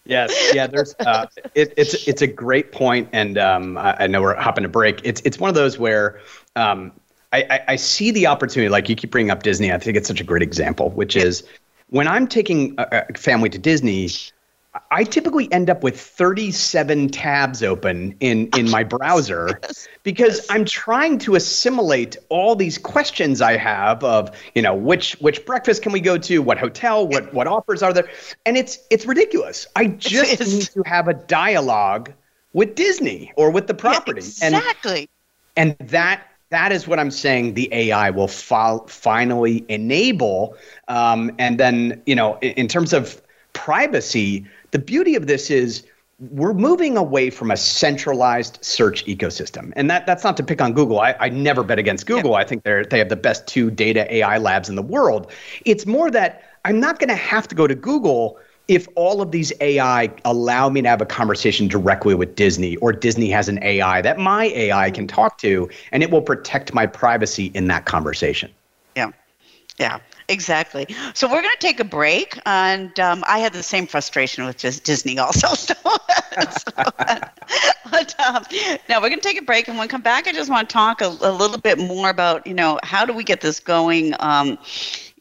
Yes, 0.08 0.52
yeah. 0.54 0.68
There's, 0.68 0.94
uh, 1.00 1.26
it, 1.56 1.74
it's 1.78 2.08
it's 2.08 2.22
a 2.22 2.28
great 2.28 2.72
point, 2.72 3.10
and 3.12 3.40
um, 3.40 3.76
I, 3.76 4.04
I, 4.04 4.08
know 4.08 4.22
we're 4.22 4.36
hopping 4.36 4.64
a 4.64 4.70
break. 4.70 5.02
It's 5.04 5.20
it's 5.26 5.40
one 5.40 5.50
of 5.50 5.56
those 5.56 5.80
where 5.80 6.20
um, 6.56 6.92
I, 7.34 7.42
I, 7.50 7.60
I, 7.70 7.76
see 7.76 8.12
the 8.12 8.28
opportunity. 8.28 8.70
Like 8.70 8.88
you 8.88 8.96
keep 8.96 9.10
bringing 9.10 9.32
up 9.32 9.42
Disney, 9.42 9.74
I 9.74 9.80
think 9.80 9.98
it's 9.98 10.08
such 10.08 10.22
a 10.22 10.24
great 10.24 10.44
example. 10.44 10.92
Which 10.92 11.16
is 11.16 11.44
when 11.90 12.08
I'm 12.08 12.28
taking 12.28 12.76
a, 12.78 13.04
a 13.10 13.18
family 13.18 13.50
to 13.50 13.58
Disney, 13.58 14.10
I 14.92 15.04
typically 15.04 15.52
end 15.54 15.70
up 15.70 15.84
with 15.84 16.00
37 16.00 17.10
tabs 17.10 17.64
open 17.64 18.16
in, 18.20 18.50
in 18.58 18.70
my 18.70 18.84
browser 18.84 19.60
yes. 19.64 19.88
because 20.04 20.38
yes. 20.38 20.48
I'm 20.50 20.66
trying 20.66 21.18
to 21.20 21.36
assimilate 21.36 22.18
all 22.30 22.56
these 22.56 22.78
questions 22.78 23.42
I 23.42 23.56
have 23.58 24.04
of, 24.04 24.36
you 24.54 24.62
know, 24.62 24.76
which 24.76 25.14
which 25.22 25.46
breakfast 25.46 25.82
can 25.82 25.92
we 25.92 26.02
go 26.02 26.18
to, 26.18 26.42
what 26.42 26.58
hotel, 26.58 27.08
what 27.08 27.34
what 27.34 27.48
offers 27.48 27.82
are 27.84 27.94
there? 27.94 28.10
And 28.46 28.58
it's 28.58 28.80
it's 28.90 29.06
ridiculous. 29.06 29.66
I 29.76 29.88
just 29.88 30.40
need 30.42 30.62
to 30.74 30.84
have 30.86 31.08
a 31.08 31.14
dialogue 31.14 32.12
with 32.54 32.76
Disney 32.76 33.32
or 33.38 33.52
with 33.52 33.68
the 33.68 33.74
property. 33.74 34.22
Yeah, 34.22 34.48
exactly. 34.48 35.10
And, 35.56 35.76
and 35.80 35.90
that 35.90 36.28
that 36.50 36.72
is 36.72 36.88
what 36.88 37.00
I'm 37.00 37.12
saying 37.12 37.54
the 37.54 37.74
AI 37.74 38.10
will 38.10 38.28
fo- 38.28 38.86
finally 38.88 39.66
enable. 39.70 40.56
Um, 40.88 41.32
and 41.40 41.60
then, 41.60 42.02
you 42.06 42.16
know, 42.16 42.38
in, 42.42 42.52
in 42.52 42.68
terms 42.68 42.94
of 42.94 43.22
privacy, 43.54 44.46
the 44.76 44.80
beauty 44.80 45.16
of 45.16 45.26
this 45.26 45.50
is 45.50 45.86
we're 46.20 46.54
moving 46.54 46.98
away 46.98 47.30
from 47.30 47.50
a 47.50 47.56
centralized 47.56 48.60
search 48.62 49.06
ecosystem. 49.06 49.72
And 49.78 49.90
that, 49.90 50.06
that's 50.06 50.22
not 50.22 50.36
to 50.36 50.44
pick 50.44 50.62
on 50.62 50.74
Google. 50.74 51.00
I, 51.00 51.16
I 51.18 51.30
never 51.30 51.64
bet 51.64 51.80
against 51.80 52.06
Google. 52.06 52.32
Yeah. 52.32 52.40
I 52.40 52.44
think 52.44 52.64
they're, 52.64 52.84
they 52.84 53.00
have 53.00 53.08
the 53.08 53.16
best 53.16 53.48
two 53.48 53.72
data 53.72 54.14
AI 54.14 54.38
labs 54.38 54.68
in 54.68 54.76
the 54.76 54.82
world. 54.82 55.32
It's 55.64 55.86
more 55.86 56.12
that 56.12 56.44
I'm 56.66 56.78
not 56.78 57.00
going 57.00 57.08
to 57.08 57.16
have 57.16 57.48
to 57.48 57.56
go 57.56 57.68
to 57.68 57.76
Google 57.76 58.38
if 58.68 58.86
all 58.96 59.22
of 59.22 59.32
these 59.32 59.54
AI 59.62 60.12
allow 60.26 60.68
me 60.68 60.82
to 60.82 60.90
have 60.90 61.02
a 61.02 61.06
conversation 61.06 61.70
directly 61.70 62.16
with 62.16 62.36
Disney, 62.36 62.76
or 62.78 62.92
Disney 62.92 63.30
has 63.30 63.48
an 63.48 63.64
AI 63.64 64.02
that 64.02 64.20
my 64.20 64.48
AI 64.48 64.92
can 64.92 65.08
talk 65.08 65.38
to, 65.38 65.70
and 65.94 66.04
it 66.04 66.12
will 66.12 66.22
protect 66.22 66.74
my 66.74 66.86
privacy 66.86 67.46
in 67.54 67.68
that 67.68 67.86
conversation. 67.86 68.52
Yeah. 68.98 69.12
Yeah. 69.80 70.00
Exactly. 70.28 70.88
So 71.14 71.28
we're 71.28 71.42
going 71.42 71.54
to 71.54 71.60
take 71.60 71.80
a 71.80 71.84
break, 71.86 72.40
and 72.46 73.00
um, 73.00 73.24
I 73.28 73.40
had 73.40 73.54
the 73.54 73.62
same 73.62 73.86
frustration 73.86 74.46
with 74.46 74.58
Disney 74.84 75.20
also. 75.20 75.50
So, 76.36 76.44
so 76.52 76.92
but 77.90 78.20
um, 78.20 78.44
now 78.90 79.02
we're 79.02 79.08
going 79.08 79.22
to 79.22 79.28
take 79.28 79.40
a 79.40 79.46
break, 79.46 79.70
and 79.70 79.78
when 79.78 79.86
we 79.86 79.88
come 79.88 80.02
back, 80.02 80.28
I 80.28 80.34
just 80.34 80.50
want 80.50 80.68
to 80.68 80.74
talk 80.74 81.00
a, 81.00 81.06
a, 81.06 81.32
little 81.32 81.58
bit 81.58 81.78
more 81.78 82.10
about 82.10 82.46
you 82.46 82.54
know 82.54 82.78
how 82.84 83.06
do 83.06 83.14
we 83.14 83.24
get 83.24 83.40
this 83.40 83.62
going. 83.62 84.14
Um, 84.20 84.58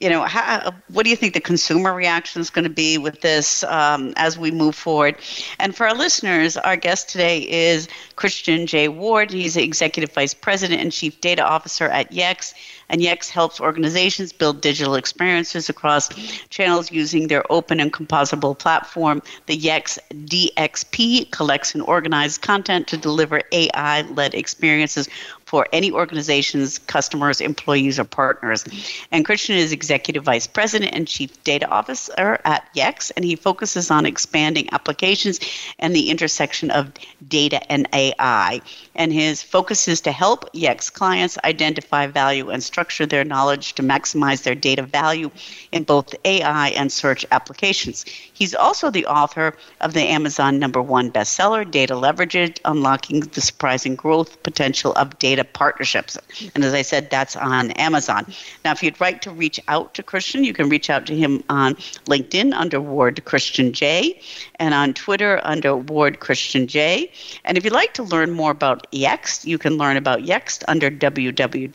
you 0.05 0.11
know, 0.11 0.24
how, 0.24 0.70
what 0.92 1.05
do 1.05 1.09
you 1.11 1.16
think 1.16 1.32
the 1.32 1.40
consumer 1.40 1.94
reaction 1.94 2.42
is 2.42 2.50
going 2.50 2.64
to 2.64 2.68
be 2.68 2.98
with 2.98 3.22
this 3.22 3.64
um, 3.64 4.12
as 4.16 4.38
we 4.38 4.50
move 4.50 4.74
forward? 4.74 5.16
And 5.59 5.74
for 5.74 5.88
our 5.88 5.94
listeners, 5.94 6.59
our 6.59 6.76
guest 6.76 7.09
today 7.09 7.38
is 7.38 7.88
Christian 8.14 8.66
J. 8.66 8.88
Ward. 8.88 9.30
He's 9.30 9.55
the 9.55 9.62
Executive 9.62 10.12
Vice 10.12 10.34
President 10.34 10.82
and 10.82 10.92
Chief 10.92 11.18
Data 11.22 11.42
Officer 11.42 11.86
at 11.86 12.12
Yext 12.12 12.52
and 12.88 13.00
Yext 13.00 13.30
helps 13.30 13.61
organizations 13.61 14.32
build 14.32 14.61
digital 14.61 14.94
experiences 14.94 15.68
across 15.68 16.09
channels 16.48 16.92
using 16.92 17.28
their 17.28 17.50
open 17.50 17.80
and 17.80 17.92
composable 17.92 18.59
platform. 18.59 19.22
The 19.46 19.57
Yext 19.57 19.98
DXP 20.12 21.30
collects 21.30 21.74
and 21.74 21.82
organizes 21.82 22.38
content 22.38 22.86
to 22.88 22.96
deliver 22.96 23.42
AI 23.52 24.02
led 24.02 24.34
experiences 24.34 25.09
for 25.55 25.68
any 25.72 25.92
organizations, 25.92 26.80
customers, 26.80 27.40
employees, 27.40 27.96
or 28.00 28.02
partners. 28.02 28.64
And 29.12 29.24
Christian 29.24 29.55
is 29.55 29.70
Executive 29.70 30.24
Vice 30.24 30.48
President 30.48 30.92
and 30.92 31.07
Chief 31.07 31.30
Data 31.44 31.68
Officer 31.68 32.40
at 32.44 32.68
Yext, 32.74 33.12
and 33.14 33.24
he 33.24 33.36
focuses 33.36 33.88
on 33.88 34.05
expanding 34.05 34.68
applications 34.72 35.38
and 35.78 35.94
the 35.94 36.11
intersection 36.11 36.72
of 36.72 36.90
data 37.28 37.61
and 37.70 37.88
AI. 37.92 38.62
And 38.96 39.12
his 39.12 39.44
focus 39.44 39.86
is 39.86 40.00
to 40.00 40.11
help 40.11 40.52
Yext 40.55 40.92
clients 40.92 41.38
identify 41.44 42.09
value 42.09 42.50
and 42.50 42.61
structure 42.61 43.07
their 43.07 43.24
knowledge 43.24 43.74
to 43.74 43.82
maximize 43.84 44.42
their 44.42 44.57
data 44.57 44.82
value 44.82 45.30
in 45.70 45.84
both 45.84 46.16
AI 46.24 46.70
and 46.70 46.90
search 46.90 47.24
applications. 47.30 48.05
He's 48.32 48.57
also 48.57 48.90
the 48.90 49.07
author 49.07 49.55
of 49.80 49.92
the 49.92 50.02
Amazon 50.02 50.59
number 50.59 50.82
one 50.82 51.12
bestseller, 51.12 51.70
Data 51.70 51.94
Leverage 51.94 52.59
Unlocking 52.64 53.20
the 53.20 53.40
Surprising 53.40 53.94
Growth 53.94 54.42
Potential 54.42 54.92
of 54.94 55.16
Data 55.20 55.43
partnerships. 55.53 56.16
And 56.55 56.64
as 56.64 56.72
I 56.72 56.82
said, 56.82 57.11
that's 57.11 57.36
on 57.36 57.70
Amazon. 57.72 58.32
Now, 58.64 58.72
if 58.72 58.82
you'd 58.82 59.01
like 59.01 59.20
to 59.22 59.30
reach 59.30 59.61
out 59.68 59.95
to 59.95 60.03
Christian, 60.03 60.45
you 60.45 60.53
can 60.53 60.68
reach 60.68 60.90
out 60.90 61.07
to 61.07 61.16
him 61.16 61.45
on 61.49 61.74
LinkedIn 62.07 62.53
under 62.55 62.80
Ward 62.80 63.24
Christian 63.24 63.72
J 63.72 64.20
and 64.59 64.74
on 64.74 64.95
Twitter 64.95 65.40
under 65.45 65.76
Ward 65.76 66.20
Christian 66.20 66.66
J. 66.66 67.11
And 67.45 67.59
if 67.59 67.64
you'd 67.64 67.72
like 67.72 67.95
to 67.95 68.03
learn 68.03 68.30
more 68.30 68.51
about 68.51 68.90
Yext, 68.92 69.45
you 69.45 69.59
can 69.59 69.76
learn 69.76 69.97
about 69.97 70.20
Yext 70.20 70.64
under 70.68 70.90
www.yext.com. 70.90 71.70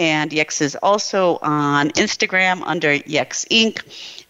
And 0.00 0.30
Yext 0.30 0.62
is 0.62 0.76
also 0.76 1.38
on 1.42 1.90
Instagram 1.90 2.62
under 2.64 2.98
Yext 3.00 3.46
Inc., 3.50 3.82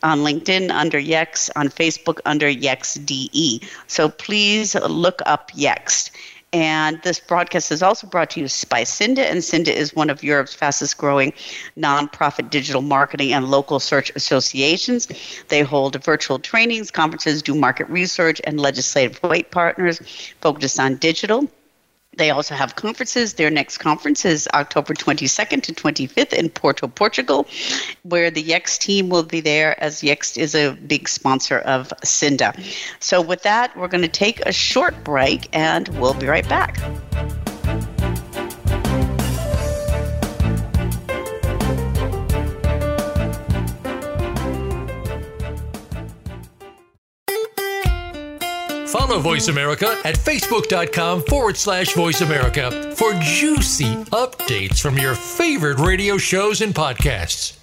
on 0.02 0.20
LinkedIn 0.20 0.70
under 0.70 0.98
Yext, 0.98 1.48
on 1.54 1.68
Facebook 1.68 2.18
under 2.26 2.48
Yext 2.48 3.06
DE. 3.06 3.60
So 3.86 4.08
please 4.08 4.74
look 4.74 5.22
up 5.26 5.52
Yext. 5.52 6.10
And 6.52 7.00
this 7.02 7.20
broadcast 7.20 7.70
is 7.70 7.80
also 7.80 8.08
brought 8.08 8.30
to 8.30 8.40
you 8.40 8.46
by 8.68 8.82
SIINDA, 8.82 9.18
and 9.18 9.38
SIINDA 9.38 9.68
is 9.68 9.94
one 9.94 10.10
of 10.10 10.24
Europe's 10.24 10.52
fastest 10.52 10.98
growing 10.98 11.32
nonprofit 11.76 12.50
digital 12.50 12.82
marketing 12.82 13.32
and 13.32 13.48
local 13.48 13.78
search 13.78 14.10
associations. 14.16 15.06
They 15.46 15.62
hold 15.62 16.02
virtual 16.02 16.40
trainings, 16.40 16.90
conferences, 16.90 17.42
do 17.42 17.54
market 17.54 17.88
research, 17.88 18.40
and 18.42 18.58
legislative 18.58 19.18
white 19.18 19.52
partners 19.52 20.00
focused 20.40 20.80
on 20.80 20.96
digital. 20.96 21.48
They 22.16 22.30
also 22.30 22.54
have 22.54 22.74
conferences. 22.74 23.34
Their 23.34 23.50
next 23.50 23.78
conference 23.78 24.24
is 24.24 24.48
October 24.52 24.94
22nd 24.94 25.62
to 25.62 25.72
25th 25.72 26.32
in 26.32 26.50
Porto, 26.50 26.88
Portugal, 26.88 27.46
where 28.02 28.30
the 28.30 28.42
Yext 28.42 28.78
team 28.80 29.08
will 29.08 29.22
be 29.22 29.40
there 29.40 29.80
as 29.82 30.02
Yext 30.02 30.36
is 30.36 30.54
a 30.54 30.72
big 30.72 31.08
sponsor 31.08 31.58
of 31.58 31.88
SIINDA. 32.02 32.60
So, 32.98 33.20
with 33.20 33.42
that, 33.42 33.76
we're 33.76 33.88
going 33.88 34.02
to 34.02 34.08
take 34.08 34.40
a 34.40 34.52
short 34.52 35.04
break 35.04 35.48
and 35.52 35.88
we'll 36.00 36.14
be 36.14 36.26
right 36.26 36.48
back. 36.48 36.78
Follow 49.10 49.22
Voice 49.22 49.48
America 49.48 50.00
at 50.04 50.14
facebook.com 50.14 51.22
forward 51.22 51.56
slash 51.56 51.94
voice 51.94 52.20
America 52.20 52.94
for 52.94 53.12
juicy 53.14 53.96
updates 54.12 54.80
from 54.80 54.96
your 54.96 55.16
favorite 55.16 55.80
radio 55.80 56.16
shows 56.16 56.60
and 56.60 56.72
podcasts. 56.72 57.58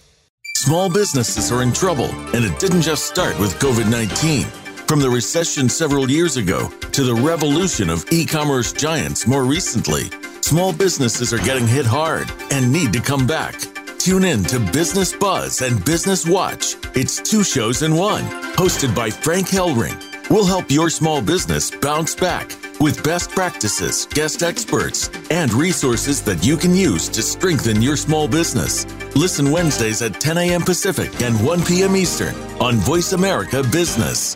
Small 0.57 0.89
businesses 0.91 1.49
are 1.49 1.63
in 1.63 1.71
trouble, 1.71 2.09
and 2.35 2.43
it 2.43 2.59
didn't 2.59 2.81
just 2.81 3.05
start 3.05 3.39
with 3.39 3.53
COVID 3.59 3.89
19. 3.89 4.43
From 4.87 4.99
the 4.99 5.09
recession 5.09 5.69
several 5.69 6.09
years 6.11 6.35
ago 6.35 6.67
to 6.91 7.03
the 7.05 7.15
revolution 7.15 7.89
of 7.89 8.03
e 8.11 8.25
commerce 8.25 8.73
giants 8.73 9.25
more 9.25 9.45
recently, 9.45 10.09
small 10.41 10.73
businesses 10.73 11.31
are 11.31 11.45
getting 11.45 11.65
hit 11.65 11.85
hard 11.85 12.29
and 12.51 12.73
need 12.73 12.91
to 12.91 12.99
come 12.99 13.25
back. 13.25 13.55
Tune 13.99 14.25
in 14.25 14.43
to 14.43 14.59
Business 14.73 15.13
Buzz 15.13 15.61
and 15.61 15.83
Business 15.85 16.27
Watch. 16.27 16.75
It's 16.93 17.21
two 17.21 17.45
shows 17.45 17.83
in 17.83 17.95
one, 17.95 18.23
hosted 18.57 18.93
by 18.93 19.09
Frank 19.09 19.47
Hellring 19.47 20.16
We'll 20.30 20.45
help 20.45 20.69
your 20.69 20.89
small 20.89 21.21
business 21.21 21.71
bounce 21.71 22.13
back 22.13 22.51
with 22.82 23.01
best 23.01 23.30
practices, 23.32 24.07
guest 24.07 24.43
experts, 24.43 25.09
and 25.32 25.53
resources 25.53 26.21
that 26.23 26.45
you 26.45 26.57
can 26.57 26.75
use 26.75 27.07
to 27.09 27.21
strengthen 27.21 27.82
your 27.82 27.95
small 27.95 28.28
business. 28.28 28.86
Listen 29.15 29.51
Wednesdays 29.51 30.01
at 30.01 30.19
10 30.19 30.38
a.m. 30.38 30.61
Pacific 30.61 31.21
and 31.21 31.43
1 31.45 31.63
p.m. 31.63 31.95
Eastern 31.95 32.36
on 32.59 32.75
Voice 32.75 33.13
America 33.13 33.63
Business. 33.71 34.36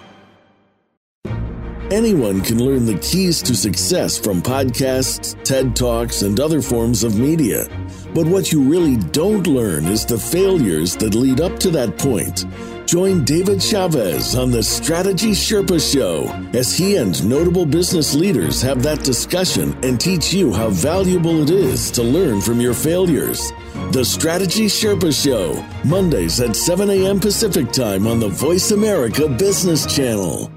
Anyone 1.92 2.40
can 2.40 2.64
learn 2.64 2.86
the 2.86 2.98
keys 3.00 3.42
to 3.42 3.54
success 3.54 4.18
from 4.18 4.42
podcasts, 4.42 5.36
TED 5.44 5.76
Talks, 5.76 6.22
and 6.22 6.40
other 6.40 6.62
forms 6.62 7.04
of 7.04 7.20
media. 7.20 7.68
But 8.16 8.28
what 8.28 8.54
you 8.54 8.62
really 8.62 8.96
don't 8.96 9.46
learn 9.46 9.88
is 9.88 10.06
the 10.06 10.18
failures 10.18 10.96
that 10.96 11.16
lead 11.16 11.42
up 11.42 11.60
to 11.60 11.70
that 11.72 11.98
point. 11.98 12.46
Join 12.92 13.24
David 13.24 13.62
Chavez 13.62 14.36
on 14.36 14.52
the 14.52 14.62
Strategy 14.62 15.32
Sherpa 15.32 15.80
Show 15.80 16.28
as 16.52 16.78
he 16.78 16.98
and 16.98 17.26
notable 17.26 17.66
business 17.66 18.14
leaders 18.14 18.62
have 18.62 18.84
that 18.84 19.02
discussion 19.02 19.74
and 19.82 19.98
teach 19.98 20.34
you 20.34 20.52
how 20.52 20.72
valuable 20.72 21.42
it 21.42 21.52
is 21.52 21.90
to 21.92 22.04
learn 22.04 22.42
from 22.42 22.60
your 22.60 22.74
failures. 22.74 23.54
The 23.94 24.04
Strategy 24.04 24.66
Sherpa 24.66 25.14
Show, 25.14 25.66
Mondays 25.88 26.42
at 26.42 26.54
7 26.54 26.90
a.m. 26.90 27.22
Pacific 27.22 27.72
Time 27.72 28.08
on 28.08 28.20
the 28.20 28.28
Voice 28.28 28.72
America 28.72 29.30
Business 29.30 29.86
Channel. 29.96 30.52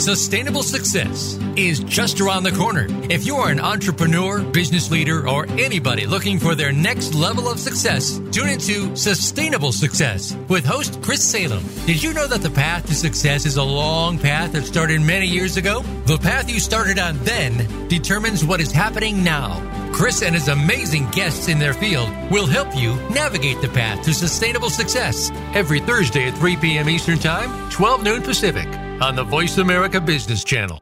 Sustainable 0.00 0.62
success 0.62 1.38
is 1.56 1.80
just 1.80 2.22
around 2.22 2.44
the 2.44 2.52
corner. 2.52 2.86
If 3.10 3.26
you 3.26 3.36
are 3.36 3.50
an 3.50 3.60
entrepreneur, 3.60 4.40
business 4.40 4.90
leader, 4.90 5.28
or 5.28 5.44
anybody 5.50 6.06
looking 6.06 6.38
for 6.38 6.54
their 6.54 6.72
next 6.72 7.14
level 7.14 7.46
of 7.46 7.60
success, 7.60 8.18
tune 8.32 8.48
into 8.48 8.96
Sustainable 8.96 9.72
Success 9.72 10.34
with 10.48 10.64
host 10.64 11.02
Chris 11.02 11.22
Salem. 11.22 11.62
Did 11.84 12.02
you 12.02 12.14
know 12.14 12.26
that 12.26 12.40
the 12.40 12.48
path 12.48 12.86
to 12.86 12.94
success 12.94 13.44
is 13.44 13.58
a 13.58 13.62
long 13.62 14.18
path 14.18 14.52
that 14.52 14.64
started 14.64 15.02
many 15.02 15.26
years 15.26 15.58
ago? 15.58 15.82
The 16.06 16.16
path 16.16 16.48
you 16.48 16.60
started 16.60 16.98
on 16.98 17.18
then 17.18 17.86
determines 17.88 18.42
what 18.42 18.62
is 18.62 18.72
happening 18.72 19.22
now. 19.22 19.60
Chris 19.92 20.22
and 20.22 20.34
his 20.34 20.48
amazing 20.48 21.10
guests 21.10 21.48
in 21.48 21.58
their 21.58 21.74
field 21.74 22.08
will 22.30 22.46
help 22.46 22.74
you 22.74 22.94
navigate 23.10 23.60
the 23.60 23.68
path 23.68 24.02
to 24.06 24.14
sustainable 24.14 24.70
success 24.70 25.30
every 25.52 25.80
Thursday 25.80 26.28
at 26.28 26.38
3 26.38 26.56
p.m. 26.56 26.88
Eastern 26.88 27.18
Time, 27.18 27.68
12 27.68 28.02
noon 28.02 28.22
Pacific 28.22 28.79
on 29.00 29.16
the 29.16 29.24
Voice 29.24 29.58
America 29.58 30.00
Business 30.00 30.44
Channel. 30.44 30.80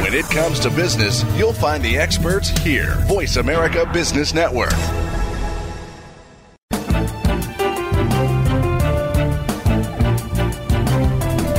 When 0.00 0.14
it 0.14 0.24
comes 0.26 0.60
to 0.60 0.70
business, 0.70 1.24
you'll 1.36 1.52
find 1.52 1.82
the 1.82 1.96
experts 1.96 2.48
here. 2.48 2.94
Voice 3.06 3.36
America 3.36 3.88
Business 3.92 4.34
Network. 4.34 4.72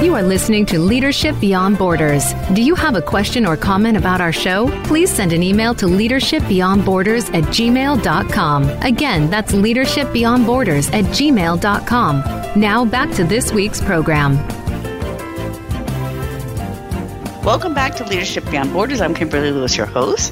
You 0.04 0.16
are 0.16 0.24
listening 0.24 0.66
to 0.66 0.80
Leadership 0.80 1.40
Beyond 1.40 1.78
Borders. 1.78 2.34
Do 2.54 2.62
you 2.62 2.76
have 2.76 2.96
a 2.96 3.02
question 3.02 3.46
or 3.46 3.56
comment 3.56 3.96
about 3.98 4.20
our 4.20 4.34
show? 4.34 4.68
Please 4.86 5.12
send 5.12 5.32
an 5.32 5.44
email 5.44 5.74
to 5.76 5.86
leadershipbeyondborders 5.86 7.34
at 7.34 7.44
gmail.com. 7.46 8.70
Again, 8.82 9.30
that's 9.30 9.54
leadershipbeyondborders 9.54 10.94
at 10.94 11.06
gmail.com. 11.06 12.60
Now 12.60 12.84
back 12.84 13.12
to 13.12 13.24
this 13.24 13.54
week's 13.54 13.80
program. 13.80 14.61
Welcome 17.44 17.74
back 17.74 17.96
to 17.96 18.04
Leadership 18.04 18.46
Beyond 18.52 18.72
Borders. 18.72 19.02
I'm 19.02 19.16
Kimberly 19.16 19.52
Lewis, 19.52 19.76
your 19.76 19.88
host. 19.88 20.32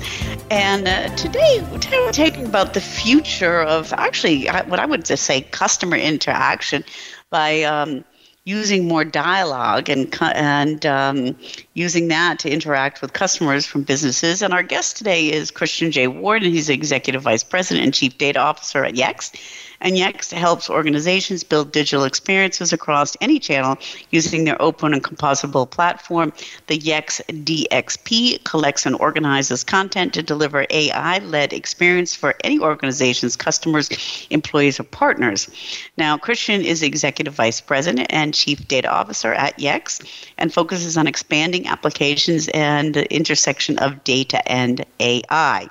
And 0.51 0.87
uh, 0.87 1.09
today, 1.15 1.57
today 1.81 1.97
we're 2.01 2.11
talking 2.11 2.45
about 2.45 2.75
the 2.75 2.81
future 2.81 3.63
of 3.63 3.91
actually 3.93 4.45
what 4.45 4.79
I 4.79 4.85
would 4.85 5.05
just 5.05 5.23
say 5.23 5.41
customer 5.41 5.97
interaction 5.97 6.83
by 7.31 7.63
um, 7.63 8.05
using 8.45 8.87
more 8.87 9.03
dialogue 9.03 9.89
and 9.89 10.15
and 10.21 10.85
um, 10.85 11.35
using 11.73 12.09
that 12.09 12.37
to 12.39 12.49
interact 12.51 13.01
with 13.01 13.13
customers 13.13 13.65
from 13.65 13.81
businesses. 13.81 14.43
And 14.43 14.53
our 14.53 14.63
guest 14.63 14.97
today 14.97 15.31
is 15.31 15.49
Christian 15.49 15.91
J. 15.91 16.05
Ward, 16.05 16.43
and 16.43 16.53
he's 16.53 16.69
Executive 16.69 17.23
Vice 17.23 17.43
President 17.43 17.85
and 17.85 17.93
Chief 17.93 18.19
Data 18.19 18.39
Officer 18.39 18.85
at 18.85 18.93
Yext. 18.93 19.35
And 19.81 19.95
Yext 19.95 20.31
helps 20.33 20.69
organizations 20.69 21.43
build 21.43 21.71
digital 21.71 22.03
experiences 22.03 22.73
across 22.73 23.15
any 23.21 23.39
channel 23.39 23.77
using 24.11 24.43
their 24.43 24.61
open 24.61 24.93
and 24.93 25.03
composable 25.03 25.69
platform. 25.69 26.33
The 26.67 26.77
Yext 26.77 27.21
DXP 27.45 28.43
collects 28.43 28.85
and 28.85 28.95
organizes 28.97 29.63
content 29.63 30.13
to 30.13 30.23
deliver 30.23 30.65
AI 30.69 31.19
led 31.19 31.53
experience 31.53 32.15
for 32.15 32.35
any 32.43 32.59
organization's 32.59 33.35
customers, 33.35 33.89
employees, 34.29 34.79
or 34.79 34.83
partners. 34.83 35.49
Now, 35.97 36.17
Christian 36.17 36.61
is 36.61 36.83
Executive 36.83 37.33
Vice 37.33 37.61
President 37.61 38.07
and 38.09 38.33
Chief 38.33 38.67
Data 38.67 38.89
Officer 38.89 39.33
at 39.33 39.57
Yext 39.57 40.05
and 40.37 40.53
focuses 40.53 40.97
on 40.97 41.07
expanding 41.07 41.67
applications 41.67 42.47
and 42.49 42.93
the 42.93 43.11
intersection 43.13 43.77
of 43.79 44.03
data 44.03 44.45
and 44.51 44.85
AI 44.99 45.69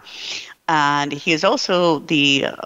and 0.69 1.12
he 1.12 1.33
is 1.33 1.45
also 1.45 2.01
the 2.01 2.47
uh, 2.47 2.57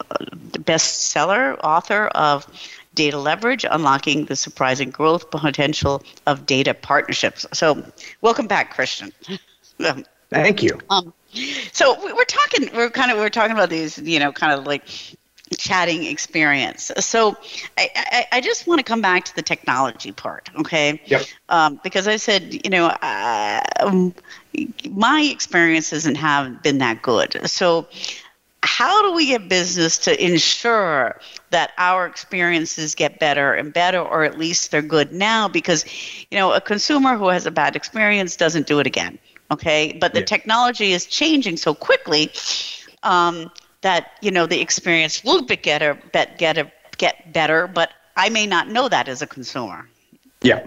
bestseller 0.59 1.59
author 1.63 2.07
of 2.09 2.47
Data 2.95 3.19
Leverage 3.19 3.65
Unlocking 3.69 4.27
the 4.27 4.37
Surprising 4.37 4.91
Growth 4.91 5.31
Potential 5.31 6.03
of 6.27 6.45
Data 6.45 6.75
Partnerships. 6.75 7.47
So, 7.53 7.83
welcome 8.21 8.47
back, 8.47 8.75
Christian. 8.75 9.13
Thank 10.31 10.63
you. 10.63 10.79
Um, 10.91 11.13
so 11.73 11.97
we're 12.15 12.25
talking, 12.25 12.71
we're 12.75 12.91
kind 12.91 13.11
of, 13.11 13.19
we're 13.19 13.31
talking 13.31 13.53
about 13.53 13.71
these, 13.71 13.99
you 13.99 14.19
know, 14.19 14.33
kind 14.33 14.53
of 14.53 14.67
like 14.67 14.85
chatting 15.53 16.05
experience. 16.05 16.91
So 16.99 17.37
I, 17.79 17.91
I, 17.95 18.27
I, 18.33 18.41
just 18.41 18.67
want 18.67 18.79
to 18.79 18.85
come 18.85 19.01
back 19.01 19.25
to 19.27 19.35
the 19.37 19.43
technology 19.43 20.13
part, 20.13 20.51
okay? 20.59 21.01
Yep. 21.07 21.23
Um, 21.49 21.81
because 21.83 22.09
I 22.09 22.17
said, 22.17 22.65
you 22.65 22.71
know, 22.71 22.87
uh, 22.87 23.61
um, 23.81 24.15
my 24.91 25.23
experience 25.23 25.91
hasn't 25.91 26.17
have 26.17 26.63
been 26.63 26.79
that 26.79 27.03
good. 27.03 27.49
So 27.49 27.89
how 28.63 29.03
do 29.03 29.13
we 29.15 29.27
get 29.27 29.49
business 29.49 29.99
to 29.99 30.25
ensure 30.25 31.21
that 31.51 31.73
our 31.79 32.07
experiences 32.07 32.95
get 32.95 33.19
better 33.19 33.55
and 33.55 33.73
better, 33.73 34.01
or 34.01 34.25
at 34.25 34.39
least 34.39 34.71
they're 34.71 34.83
good 34.83 35.13
now? 35.13 35.49
Because, 35.49 35.85
you 36.31 36.39
know, 36.39 36.53
a 36.53 36.61
consumer 36.61 37.17
who 37.17 37.29
has 37.29 37.45
a 37.45 37.51
bad 37.51 37.75
experience 37.75 38.37
doesn't 38.37 38.67
do 38.67 38.79
it 38.79 38.87
again. 38.87 39.19
Okay, 39.51 39.99
but 40.01 40.15
the 40.15 40.21
yeah. 40.21 40.27
technology 40.27 40.93
is 40.93 41.05
changing 41.05 41.59
so 41.59 41.75
quickly 41.75 42.31
um, 43.03 43.51
that 43.83 44.13
you 44.21 44.31
know 44.31 44.47
the 44.47 44.61
experience 44.61 45.23
will 45.23 45.43
get 45.43 45.57
better, 45.65 45.99
get 46.39 46.73
get 46.97 47.33
better, 47.33 47.67
but 47.67 47.91
I 48.17 48.29
may 48.31 48.47
not 48.47 48.69
know 48.69 48.89
that 48.89 49.09
as 49.09 49.23
a 49.23 49.27
consumer. 49.27 49.89
Yeah. 50.43 50.67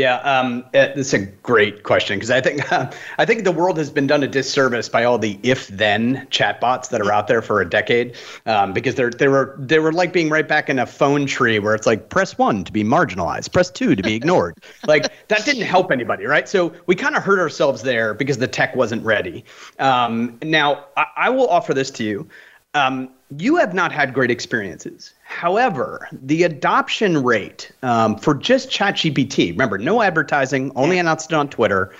Yeah, 0.00 0.16
um, 0.20 0.64
it's 0.72 1.12
a 1.12 1.18
great 1.18 1.82
question 1.82 2.16
because 2.16 2.30
I 2.30 2.40
think 2.40 2.72
uh, 2.72 2.90
I 3.18 3.26
think 3.26 3.44
the 3.44 3.52
world 3.52 3.76
has 3.76 3.90
been 3.90 4.06
done 4.06 4.22
a 4.22 4.26
disservice 4.26 4.88
by 4.88 5.04
all 5.04 5.18
the 5.18 5.38
if-then 5.42 6.26
chatbots 6.30 6.88
that 6.88 7.02
are 7.02 7.12
out 7.12 7.28
there 7.28 7.42
for 7.42 7.60
a 7.60 7.68
decade 7.68 8.16
um, 8.46 8.72
because 8.72 8.94
they're 8.94 9.10
they 9.10 9.28
were 9.28 9.54
they 9.58 9.78
were 9.78 9.92
like 9.92 10.14
being 10.14 10.30
right 10.30 10.48
back 10.48 10.70
in 10.70 10.78
a 10.78 10.86
phone 10.86 11.26
tree 11.26 11.58
where 11.58 11.74
it's 11.74 11.86
like 11.86 12.08
press 12.08 12.38
one 12.38 12.64
to 12.64 12.72
be 12.72 12.82
marginalized, 12.82 13.52
press 13.52 13.68
two 13.70 13.94
to 13.94 14.02
be 14.02 14.14
ignored. 14.14 14.54
like 14.86 15.12
that 15.28 15.44
didn't 15.44 15.64
help 15.64 15.92
anybody, 15.92 16.24
right? 16.24 16.48
So 16.48 16.72
we 16.86 16.94
kind 16.94 17.14
of 17.14 17.22
hurt 17.22 17.38
ourselves 17.38 17.82
there 17.82 18.14
because 18.14 18.38
the 18.38 18.48
tech 18.48 18.74
wasn't 18.74 19.04
ready. 19.04 19.44
Um, 19.78 20.38
now 20.42 20.86
I, 20.96 21.04
I 21.16 21.28
will 21.28 21.48
offer 21.48 21.74
this 21.74 21.90
to 21.90 22.04
you. 22.04 22.26
Um, 22.74 23.10
you 23.36 23.56
have 23.56 23.74
not 23.74 23.90
had 23.90 24.14
great 24.14 24.30
experiences. 24.30 25.12
However, 25.24 26.08
the 26.12 26.44
adoption 26.44 27.22
rate 27.22 27.72
um, 27.82 28.16
for 28.16 28.34
just 28.34 28.70
ChatGPT, 28.70 29.50
remember, 29.50 29.78
no 29.78 30.02
advertising, 30.02 30.70
only 30.76 30.98
announced 30.98 31.32
it 31.32 31.34
on 31.34 31.48
Twitter. 31.48 31.92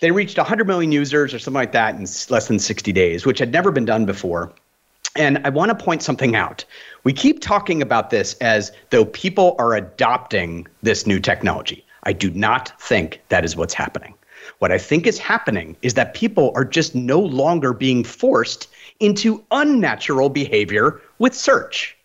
They 0.00 0.10
reached 0.10 0.36
100 0.36 0.66
million 0.66 0.92
users 0.92 1.32
or 1.32 1.38
something 1.38 1.54
like 1.60 1.72
that 1.72 1.94
in 1.94 2.06
less 2.28 2.48
than 2.48 2.58
60 2.58 2.92
days, 2.92 3.24
which 3.24 3.38
had 3.38 3.52
never 3.52 3.70
been 3.70 3.84
done 3.84 4.04
before. 4.04 4.52
And 5.16 5.40
I 5.44 5.48
want 5.48 5.70
to 5.70 5.84
point 5.84 6.02
something 6.02 6.34
out. 6.34 6.64
We 7.04 7.12
keep 7.12 7.40
talking 7.40 7.80
about 7.80 8.10
this 8.10 8.34
as 8.34 8.72
though 8.90 9.04
people 9.06 9.54
are 9.58 9.74
adopting 9.74 10.66
this 10.82 11.06
new 11.06 11.20
technology. 11.20 11.84
I 12.02 12.12
do 12.12 12.30
not 12.30 12.78
think 12.80 13.20
that 13.28 13.44
is 13.44 13.56
what's 13.56 13.74
happening. 13.74 14.14
What 14.58 14.72
I 14.72 14.78
think 14.78 15.06
is 15.06 15.18
happening 15.18 15.76
is 15.82 15.94
that 15.94 16.14
people 16.14 16.52
are 16.54 16.64
just 16.64 16.94
no 16.94 17.20
longer 17.20 17.72
being 17.72 18.04
forced 18.04 18.68
into 19.00 19.44
unnatural 19.50 20.28
behavior 20.28 21.00
with 21.18 21.34
search. 21.34 21.96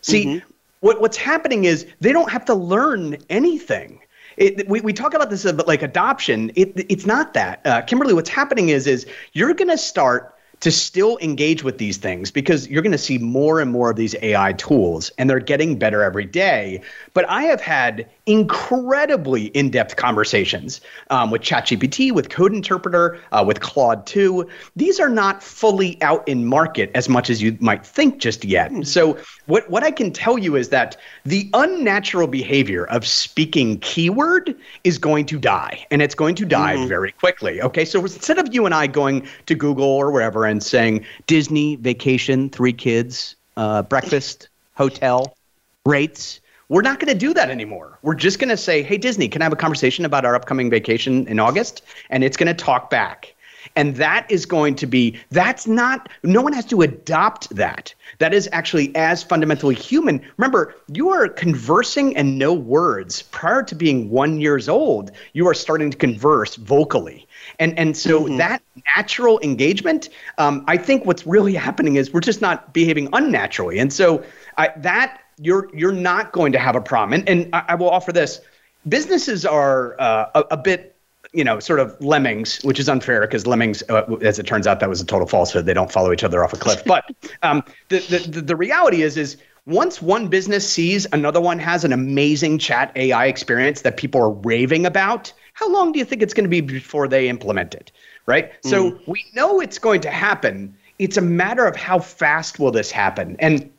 See, 0.00 0.26
mm-hmm. 0.26 0.50
what, 0.80 1.00
what's 1.00 1.16
happening 1.16 1.64
is 1.64 1.86
they 2.00 2.12
don't 2.12 2.30
have 2.30 2.44
to 2.46 2.54
learn 2.54 3.16
anything. 3.30 4.00
It, 4.36 4.68
we, 4.68 4.80
we 4.80 4.92
talk 4.92 5.14
about 5.14 5.30
this 5.30 5.44
about 5.44 5.68
like 5.68 5.82
adoption. 5.82 6.50
It, 6.54 6.72
it's 6.90 7.06
not 7.06 7.34
that. 7.34 7.60
Uh, 7.64 7.82
Kimberly, 7.82 8.14
what's 8.14 8.30
happening 8.30 8.70
is 8.70 8.86
is 8.86 9.06
you're 9.32 9.54
going 9.54 9.68
to 9.68 9.78
start 9.78 10.34
to 10.60 10.70
still 10.70 11.18
engage 11.20 11.64
with 11.64 11.78
these 11.78 11.96
things 11.96 12.30
because 12.30 12.68
you're 12.68 12.82
going 12.82 12.92
to 12.92 12.98
see 12.98 13.18
more 13.18 13.60
and 13.60 13.72
more 13.72 13.90
of 13.90 13.96
these 13.96 14.14
AI 14.22 14.52
tools 14.52 15.10
and 15.18 15.28
they're 15.28 15.40
getting 15.40 15.76
better 15.76 16.04
every 16.04 16.24
day. 16.24 16.80
But 17.14 17.28
I 17.28 17.42
have 17.44 17.60
had 17.60 18.08
incredibly 18.26 19.46
in 19.46 19.70
depth 19.70 19.96
conversations 19.96 20.80
um, 21.10 21.30
with 21.30 21.42
ChatGPT, 21.42 22.12
with 22.12 22.28
Code 22.28 22.52
Interpreter, 22.52 23.18
uh, 23.32 23.42
with 23.46 23.60
Claude 23.60 24.06
2. 24.06 24.48
These 24.76 25.00
are 25.00 25.08
not 25.08 25.42
fully 25.42 26.00
out 26.02 26.26
in 26.28 26.46
market 26.46 26.90
as 26.94 27.08
much 27.08 27.30
as 27.30 27.42
you 27.42 27.56
might 27.60 27.84
think 27.84 28.18
just 28.18 28.44
yet. 28.44 28.70
Hmm. 28.70 28.82
So, 28.82 29.18
what, 29.46 29.68
what 29.68 29.82
I 29.82 29.90
can 29.90 30.12
tell 30.12 30.38
you 30.38 30.54
is 30.54 30.68
that 30.68 30.96
the 31.24 31.50
unnatural 31.52 32.28
behavior 32.28 32.86
of 32.86 33.04
speaking 33.04 33.80
keyword 33.80 34.54
is 34.84 34.98
going 34.98 35.26
to 35.26 35.38
die, 35.38 35.84
and 35.90 36.00
it's 36.00 36.14
going 36.14 36.36
to 36.36 36.44
die 36.44 36.76
mm-hmm. 36.76 36.88
very 36.88 37.12
quickly. 37.12 37.60
Okay, 37.60 37.84
so 37.84 38.00
instead 38.00 38.38
of 38.38 38.54
you 38.54 38.66
and 38.66 38.74
I 38.74 38.86
going 38.86 39.26
to 39.46 39.54
Google 39.56 39.84
or 39.84 40.12
wherever 40.12 40.44
and 40.44 40.62
saying 40.62 41.04
Disney, 41.26 41.76
vacation, 41.76 42.50
three 42.50 42.72
kids, 42.72 43.34
uh, 43.56 43.82
breakfast, 43.82 44.48
hotel, 44.74 45.36
rates, 45.84 46.40
we're 46.68 46.82
not 46.82 47.00
going 47.00 47.12
to 47.12 47.18
do 47.18 47.34
that 47.34 47.50
anymore. 47.50 47.98
We're 48.02 48.14
just 48.14 48.38
going 48.38 48.50
to 48.50 48.56
say, 48.56 48.82
hey, 48.82 48.98
Disney, 48.98 49.28
can 49.28 49.42
I 49.42 49.44
have 49.44 49.52
a 49.52 49.56
conversation 49.56 50.04
about 50.04 50.24
our 50.24 50.34
upcoming 50.34 50.70
vacation 50.70 51.26
in 51.26 51.38
August? 51.38 51.82
And 52.10 52.24
it's 52.24 52.36
going 52.36 52.48
to 52.48 52.54
talk 52.54 52.90
back. 52.90 53.34
And 53.76 53.96
that 53.96 54.26
is 54.30 54.44
going 54.44 54.74
to 54.76 54.86
be, 54.86 55.18
that's 55.30 55.66
not, 55.66 56.08
no 56.22 56.42
one 56.42 56.52
has 56.52 56.66
to 56.66 56.82
adopt 56.82 57.48
that. 57.50 57.94
That 58.18 58.34
is 58.34 58.48
actually 58.52 58.94
as 58.96 59.22
fundamentally 59.22 59.74
human. 59.74 60.20
Remember, 60.36 60.74
you 60.92 61.10
are 61.10 61.28
conversing 61.28 62.16
and 62.16 62.38
know 62.38 62.52
words 62.52 63.22
prior 63.22 63.62
to 63.62 63.74
being 63.74 64.10
one 64.10 64.40
years 64.40 64.68
old. 64.68 65.12
You 65.32 65.46
are 65.48 65.54
starting 65.54 65.90
to 65.90 65.96
converse 65.96 66.56
vocally. 66.56 67.26
And, 67.58 67.78
and 67.78 67.96
so 67.96 68.24
mm-hmm. 68.24 68.36
that 68.38 68.62
natural 68.96 69.40
engagement, 69.40 70.08
um, 70.38 70.64
I 70.66 70.76
think 70.76 71.06
what's 71.06 71.26
really 71.26 71.54
happening 71.54 71.96
is 71.96 72.12
we're 72.12 72.20
just 72.20 72.40
not 72.40 72.72
behaving 72.72 73.08
unnaturally. 73.12 73.78
And 73.78 73.92
so 73.92 74.24
I, 74.58 74.70
that 74.78 75.21
you're 75.42 75.68
you're 75.74 75.92
not 75.92 76.32
going 76.32 76.52
to 76.52 76.58
have 76.58 76.76
a 76.76 76.80
problem. 76.80 77.20
And, 77.20 77.28
and 77.28 77.54
I, 77.54 77.64
I 77.68 77.74
will 77.74 77.90
offer 77.90 78.12
this: 78.12 78.40
businesses 78.88 79.44
are 79.44 80.00
uh, 80.00 80.30
a, 80.34 80.40
a, 80.52 80.56
bit, 80.56 80.96
you 81.32 81.44
know, 81.44 81.58
sort 81.58 81.80
of 81.80 82.00
lemmings, 82.00 82.62
which 82.62 82.78
is 82.78 82.88
unfair 82.88 83.20
because 83.22 83.46
lemmings, 83.46 83.82
uh, 83.88 84.04
as 84.22 84.38
it 84.38 84.46
turns 84.46 84.66
out, 84.66 84.80
that 84.80 84.88
was 84.88 85.00
a 85.00 85.06
total 85.06 85.26
falsehood. 85.26 85.66
They 85.66 85.74
don't 85.74 85.90
follow 85.90 86.12
each 86.12 86.24
other 86.24 86.44
off 86.44 86.52
a 86.52 86.56
cliff. 86.56 86.82
But 86.86 87.04
um, 87.42 87.62
the, 87.88 87.98
the 87.98 88.40
the 88.40 88.56
reality 88.56 89.02
is 89.02 89.16
is 89.16 89.36
once 89.66 90.00
one 90.02 90.28
business 90.28 90.68
sees 90.70 91.06
another 91.12 91.40
one 91.40 91.58
has 91.58 91.84
an 91.84 91.92
amazing 91.92 92.58
chat 92.58 92.92
AI 92.96 93.26
experience 93.26 93.82
that 93.82 93.96
people 93.96 94.20
are 94.20 94.30
raving 94.30 94.86
about, 94.86 95.32
how 95.54 95.70
long 95.70 95.92
do 95.92 95.98
you 95.98 96.04
think 96.04 96.22
it's 96.22 96.34
going 96.34 96.44
to 96.44 96.50
be 96.50 96.60
before 96.60 97.06
they 97.06 97.28
implement 97.28 97.74
it? 97.74 97.92
Right. 98.26 98.52
Mm. 98.62 98.70
So 98.70 98.98
we 99.06 99.24
know 99.34 99.60
it's 99.60 99.78
going 99.78 100.00
to 100.02 100.10
happen. 100.10 100.76
It's 100.98 101.16
a 101.16 101.20
matter 101.20 101.66
of 101.66 101.76
how 101.76 101.98
fast 101.98 102.58
will 102.58 102.70
this 102.70 102.90
happen. 102.90 103.36
And 103.40 103.70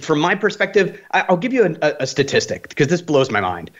from 0.00 0.20
my 0.20 0.34
perspective, 0.34 1.00
I'll 1.12 1.36
give 1.36 1.52
you 1.52 1.76
a, 1.82 1.94
a 2.00 2.06
statistic 2.06 2.68
because 2.68 2.88
this 2.88 3.02
blows 3.02 3.30
my 3.30 3.40
mind. 3.40 3.70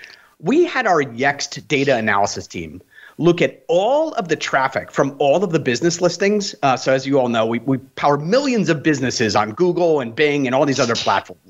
We 0.41 0.65
had 0.65 0.87
our 0.87 1.03
Yext 1.03 1.67
data 1.67 1.97
analysis 1.97 2.47
team 2.47 2.81
look 3.19 3.43
at 3.43 3.65
all 3.67 4.13
of 4.15 4.29
the 4.29 4.37
traffic 4.37 4.93
from 4.93 5.17
all 5.19 5.43
of 5.43 5.51
the 5.51 5.59
business 5.59 6.01
listings. 6.01 6.55
Uh, 6.63 6.77
so, 6.77 6.93
as 6.93 7.07
you 7.07 7.19
all 7.19 7.29
know, 7.29 7.45
we, 7.45 7.59
we 7.61 7.79
power 7.79 8.17
millions 8.17 8.69
of 8.69 8.83
businesses 8.83 9.35
on 9.35 9.53
Google 9.53 10.01
and 10.01 10.15
Bing 10.15 10.47
and 10.47 10.55
all 10.55 10.65
these 10.65 10.81
other 10.81 10.95
platforms. 10.95 11.43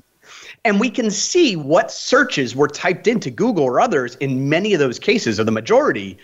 And 0.65 0.79
we 0.79 0.89
can 0.89 1.09
see 1.09 1.55
what 1.55 1.91
searches 1.91 2.55
were 2.55 2.67
typed 2.67 3.07
into 3.07 3.31
Google 3.31 3.63
or 3.63 3.79
others 3.79 4.15
in 4.15 4.49
many 4.49 4.73
of 4.73 4.79
those 4.79 4.99
cases, 4.99 5.39
or 5.39 5.43
the 5.43 5.51
majority. 5.51 6.17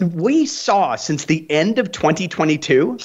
We 0.00 0.46
saw 0.46 0.96
since 0.96 1.26
the 1.26 1.48
end 1.50 1.78
of 1.78 1.92
2022 1.92 2.98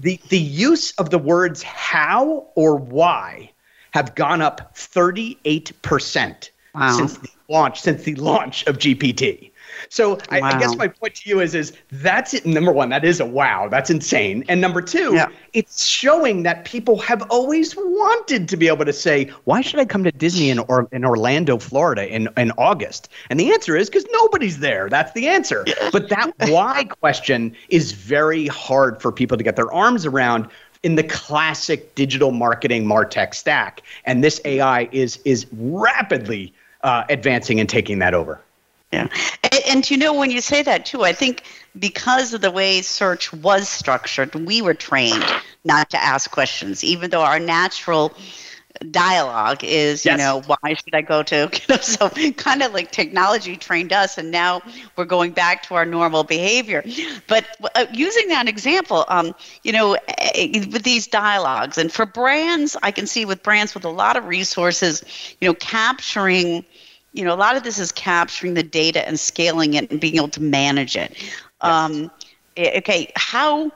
the, 0.00 0.18
the 0.30 0.38
use 0.38 0.92
of 0.92 1.10
the 1.10 1.18
words 1.18 1.62
how 1.62 2.48
or 2.56 2.76
why 2.76 3.52
have 3.92 4.14
gone 4.14 4.42
up 4.42 4.74
38% 4.74 6.50
wow. 6.74 6.96
since 6.96 7.18
the 7.18 7.28
launch 7.48 7.80
since 7.80 8.02
the 8.02 8.14
launch 8.16 8.66
of 8.66 8.78
GPT. 8.78 9.50
So 9.88 10.18
I, 10.30 10.40
wow. 10.40 10.48
I, 10.48 10.58
guess 10.58 10.76
my 10.76 10.88
point 10.88 11.14
to 11.16 11.28
you 11.28 11.40
is 11.40 11.54
is 11.54 11.72
that's 11.90 12.34
it. 12.34 12.46
Number 12.46 12.72
one, 12.72 12.90
that 12.90 13.04
is 13.04 13.20
a 13.20 13.26
wow. 13.26 13.68
That's 13.68 13.90
insane. 13.90 14.44
And 14.48 14.60
number 14.60 14.80
two, 14.80 15.14
yeah. 15.14 15.28
it's 15.52 15.86
showing 15.86 16.42
that 16.44 16.64
people 16.64 16.98
have 16.98 17.22
always 17.30 17.74
wanted 17.76 18.48
to 18.48 18.56
be 18.56 18.68
able 18.68 18.84
to 18.84 18.92
say, 18.92 19.30
why 19.44 19.60
should 19.60 19.80
I 19.80 19.84
come 19.84 20.04
to 20.04 20.12
Disney 20.12 20.50
in, 20.50 20.58
or, 20.60 20.88
in 20.92 21.04
Orlando, 21.04 21.58
Florida 21.58 22.06
in, 22.06 22.28
in 22.36 22.52
August? 22.52 23.08
And 23.30 23.38
the 23.40 23.52
answer 23.52 23.76
is 23.76 23.88
because 23.88 24.06
nobody's 24.12 24.60
there. 24.60 24.88
That's 24.88 25.12
the 25.12 25.28
answer. 25.28 25.64
But 25.92 26.08
that 26.08 26.32
why 26.48 26.84
question 26.84 27.54
is 27.68 27.92
very 27.92 28.46
hard 28.46 29.02
for 29.02 29.12
people 29.12 29.36
to 29.36 29.44
get 29.44 29.56
their 29.56 29.70
arms 29.72 30.06
around 30.06 30.48
in 30.82 30.96
the 30.96 31.04
classic 31.04 31.94
digital 31.94 32.30
marketing 32.30 32.84
martech 32.84 33.34
stack 33.34 33.82
and 34.04 34.22
this 34.22 34.40
ai 34.44 34.88
is 34.92 35.18
is 35.24 35.46
rapidly 35.52 36.52
uh, 36.82 37.04
advancing 37.08 37.60
and 37.60 37.68
taking 37.68 37.98
that 38.00 38.14
over 38.14 38.40
yeah. 38.92 39.08
And, 39.42 39.62
and, 39.68 39.90
you 39.90 39.96
know, 39.96 40.12
when 40.12 40.30
you 40.30 40.40
say 40.40 40.62
that 40.62 40.84
too, 40.84 41.02
I 41.02 41.12
think 41.14 41.44
because 41.78 42.34
of 42.34 42.42
the 42.42 42.50
way 42.50 42.82
search 42.82 43.32
was 43.32 43.68
structured, 43.68 44.34
we 44.34 44.60
were 44.60 44.74
trained 44.74 45.24
not 45.64 45.88
to 45.90 46.02
ask 46.02 46.30
questions, 46.30 46.84
even 46.84 47.10
though 47.10 47.22
our 47.22 47.40
natural 47.40 48.12
dialogue 48.82 49.62
is, 49.64 50.04
yes. 50.04 50.12
you 50.12 50.18
know, 50.18 50.42
why 50.46 50.74
should 50.74 50.94
I 50.94 51.02
go 51.02 51.22
to, 51.22 51.50
you 51.52 51.60
know, 51.68 51.76
so 51.76 52.08
kind 52.32 52.62
of 52.62 52.72
like 52.72 52.90
technology 52.90 53.56
trained 53.56 53.92
us, 53.92 54.18
and 54.18 54.30
now 54.30 54.62
we're 54.96 55.04
going 55.04 55.32
back 55.32 55.62
to 55.64 55.74
our 55.74 55.84
normal 55.84 56.24
behavior. 56.24 56.84
But 57.26 57.46
uh, 57.74 57.86
using 57.92 58.28
that 58.28 58.48
example, 58.48 59.04
um, 59.08 59.34
you 59.62 59.72
know, 59.72 59.96
eh, 60.18 60.64
with 60.72 60.82
these 60.82 61.06
dialogues, 61.06 61.78
and 61.78 61.92
for 61.92 62.06
brands, 62.06 62.76
I 62.82 62.90
can 62.90 63.06
see 63.06 63.24
with 63.24 63.42
brands 63.42 63.74
with 63.74 63.84
a 63.84 63.90
lot 63.90 64.16
of 64.16 64.26
resources, 64.26 65.02
you 65.40 65.48
know, 65.48 65.54
capturing 65.54 66.64
you 67.14 67.24
know, 67.24 67.34
a 67.34 67.36
lot 67.36 67.56
of 67.56 67.62
this 67.62 67.78
is 67.78 67.92
capturing 67.92 68.54
the 68.54 68.62
data 68.62 69.06
and 69.06 69.20
scaling 69.20 69.74
it 69.74 69.90
and 69.90 70.00
being 70.00 70.16
able 70.16 70.28
to 70.28 70.42
manage 70.42 70.96
it. 70.96 71.14
Yes. 71.22 71.34
Um, 71.60 72.10
eh, 72.56 72.78
okay, 72.78 73.12
how 73.16 73.70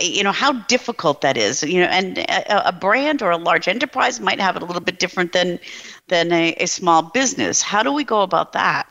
you 0.00 0.22
know 0.24 0.32
how 0.32 0.52
difficult 0.52 1.20
that 1.20 1.36
is. 1.36 1.62
You 1.62 1.80
know, 1.80 1.86
and 1.86 2.18
a, 2.18 2.68
a, 2.68 2.72
brand 2.72 3.22
or 3.22 3.30
a 3.30 3.36
large 3.36 3.68
enterprise 3.68 4.20
might 4.20 4.40
have 4.40 4.56
it 4.56 4.62
a 4.62 4.64
little 4.64 4.82
bit 4.82 4.98
different 4.98 5.32
than 5.32 5.58
than 6.08 6.32
a, 6.32 6.54
a 6.54 6.66
small 6.66 7.02
business. 7.02 7.62
How 7.62 7.82
do 7.82 7.92
we 7.92 8.04
go 8.04 8.22
about 8.22 8.52
that? 8.52 8.88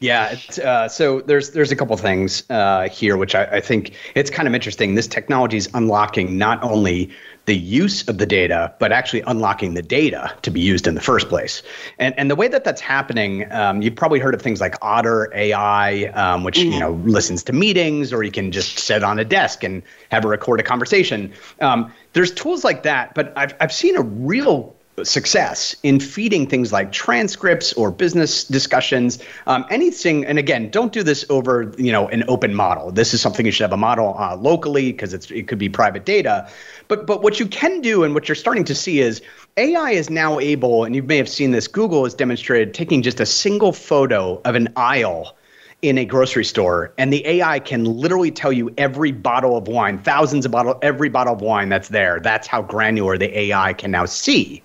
Yeah, 0.00 0.34
uh, 0.64 0.88
so 0.88 1.20
there's 1.20 1.50
there's 1.50 1.70
a 1.70 1.76
couple 1.76 1.94
things 1.98 2.42
uh, 2.48 2.88
here 2.88 3.18
which 3.18 3.34
I, 3.34 3.44
I, 3.44 3.60
think 3.60 3.92
it's 4.14 4.30
kind 4.30 4.48
of 4.48 4.54
interesting. 4.54 4.94
This 4.94 5.06
technology 5.06 5.58
is 5.58 5.68
unlocking 5.74 6.38
not 6.38 6.62
only 6.62 7.10
the 7.44 7.54
use 7.54 8.08
of 8.08 8.16
the 8.16 8.24
data, 8.24 8.72
but 8.78 8.92
actually 8.92 9.20
unlocking 9.26 9.74
the 9.74 9.82
data 9.82 10.34
to 10.40 10.50
be 10.50 10.60
used 10.60 10.86
in 10.86 10.94
the 10.94 11.02
first 11.02 11.28
place. 11.28 11.62
And 11.98 12.14
and 12.16 12.30
the 12.30 12.34
way 12.34 12.48
that 12.48 12.64
that's 12.64 12.80
happening, 12.80 13.52
um, 13.52 13.82
you've 13.82 13.94
probably 13.94 14.20
heard 14.20 14.32
of 14.32 14.40
things 14.40 14.58
like 14.58 14.74
Otter 14.80 15.30
AI, 15.34 16.04
um, 16.14 16.44
which 16.44 16.56
mm-hmm. 16.60 16.72
you 16.72 16.80
know 16.80 16.92
listens 17.04 17.42
to 17.42 17.52
meetings, 17.52 18.10
or 18.10 18.22
you 18.22 18.32
can 18.32 18.52
just 18.52 18.78
sit 18.78 19.04
on 19.04 19.18
a 19.18 19.24
desk 19.24 19.62
and 19.62 19.82
have 20.10 20.24
a 20.24 20.28
record 20.28 20.60
a 20.60 20.62
conversation. 20.62 21.30
Um, 21.60 21.92
there's 22.14 22.32
tools 22.32 22.64
like 22.64 22.84
that, 22.84 23.14
but 23.14 23.34
I've 23.36 23.52
I've 23.60 23.72
seen 23.72 23.96
a 23.96 24.02
real 24.02 24.74
success 25.04 25.76
in 25.82 26.00
feeding 26.00 26.46
things 26.46 26.72
like 26.72 26.92
transcripts 26.92 27.72
or 27.74 27.90
business 27.90 28.44
discussions 28.44 29.18
um, 29.46 29.64
anything 29.70 30.24
and 30.26 30.38
again 30.38 30.70
don't 30.70 30.92
do 30.92 31.02
this 31.02 31.24
over 31.30 31.72
you 31.78 31.92
know 31.92 32.08
an 32.08 32.24
open 32.28 32.54
model. 32.54 32.90
This 32.90 33.14
is 33.14 33.20
something 33.20 33.46
you 33.46 33.52
should 33.52 33.64
have 33.64 33.72
a 33.72 33.76
model 33.76 34.16
uh, 34.18 34.36
locally 34.36 34.92
because 34.92 35.14
it's 35.14 35.30
it 35.30 35.48
could 35.48 35.58
be 35.58 35.68
private 35.68 36.04
data. 36.04 36.48
But 36.88 37.06
but 37.06 37.22
what 37.22 37.40
you 37.40 37.46
can 37.46 37.80
do 37.80 38.04
and 38.04 38.14
what 38.14 38.28
you're 38.28 38.36
starting 38.36 38.64
to 38.64 38.74
see 38.74 39.00
is 39.00 39.22
AI 39.56 39.90
is 39.90 40.10
now 40.10 40.38
able 40.38 40.84
and 40.84 40.94
you 40.94 41.02
may 41.02 41.16
have 41.16 41.28
seen 41.28 41.50
this 41.50 41.66
Google 41.66 42.04
has 42.04 42.14
demonstrated 42.14 42.74
taking 42.74 43.02
just 43.02 43.20
a 43.20 43.26
single 43.26 43.72
photo 43.72 44.40
of 44.44 44.54
an 44.54 44.68
aisle 44.76 45.36
in 45.82 45.96
a 45.98 46.04
grocery 46.04 46.44
store 46.44 46.92
and 46.98 47.12
the 47.12 47.26
AI 47.26 47.58
can 47.58 47.84
literally 47.84 48.30
tell 48.30 48.52
you 48.52 48.72
every 48.76 49.12
bottle 49.12 49.56
of 49.56 49.66
wine, 49.68 49.98
thousands 49.98 50.44
of 50.44 50.52
bottle 50.52 50.78
every 50.82 51.08
bottle 51.08 51.34
of 51.34 51.40
wine 51.40 51.68
that's 51.68 51.88
there. 51.88 52.20
That's 52.20 52.46
how 52.46 52.62
granular 52.62 53.16
the 53.16 53.36
AI 53.38 53.72
can 53.72 53.90
now 53.90 54.04
see. 54.04 54.62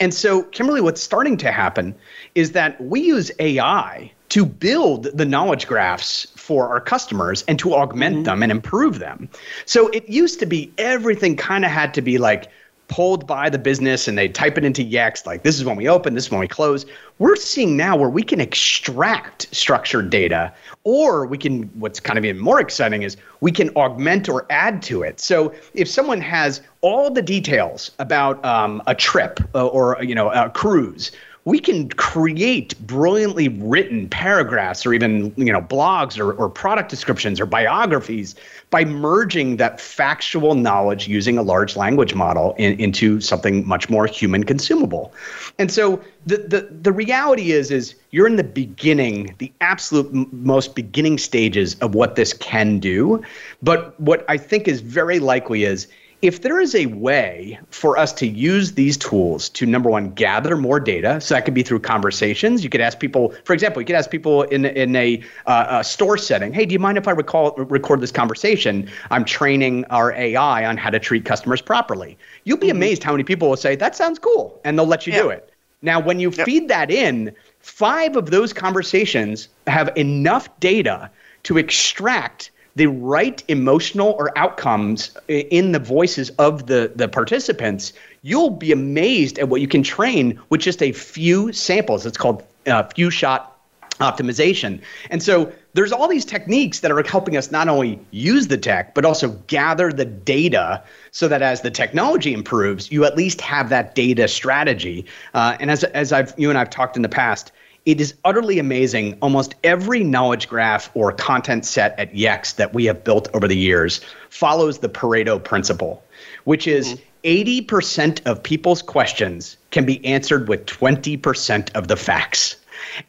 And 0.00 0.12
so, 0.12 0.42
Kimberly, 0.42 0.80
what's 0.80 1.00
starting 1.00 1.36
to 1.38 1.50
happen 1.50 1.94
is 2.34 2.52
that 2.52 2.80
we 2.80 3.00
use 3.00 3.30
AI 3.38 4.12
to 4.28 4.44
build 4.44 5.04
the 5.04 5.24
knowledge 5.24 5.66
graphs 5.66 6.26
for 6.36 6.68
our 6.68 6.80
customers 6.80 7.44
and 7.48 7.58
to 7.58 7.74
augment 7.74 8.16
mm-hmm. 8.16 8.24
them 8.24 8.42
and 8.42 8.52
improve 8.52 8.98
them. 8.98 9.28
So 9.64 9.88
it 9.88 10.08
used 10.08 10.40
to 10.40 10.46
be 10.46 10.72
everything 10.78 11.36
kind 11.36 11.64
of 11.64 11.70
had 11.70 11.94
to 11.94 12.02
be 12.02 12.18
like 12.18 12.50
pulled 12.88 13.26
by 13.26 13.50
the 13.50 13.58
business 13.58 14.06
and 14.08 14.16
they 14.16 14.28
type 14.28 14.56
it 14.56 14.64
into 14.64 14.82
Yext, 14.82 15.26
like 15.26 15.42
this 15.42 15.58
is 15.58 15.64
when 15.64 15.76
we 15.76 15.88
open, 15.88 16.14
this 16.14 16.26
is 16.26 16.30
when 16.30 16.40
we 16.40 16.48
close. 16.48 16.86
We're 17.18 17.36
seeing 17.36 17.76
now 17.76 17.96
where 17.96 18.08
we 18.08 18.22
can 18.22 18.40
extract 18.40 19.54
structured 19.54 20.10
data, 20.10 20.52
or 20.84 21.26
we 21.26 21.38
can, 21.38 21.64
what's 21.80 21.98
kind 21.98 22.18
of 22.18 22.24
even 22.24 22.40
more 22.40 22.60
exciting 22.60 23.02
is 23.02 23.16
we 23.40 23.50
can 23.50 23.70
augment 23.70 24.28
or 24.28 24.46
add 24.50 24.82
to 24.82 25.02
it. 25.02 25.18
So 25.18 25.52
if 25.74 25.88
someone 25.88 26.20
has 26.20 26.62
all 26.80 27.10
the 27.10 27.22
details 27.22 27.90
about 27.98 28.44
um, 28.44 28.82
a 28.86 28.94
trip 28.94 29.40
uh, 29.54 29.66
or, 29.66 30.02
you 30.02 30.14
know, 30.14 30.30
a 30.30 30.50
cruise, 30.50 31.10
we 31.46 31.60
can 31.60 31.88
create 31.90 32.76
brilliantly 32.86 33.48
written 33.48 34.08
paragraphs 34.08 34.84
or 34.84 34.92
even 34.92 35.32
you 35.36 35.52
know 35.52 35.62
blogs 35.62 36.18
or, 36.18 36.32
or 36.32 36.50
product 36.50 36.90
descriptions 36.90 37.40
or 37.40 37.46
biographies 37.46 38.34
by 38.70 38.84
merging 38.84 39.56
that 39.56 39.80
factual 39.80 40.56
knowledge 40.56 41.06
using 41.06 41.38
a 41.38 41.42
large 41.42 41.76
language 41.76 42.14
model 42.14 42.52
in, 42.58 42.78
into 42.80 43.20
something 43.20 43.66
much 43.66 43.88
more 43.88 44.06
human 44.06 44.42
consumable. 44.42 45.14
And 45.58 45.70
so 45.70 46.02
the, 46.26 46.38
the, 46.38 46.68
the 46.82 46.92
reality 46.92 47.52
is, 47.52 47.70
is 47.70 47.94
you're 48.10 48.26
in 48.26 48.34
the 48.34 48.44
beginning, 48.44 49.36
the 49.38 49.52
absolute 49.60 50.12
m- 50.12 50.28
most 50.32 50.74
beginning 50.74 51.16
stages 51.16 51.76
of 51.76 51.94
what 51.94 52.16
this 52.16 52.32
can 52.32 52.80
do. 52.80 53.22
But 53.62 53.98
what 54.00 54.24
I 54.28 54.36
think 54.36 54.66
is 54.66 54.80
very 54.80 55.20
likely 55.20 55.62
is 55.62 55.86
if 56.22 56.42
there 56.42 56.60
is 56.60 56.74
a 56.74 56.86
way 56.86 57.58
for 57.70 57.98
us 57.98 58.12
to 58.14 58.26
use 58.26 58.72
these 58.72 58.96
tools 58.96 59.48
to 59.50 59.66
number 59.66 59.90
one 59.90 60.10
gather 60.12 60.56
more 60.56 60.80
data 60.80 61.20
so 61.20 61.34
that 61.34 61.44
could 61.44 61.54
be 61.54 61.62
through 61.62 61.78
conversations 61.78 62.64
you 62.64 62.70
could 62.70 62.80
ask 62.80 62.98
people 62.98 63.34
for 63.44 63.52
example 63.52 63.82
you 63.82 63.86
could 63.86 63.96
ask 63.96 64.10
people 64.10 64.42
in, 64.44 64.64
in 64.64 64.96
a, 64.96 65.22
uh, 65.46 65.78
a 65.80 65.84
store 65.84 66.16
setting 66.16 66.52
hey 66.52 66.64
do 66.64 66.72
you 66.72 66.78
mind 66.78 66.96
if 66.96 67.06
i 67.06 67.10
recall, 67.10 67.52
record 67.56 68.00
this 68.00 68.12
conversation 68.12 68.88
i'm 69.10 69.24
training 69.24 69.84
our 69.86 70.12
ai 70.12 70.64
on 70.64 70.76
how 70.76 70.90
to 70.90 70.98
treat 70.98 71.24
customers 71.24 71.60
properly 71.60 72.16
you'll 72.44 72.56
be 72.56 72.68
mm-hmm. 72.68 72.76
amazed 72.76 73.02
how 73.02 73.12
many 73.12 73.24
people 73.24 73.48
will 73.48 73.56
say 73.56 73.76
that 73.76 73.94
sounds 73.94 74.18
cool 74.18 74.60
and 74.64 74.78
they'll 74.78 74.86
let 74.86 75.06
you 75.06 75.12
yeah. 75.12 75.22
do 75.22 75.28
it 75.28 75.52
now 75.82 76.00
when 76.00 76.18
you 76.18 76.30
yep. 76.30 76.46
feed 76.46 76.68
that 76.68 76.90
in 76.90 77.34
five 77.60 78.16
of 78.16 78.30
those 78.30 78.52
conversations 78.52 79.48
have 79.66 79.90
enough 79.96 80.48
data 80.60 81.10
to 81.42 81.58
extract 81.58 82.50
the 82.76 82.86
right 82.86 83.42
emotional 83.48 84.14
or 84.18 84.36
outcomes 84.38 85.16
in 85.28 85.72
the 85.72 85.78
voices 85.78 86.30
of 86.38 86.66
the, 86.66 86.92
the 86.94 87.08
participants, 87.08 87.92
you'll 88.22 88.50
be 88.50 88.70
amazed 88.70 89.38
at 89.38 89.48
what 89.48 89.60
you 89.60 89.66
can 89.68 89.82
train 89.82 90.38
with 90.50 90.60
just 90.60 90.82
a 90.82 90.92
few 90.92 91.52
samples. 91.52 92.06
It's 92.06 92.18
called 92.18 92.44
uh, 92.66 92.84
few 92.94 93.10
shot 93.10 93.58
optimization. 93.98 94.82
And 95.08 95.22
so 95.22 95.50
there's 95.72 95.90
all 95.90 96.06
these 96.06 96.26
techniques 96.26 96.80
that 96.80 96.90
are 96.90 97.02
helping 97.02 97.36
us 97.36 97.50
not 97.50 97.68
only 97.68 97.98
use 98.10 98.48
the 98.48 98.58
tech, 98.58 98.94
but 98.94 99.06
also 99.06 99.30
gather 99.46 99.90
the 99.90 100.04
data 100.04 100.82
so 101.12 101.28
that 101.28 101.40
as 101.40 101.62
the 101.62 101.70
technology 101.70 102.34
improves, 102.34 102.92
you 102.92 103.06
at 103.06 103.16
least 103.16 103.40
have 103.40 103.70
that 103.70 103.94
data 103.94 104.28
strategy. 104.28 105.06
Uh, 105.32 105.56
and 105.60 105.70
as, 105.70 105.82
as 105.84 106.12
I've, 106.12 106.34
you 106.36 106.50
and 106.50 106.58
I've 106.58 106.70
talked 106.70 106.96
in 106.96 107.02
the 107.02 107.08
past, 107.08 107.52
it 107.86 108.00
is 108.00 108.14
utterly 108.24 108.58
amazing. 108.58 109.16
Almost 109.22 109.54
every 109.64 110.02
knowledge 110.02 110.48
graph 110.48 110.90
or 110.94 111.12
content 111.12 111.64
set 111.64 111.98
at 111.98 112.12
Yext 112.12 112.56
that 112.56 112.74
we 112.74 112.84
have 112.84 113.04
built 113.04 113.28
over 113.32 113.46
the 113.48 113.56
years 113.56 114.00
follows 114.28 114.80
the 114.80 114.88
Pareto 114.88 115.42
principle, 115.42 116.02
which 116.44 116.66
is 116.66 116.94
mm-hmm. 116.94 117.02
80% 117.26 118.26
of 118.26 118.42
people's 118.42 118.82
questions 118.82 119.56
can 119.70 119.86
be 119.86 120.04
answered 120.04 120.48
with 120.48 120.66
20% 120.66 121.74
of 121.74 121.88
the 121.88 121.96
facts. 121.96 122.56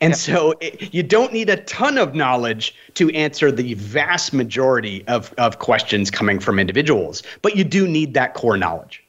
And 0.02 0.12
yep. 0.12 0.18
so 0.18 0.54
it, 0.60 0.94
you 0.94 1.04
don't 1.04 1.34
need 1.34 1.50
a 1.50 1.58
ton 1.58 1.98
of 1.98 2.16
knowledge 2.16 2.76
to 2.96 3.10
answer 3.12 3.52
the 3.52 3.74
vast 3.76 4.34
majority 4.34 5.08
of, 5.08 5.34
of 5.38 5.60
questions 5.60 6.10
coming 6.10 6.40
from 6.40 6.60
individuals, 6.60 7.24
but 7.42 7.56
you 7.56 7.64
do 7.64 7.88
need 7.88 8.14
that 8.14 8.34
core 8.34 8.58
knowledge. 8.58 9.04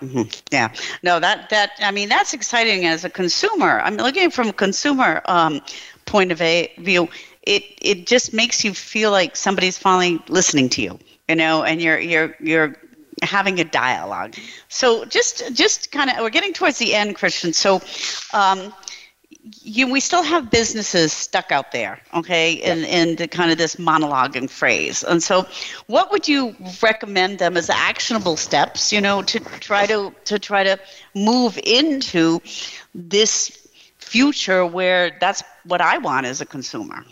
Mm-hmm. 0.00 0.22
Yeah, 0.52 0.72
no, 1.02 1.18
that 1.18 1.50
that 1.50 1.72
I 1.80 1.90
mean 1.90 2.08
that's 2.08 2.32
exciting 2.32 2.86
as 2.86 3.04
a 3.04 3.10
consumer. 3.10 3.80
I'm 3.80 3.96
looking 3.96 4.30
from 4.30 4.48
a 4.48 4.52
consumer 4.52 5.22
um, 5.24 5.60
point 6.06 6.30
of 6.30 6.38
view. 6.38 7.08
It 7.42 7.64
it 7.82 8.06
just 8.06 8.32
makes 8.32 8.64
you 8.64 8.74
feel 8.74 9.10
like 9.10 9.34
somebody's 9.36 9.76
finally 9.76 10.20
listening 10.28 10.68
to 10.70 10.82
you, 10.82 10.98
you 11.28 11.34
know, 11.34 11.64
and 11.64 11.82
you're 11.82 11.98
you're 11.98 12.36
you're 12.40 12.76
having 13.22 13.58
a 13.58 13.64
dialogue. 13.64 14.36
So 14.68 15.04
just 15.04 15.52
just 15.54 15.90
kind 15.90 16.10
of 16.10 16.18
we're 16.20 16.30
getting 16.30 16.52
towards 16.52 16.78
the 16.78 16.94
end, 16.94 17.16
Christian. 17.16 17.52
So. 17.52 17.82
Um, 18.32 18.72
you, 19.62 19.90
we 19.90 20.00
still 20.00 20.22
have 20.22 20.50
businesses 20.50 21.12
stuck 21.12 21.52
out 21.52 21.72
there, 21.72 22.00
okay, 22.14 22.52
in, 22.52 22.84
in 22.84 23.16
the 23.16 23.28
kind 23.28 23.50
of 23.50 23.58
this 23.58 23.76
monologuing 23.76 24.48
phrase. 24.48 25.02
And 25.02 25.22
so, 25.22 25.46
what 25.86 26.10
would 26.10 26.28
you 26.28 26.54
recommend 26.82 27.38
them 27.38 27.56
as 27.56 27.70
actionable 27.70 28.36
steps, 28.36 28.92
you 28.92 29.00
know, 29.00 29.22
to 29.22 29.40
try 29.60 29.86
to 29.86 30.12
to 30.24 30.38
try 30.38 30.64
to 30.64 30.78
move 31.14 31.58
into 31.64 32.40
this 32.94 33.68
future 33.98 34.64
where 34.66 35.16
that's 35.20 35.42
what 35.64 35.80
I 35.80 35.98
want 35.98 36.26
as 36.26 36.40
a 36.40 36.46
consumer? 36.46 37.04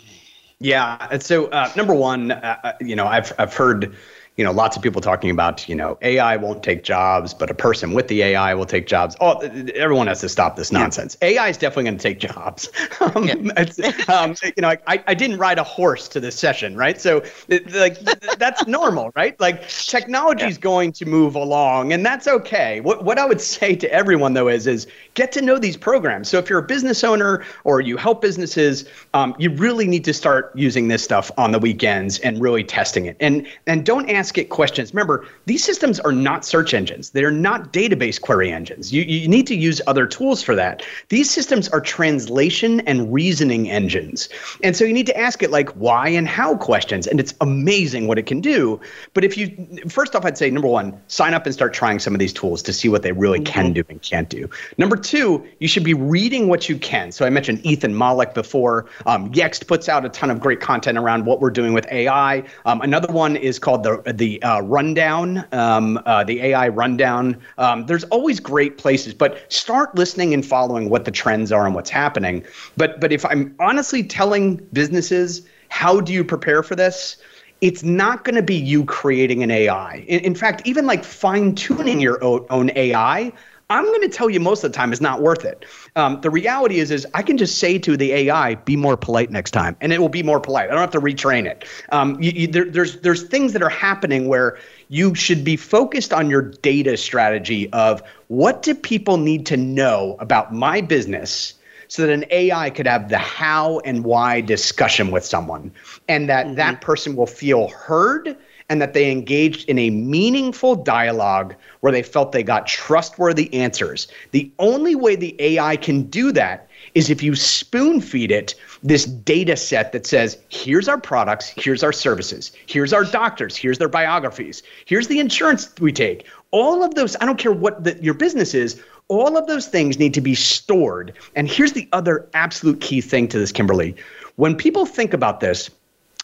Yeah, 0.59 1.07
and 1.11 1.21
so 1.21 1.47
uh, 1.47 1.71
number 1.75 1.93
one, 1.93 2.31
uh, 2.31 2.57
uh, 2.63 2.73
you 2.81 2.95
know, 2.95 3.05
I've 3.05 3.31
I've 3.37 3.53
heard 3.53 3.95
you 4.37 4.43
know, 4.43 4.51
lots 4.51 4.77
of 4.77 4.83
people 4.83 5.01
talking 5.01 5.31
about, 5.31 5.67
you 5.67 5.73
know, 5.73 5.97
AI 6.03 6.37
won't 6.37 6.61
take 6.61 6.83
jobs, 6.83 7.33
but 7.33 7.49
a 7.49 7.55
person 7.55 7.93
with 7.93 8.07
the 8.07 8.21
AI 8.21 8.53
will 8.53 8.67
take 8.67 8.85
jobs. 8.85 9.15
Oh, 9.19 9.39
everyone 9.73 10.05
has 10.05 10.21
to 10.21 10.29
stop 10.29 10.55
this 10.55 10.71
nonsense. 10.71 11.17
Yeah. 11.19 11.29
AI 11.29 11.49
is 11.49 11.57
definitely 11.57 11.85
going 11.85 11.97
to 11.97 12.03
take 12.03 12.19
jobs. 12.19 12.69
um, 12.99 13.23
yeah. 13.23 13.91
um, 14.07 14.35
you 14.43 14.61
know, 14.61 14.75
I, 14.85 15.03
I 15.07 15.13
didn't 15.15 15.37
ride 15.37 15.57
a 15.57 15.63
horse 15.63 16.07
to 16.09 16.19
this 16.19 16.37
session, 16.37 16.77
right? 16.77 17.01
So, 17.01 17.23
like, 17.49 17.99
that's 18.37 18.67
normal, 18.67 19.11
right? 19.15 19.37
Like, 19.39 19.67
technology 19.69 20.45
is 20.45 20.57
yeah. 20.57 20.61
going 20.61 20.91
to 20.93 21.05
move 21.05 21.33
along, 21.35 21.91
and 21.91 22.05
that's 22.05 22.27
okay. 22.27 22.79
What 22.81 23.03
what 23.03 23.17
I 23.17 23.25
would 23.25 23.41
say 23.41 23.75
to 23.75 23.91
everyone 23.91 24.33
though 24.33 24.49
is 24.49 24.67
is 24.67 24.85
get 25.15 25.31
to 25.31 25.41
know 25.41 25.57
these 25.57 25.77
programs. 25.77 26.29
So, 26.29 26.37
if 26.37 26.47
you're 26.47 26.59
a 26.59 26.67
business 26.67 27.03
owner 27.03 27.43
or 27.63 27.81
you 27.81 27.97
help 27.97 28.21
businesses, 28.21 28.85
um, 29.15 29.35
you 29.39 29.49
really 29.49 29.87
need 29.87 30.03
to 30.05 30.13
start 30.13 30.51
using 30.53 30.89
this 30.89 31.03
stuff 31.03 31.31
on 31.37 31.51
the 31.51 31.59
weekends 31.59 32.19
and 32.19 32.39
really 32.39 32.63
testing 32.63 33.07
it. 33.07 33.17
And 33.19 33.47
and 33.65 33.83
don't 33.83 34.07
ask 34.11 34.26
ask 34.27 34.37
it 34.37 34.49
questions. 34.49 34.93
Remember, 34.93 35.25
these 35.45 35.63
systems 35.63 36.01
are 36.01 36.11
not 36.11 36.43
search 36.43 36.73
engines. 36.73 37.11
They're 37.11 37.31
not 37.31 37.71
database 37.71 38.19
query 38.19 38.51
engines. 38.51 38.91
You, 38.91 39.03
you 39.03 39.25
need 39.25 39.47
to 39.47 39.55
use 39.55 39.79
other 39.87 40.05
tools 40.05 40.43
for 40.43 40.53
that. 40.53 40.83
These 41.07 41.31
systems 41.31 41.69
are 41.69 41.79
translation 41.79 42.81
and 42.81 43.13
reasoning 43.13 43.69
engines. 43.69 44.27
And 44.63 44.75
so 44.75 44.83
you 44.83 44.91
need 44.91 45.05
to 45.05 45.17
ask 45.17 45.41
it 45.43 45.49
like 45.49 45.69
why 45.77 46.09
and 46.09 46.27
how 46.27 46.57
questions. 46.57 47.07
And 47.07 47.21
it's 47.21 47.33
amazing 47.39 48.07
what 48.07 48.19
it 48.19 48.25
can 48.25 48.41
do. 48.41 48.81
But 49.13 49.23
if 49.23 49.37
you, 49.37 49.47
first 49.87 50.13
off, 50.13 50.25
I'd 50.25 50.37
say 50.37 50.49
number 50.49 50.67
one, 50.67 50.99
sign 51.07 51.33
up 51.33 51.45
and 51.45 51.53
start 51.53 51.73
trying 51.73 51.99
some 51.99 52.13
of 52.13 52.19
these 52.19 52.33
tools 52.33 52.61
to 52.63 52.73
see 52.73 52.89
what 52.89 53.03
they 53.03 53.13
really 53.13 53.39
mm-hmm. 53.39 53.53
can 53.53 53.71
do 53.71 53.83
and 53.87 54.01
can't 54.01 54.27
do. 54.27 54.49
Number 54.77 54.97
two, 54.97 55.47
you 55.59 55.69
should 55.69 55.85
be 55.85 55.93
reading 55.93 56.49
what 56.49 56.67
you 56.67 56.77
can. 56.77 57.13
So 57.13 57.25
I 57.25 57.29
mentioned 57.29 57.65
Ethan 57.65 57.93
Mollick 57.93 58.33
before. 58.33 58.87
Um, 59.05 59.31
Yext 59.31 59.67
puts 59.67 59.87
out 59.87 60.03
a 60.03 60.09
ton 60.09 60.29
of 60.29 60.41
great 60.41 60.59
content 60.59 60.97
around 60.97 61.25
what 61.25 61.39
we're 61.39 61.49
doing 61.49 61.71
with 61.71 61.87
AI. 61.89 62.43
Um, 62.65 62.81
another 62.81 63.13
one 63.13 63.37
is 63.37 63.57
called 63.57 63.83
the 63.83 64.01
the 64.17 64.41
uh, 64.43 64.61
rundown, 64.61 65.45
um, 65.51 65.99
uh, 66.05 66.23
the 66.23 66.41
AI 66.41 66.67
rundown. 66.69 67.37
Um, 67.57 67.85
there's 67.85 68.03
always 68.05 68.39
great 68.39 68.77
places, 68.77 69.13
but 69.13 69.51
start 69.51 69.95
listening 69.95 70.33
and 70.33 70.45
following 70.45 70.89
what 70.89 71.05
the 71.05 71.11
trends 71.11 71.51
are 71.51 71.65
and 71.65 71.75
what's 71.75 71.89
happening. 71.89 72.43
But 72.75 72.99
but 72.99 73.11
if 73.11 73.25
I'm 73.25 73.55
honestly 73.59 74.03
telling 74.03 74.57
businesses 74.73 75.47
how 75.69 76.01
do 76.01 76.13
you 76.13 76.23
prepare 76.23 76.63
for 76.63 76.75
this, 76.75 77.17
it's 77.61 77.83
not 77.83 78.23
going 78.23 78.35
to 78.35 78.41
be 78.41 78.55
you 78.55 78.85
creating 78.85 79.43
an 79.43 79.51
AI. 79.51 80.05
In, 80.07 80.19
in 80.21 80.35
fact, 80.35 80.61
even 80.65 80.85
like 80.85 81.03
fine 81.03 81.55
tuning 81.55 81.99
your 81.99 82.23
own, 82.23 82.45
own 82.49 82.71
AI 82.75 83.31
I'm 83.69 83.85
going 83.85 84.01
to 84.01 84.09
tell 84.09 84.29
you 84.29 84.39
most 84.39 84.63
of 84.63 84.71
the 84.71 84.75
time 84.75 84.93
is 84.93 85.01
not 85.01 85.21
worth 85.21 85.43
it. 85.43 85.65
Um, 85.95 86.21
the 86.21 86.29
reality 86.29 86.79
is, 86.79 86.89
is 86.89 87.05
I 87.13 87.21
can 87.21 87.37
just 87.37 87.57
say 87.57 87.77
to 87.79 87.97
the 87.97 88.13
AI, 88.13 88.55
"Be 88.55 88.77
more 88.77 88.95
polite 88.95 89.29
next 89.29 89.51
time," 89.51 89.75
and 89.81 89.91
it 89.91 89.99
will 89.99 90.09
be 90.09 90.23
more 90.23 90.39
polite. 90.39 90.69
I 90.69 90.71
don't 90.71 90.79
have 90.79 90.91
to 90.91 91.01
retrain 91.01 91.45
it. 91.45 91.65
Um, 91.91 92.21
you, 92.21 92.31
you, 92.31 92.47
there, 92.47 92.65
there's 92.65 93.01
there's 93.01 93.23
things 93.23 93.53
that 93.53 93.61
are 93.61 93.69
happening 93.69 94.27
where 94.27 94.57
you 94.87 95.15
should 95.15 95.43
be 95.43 95.57
focused 95.57 96.13
on 96.13 96.29
your 96.29 96.41
data 96.41 96.95
strategy 96.95 97.71
of 97.73 98.01
what 98.27 98.61
do 98.61 98.73
people 98.73 99.17
need 99.17 99.45
to 99.47 99.57
know 99.57 100.15
about 100.19 100.53
my 100.53 100.79
business 100.79 101.53
so 101.89 102.05
that 102.05 102.11
an 102.11 102.25
AI 102.31 102.69
could 102.69 102.87
have 102.87 103.09
the 103.09 103.17
how 103.17 103.79
and 103.79 104.03
why 104.03 104.39
discussion 104.41 105.11
with 105.11 105.25
someone, 105.25 105.73
and 106.07 106.29
that 106.29 106.45
mm-hmm. 106.45 106.55
that 106.55 106.79
person 106.79 107.17
will 107.17 107.27
feel 107.27 107.67
heard 107.67 108.37
and 108.69 108.81
that 108.81 108.93
they 108.93 109.11
engaged 109.11 109.67
in 109.69 109.79
a 109.79 109.89
meaningful 109.89 110.75
dialogue 110.75 111.55
where 111.79 111.91
they 111.91 112.03
felt 112.03 112.31
they 112.31 112.43
got 112.43 112.67
trustworthy 112.67 113.53
answers. 113.53 114.07
The 114.31 114.51
only 114.59 114.93
way 114.93 115.15
the 115.15 115.35
AI 115.39 115.77
can 115.77 116.03
do 116.03 116.31
that 116.33 116.67
is 116.93 117.09
if 117.09 117.23
you 117.23 117.35
spoon 117.35 118.01
feed 118.01 118.31
it 118.31 118.55
this 118.83 119.05
data 119.05 119.55
set 119.55 119.91
that 119.91 120.05
says, 120.05 120.37
here's 120.49 120.87
our 120.87 120.99
products, 120.99 121.53
here's 121.55 121.83
our 121.83 121.93
services, 121.93 122.51
here's 122.65 122.93
our 122.93 123.03
doctors, 123.03 123.55
here's 123.55 123.77
their 123.77 123.89
biographies, 123.89 124.63
here's 124.85 125.07
the 125.07 125.19
insurance 125.19 125.73
we 125.79 125.91
take. 125.91 126.25
All 126.51 126.83
of 126.83 126.95
those, 126.95 127.15
I 127.21 127.25
don't 127.25 127.39
care 127.39 127.51
what 127.51 127.83
the, 127.83 128.01
your 128.03 128.13
business 128.13 128.53
is, 128.53 128.81
all 129.09 129.37
of 129.37 129.47
those 129.47 129.67
things 129.67 129.99
need 129.99 130.13
to 130.13 130.21
be 130.21 130.35
stored. 130.35 131.13
And 131.35 131.49
here's 131.49 131.73
the 131.73 131.87
other 131.93 132.27
absolute 132.33 132.81
key 132.81 132.99
thing 132.99 133.27
to 133.29 133.39
this, 133.39 133.51
Kimberly. 133.51 133.95
When 134.35 134.55
people 134.55 134.85
think 134.85 135.13
about 135.13 135.39
this, 135.39 135.69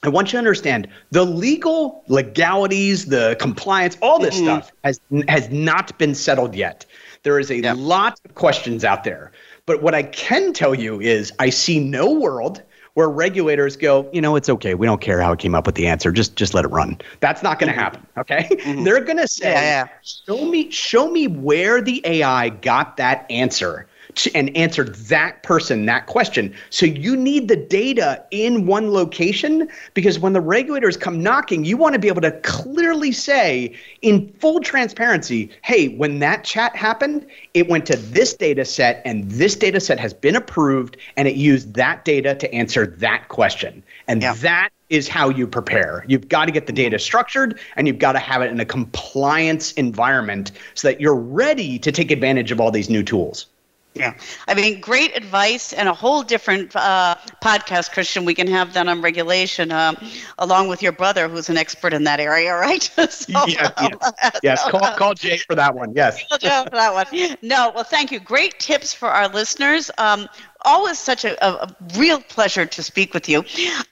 I 0.03 0.09
want 0.09 0.27
you 0.27 0.31
to 0.33 0.37
understand 0.37 0.89
the 1.11 1.25
legal 1.25 2.03
legalities, 2.07 3.05
the 3.05 3.37
compliance, 3.39 3.97
all 4.01 4.19
this 4.19 4.35
mm-hmm. 4.35 4.61
stuff 4.61 4.71
has 4.83 4.99
has 5.29 5.49
not 5.49 5.97
been 5.97 6.13
settled 6.13 6.55
yet. 6.55 6.85
There 7.23 7.39
is 7.39 7.49
a 7.49 7.61
lot 7.73 8.19
of 8.25 8.35
questions 8.35 8.83
out 8.83 9.05
there. 9.05 9.31
But 9.65 9.81
what 9.81 9.95
I 9.95 10.03
can 10.03 10.51
tell 10.51 10.75
you 10.75 10.99
is 10.99 11.31
I 11.39 11.49
see 11.49 11.79
no 11.79 12.11
world 12.11 12.61
where 12.95 13.09
regulators 13.09 13.77
go, 13.77 14.09
you 14.11 14.21
know, 14.21 14.35
it's 14.35 14.49
okay. 14.49 14.75
We 14.75 14.85
don't 14.85 14.99
care 14.99 15.21
how 15.21 15.31
it 15.31 15.39
came 15.39 15.55
up 15.55 15.65
with 15.65 15.75
the 15.75 15.87
answer. 15.87 16.11
Just 16.11 16.35
just 16.35 16.53
let 16.53 16.65
it 16.65 16.67
run. 16.67 16.99
That's 17.21 17.41
not 17.41 17.57
going 17.57 17.71
to 17.71 17.73
mm-hmm. 17.73 17.83
happen. 17.83 18.07
Okay? 18.17 18.49
Mm-hmm. 18.51 18.83
They're 18.83 19.03
going 19.03 19.17
to 19.17 19.27
say, 19.27 19.51
yeah, 19.51 19.85
yeah. 19.85 19.87
show 20.03 20.45
me 20.45 20.69
show 20.69 21.09
me 21.09 21.27
where 21.27 21.81
the 21.81 22.01
AI 22.03 22.49
got 22.49 22.97
that 22.97 23.25
answer 23.31 23.87
and 24.33 24.55
answered 24.55 24.95
that 24.95 25.43
person 25.43 25.85
that 25.85 26.07
question. 26.07 26.53
So 26.69 26.85
you 26.85 27.15
need 27.15 27.47
the 27.47 27.55
data 27.55 28.23
in 28.31 28.65
one 28.65 28.91
location 28.91 29.69
because 29.93 30.19
when 30.19 30.33
the 30.33 30.41
regulators 30.41 30.97
come 30.97 31.21
knocking, 31.21 31.65
you 31.65 31.77
want 31.77 31.93
to 31.93 31.99
be 31.99 32.07
able 32.07 32.21
to 32.21 32.31
clearly 32.41 33.11
say 33.11 33.75
in 34.01 34.31
full 34.39 34.59
transparency, 34.59 35.49
hey, 35.63 35.89
when 35.89 36.19
that 36.19 36.43
chat 36.43 36.75
happened, 36.75 37.25
it 37.53 37.69
went 37.69 37.85
to 37.87 37.95
this 37.97 38.33
data 38.33 38.65
set 38.65 39.01
and 39.05 39.29
this 39.29 39.55
data 39.55 39.79
set 39.79 39.99
has 39.99 40.13
been 40.13 40.35
approved 40.35 40.97
and 41.17 41.27
it 41.27 41.35
used 41.35 41.73
that 41.73 42.05
data 42.05 42.35
to 42.35 42.53
answer 42.53 42.87
that 42.87 43.27
question. 43.29 43.83
And 44.07 44.21
yeah. 44.21 44.33
that 44.35 44.69
is 44.89 45.07
how 45.07 45.29
you 45.29 45.47
prepare. 45.47 46.05
You've 46.07 46.29
got 46.29 46.45
to 46.45 46.51
get 46.51 46.67
the 46.67 46.73
data 46.73 46.99
structured 46.99 47.59
and 47.75 47.87
you've 47.87 47.97
got 47.97 48.11
to 48.11 48.19
have 48.19 48.43
it 48.43 48.51
in 48.51 48.59
a 48.59 48.65
compliance 48.65 49.71
environment 49.73 50.51
so 50.75 50.87
that 50.87 51.01
you're 51.01 51.15
ready 51.15 51.79
to 51.79 51.91
take 51.91 52.11
advantage 52.11 52.51
of 52.51 52.61
all 52.61 52.69
these 52.69 52.91
new 52.91 53.01
tools. 53.01 53.47
Yeah. 53.95 54.15
I 54.47 54.55
mean, 54.55 54.79
great 54.81 55.15
advice 55.15 55.71
and 55.71 55.87
a 55.87 55.93
whole 55.93 56.23
different 56.23 56.75
uh, 56.75 57.15
podcast, 57.43 57.91
Christian. 57.91 58.25
We 58.25 58.33
can 58.33 58.47
have 58.47 58.73
that 58.73 58.87
on 58.87 59.01
regulation 59.01 59.71
um, 59.71 59.97
along 60.39 60.67
with 60.67 60.81
your 60.81 60.91
brother, 60.91 61.27
who's 61.29 61.49
an 61.49 61.57
expert 61.57 61.93
in 61.93 62.03
that 62.05 62.19
area, 62.19 62.55
right? 62.57 62.81
so, 62.81 63.45
yes, 63.47 63.71
yes. 63.79 64.39
yes. 64.41 64.69
Call, 64.69 64.81
call 64.95 65.13
Jake 65.13 65.41
for 65.41 65.55
that 65.55 65.75
one. 65.75 65.93
Yes. 65.95 66.23
Call 66.29 66.37
Jake 66.39 66.63
for 66.63 66.71
that 66.71 66.93
one. 66.93 67.37
No, 67.43 67.71
well, 67.75 67.83
thank 67.83 68.11
you. 68.11 68.19
Great 68.19 68.59
tips 68.59 68.93
for 68.93 69.09
our 69.09 69.27
listeners. 69.27 69.91
Um, 69.97 70.27
always 70.63 70.99
such 70.99 71.25
a, 71.25 71.45
a, 71.45 71.53
a, 71.63 71.75
real 71.97 72.19
pleasure 72.19 72.65
to 72.65 72.83
speak 72.83 73.13
with 73.13 73.29
you. 73.29 73.43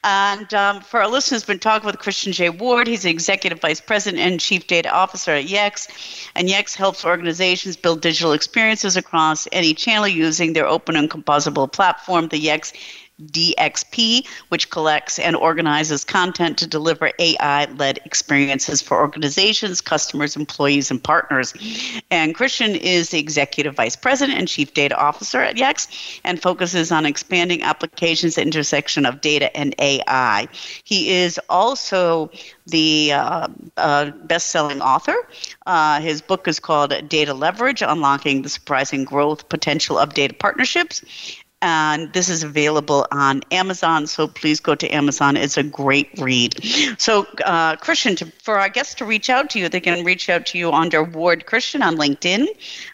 And 0.03 0.53
um, 0.53 0.81
for 0.81 1.01
our 1.01 1.07
listeners, 1.07 1.43
been 1.43 1.59
talking 1.59 1.85
with 1.85 1.99
Christian 1.99 2.33
J. 2.33 2.49
Ward. 2.49 2.87
He's 2.87 3.03
the 3.03 3.09
Executive 3.09 3.59
Vice 3.59 3.81
President 3.81 4.21
and 4.21 4.39
Chief 4.39 4.67
Data 4.67 4.91
Officer 4.91 5.31
at 5.31 5.45
Yext. 5.45 5.89
And 6.35 6.47
Yext 6.47 6.75
helps 6.75 7.05
organizations 7.05 7.77
build 7.77 8.01
digital 8.01 8.33
experiences 8.33 8.97
across 8.97 9.47
any 9.51 9.73
channel 9.73 10.07
using 10.07 10.53
their 10.53 10.67
open 10.67 10.95
and 10.95 11.09
composable 11.09 11.71
platform, 11.71 12.27
the 12.27 12.43
Yext 12.43 12.73
DXP, 13.27 14.27
which 14.49 14.69
collects 14.69 15.19
and 15.19 15.35
organizes 15.35 16.03
content 16.03 16.57
to 16.59 16.67
deliver 16.67 17.11
AI 17.19 17.65
led 17.77 17.99
experiences 18.05 18.81
for 18.81 18.99
organizations, 18.99 19.81
customers, 19.81 20.35
employees, 20.35 20.91
and 20.91 21.03
partners. 21.03 21.53
And 22.09 22.35
Christian 22.35 22.75
is 22.75 23.09
the 23.09 23.19
Executive 23.19 23.75
Vice 23.75 23.95
President 23.95 24.37
and 24.37 24.47
Chief 24.47 24.73
Data 24.73 24.99
Officer 24.99 25.41
at 25.41 25.55
Yext 25.55 26.19
and 26.23 26.41
focuses 26.41 26.91
on 26.91 27.05
expanding 27.05 27.63
applications 27.63 28.37
at 28.37 28.45
intersection 28.45 29.05
of 29.05 29.21
data 29.21 29.55
and 29.55 29.75
AI. 29.79 30.47
He 30.83 31.11
is 31.11 31.39
also 31.49 32.31
the 32.67 33.13
uh, 33.13 33.47
uh, 33.77 34.11
best 34.25 34.47
selling 34.47 34.81
author. 34.81 35.15
Uh, 35.65 35.99
his 36.01 36.21
book 36.21 36.47
is 36.47 36.59
called 36.59 36.93
Data 37.07 37.33
Leverage 37.33 37.81
Unlocking 37.81 38.41
the 38.41 38.49
Surprising 38.49 39.03
Growth 39.03 39.47
Potential 39.49 39.97
of 39.97 40.13
Data 40.13 40.33
Partnerships 40.33 41.03
and 41.61 42.11
this 42.13 42.29
is 42.29 42.43
available 42.43 43.05
on 43.11 43.41
Amazon. 43.51 44.07
So 44.07 44.27
please 44.27 44.59
go 44.59 44.73
to 44.75 44.89
Amazon. 44.89 45.37
It's 45.37 45.57
a 45.57 45.63
great 45.63 46.09
read. 46.17 46.59
So, 46.97 47.27
uh, 47.45 47.75
Christian, 47.75 48.15
to, 48.17 48.25
for 48.43 48.57
our 48.57 48.67
guests 48.69 48.95
to 48.95 49.05
reach 49.05 49.29
out 49.29 49.51
to 49.51 49.59
you, 49.59 49.69
they 49.69 49.79
can 49.79 50.03
reach 50.03 50.27
out 50.29 50.47
to 50.47 50.57
you 50.57 50.71
under 50.71 51.03
Ward 51.03 51.45
Christian 51.45 51.83
on 51.83 51.97
LinkedIn, 51.97 52.47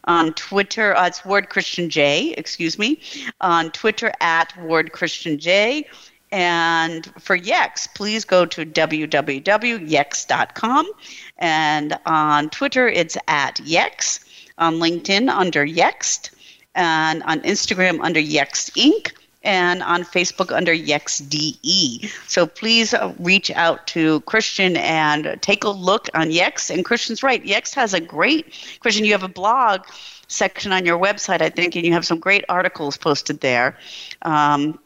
on 0.03 0.33
Twitter. 0.33 0.93
Uh, 0.95 1.07
it's 1.07 1.23
Ward 1.23 1.47
Christian 1.49 1.89
J. 1.89 2.33
Excuse 2.37 2.77
me, 2.77 2.99
on 3.41 3.71
Twitter 3.71 4.11
at 4.19 4.53
Ward 4.61 4.91
Christian 4.91 5.39
J. 5.39 5.87
And 6.29 7.05
for 7.21 7.37
Yext, 7.37 7.95
please 7.95 8.25
go 8.25 8.45
to 8.45 8.65
www.yext.com. 8.65 10.91
And 11.37 11.97
on 12.05 12.49
Twitter, 12.49 12.89
it's 12.89 13.15
at 13.29 13.55
Yext. 13.57 14.25
On 14.59 14.79
LinkedIn, 14.79 15.29
under 15.29 15.63
Yext 15.65 16.31
and 16.77 17.23
on 17.23 17.41
Instagram 17.41 17.99
under 18.01 18.21
Yext 18.21 18.71
Inc. 18.77 19.11
and 19.43 19.83
on 19.83 20.03
Facebook 20.03 20.55
under 20.55 20.73
YextDE. 20.73 22.09
So 22.27 22.45
please 22.45 22.93
uh, 22.93 23.13
reach 23.19 23.51
out 23.51 23.85
to 23.87 24.21
Christian 24.21 24.77
and 24.77 25.37
take 25.41 25.63
a 25.63 25.69
look 25.69 26.07
on 26.13 26.29
Yext. 26.29 26.69
And 26.69 26.85
Christian's 26.85 27.23
right. 27.23 27.43
Yext 27.43 27.73
has 27.75 27.93
a 27.93 27.99
great, 27.99 28.53
Christian, 28.79 29.03
you 29.03 29.11
have 29.11 29.23
a 29.23 29.27
blog 29.27 29.81
section 30.27 30.71
on 30.71 30.85
your 30.85 30.99
website, 30.99 31.41
I 31.41 31.49
think, 31.49 31.75
and 31.75 31.85
you 31.85 31.93
have 31.93 32.05
some 32.05 32.19
great 32.19 32.45
articles 32.47 32.95
posted 32.95 33.41
there 33.41 33.77
um, 34.21 34.79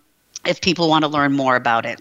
if 0.46 0.62
people 0.62 0.90
want 0.90 1.04
to 1.04 1.10
learn 1.10 1.34
more 1.34 1.56
about 1.56 1.86
it. 1.86 2.00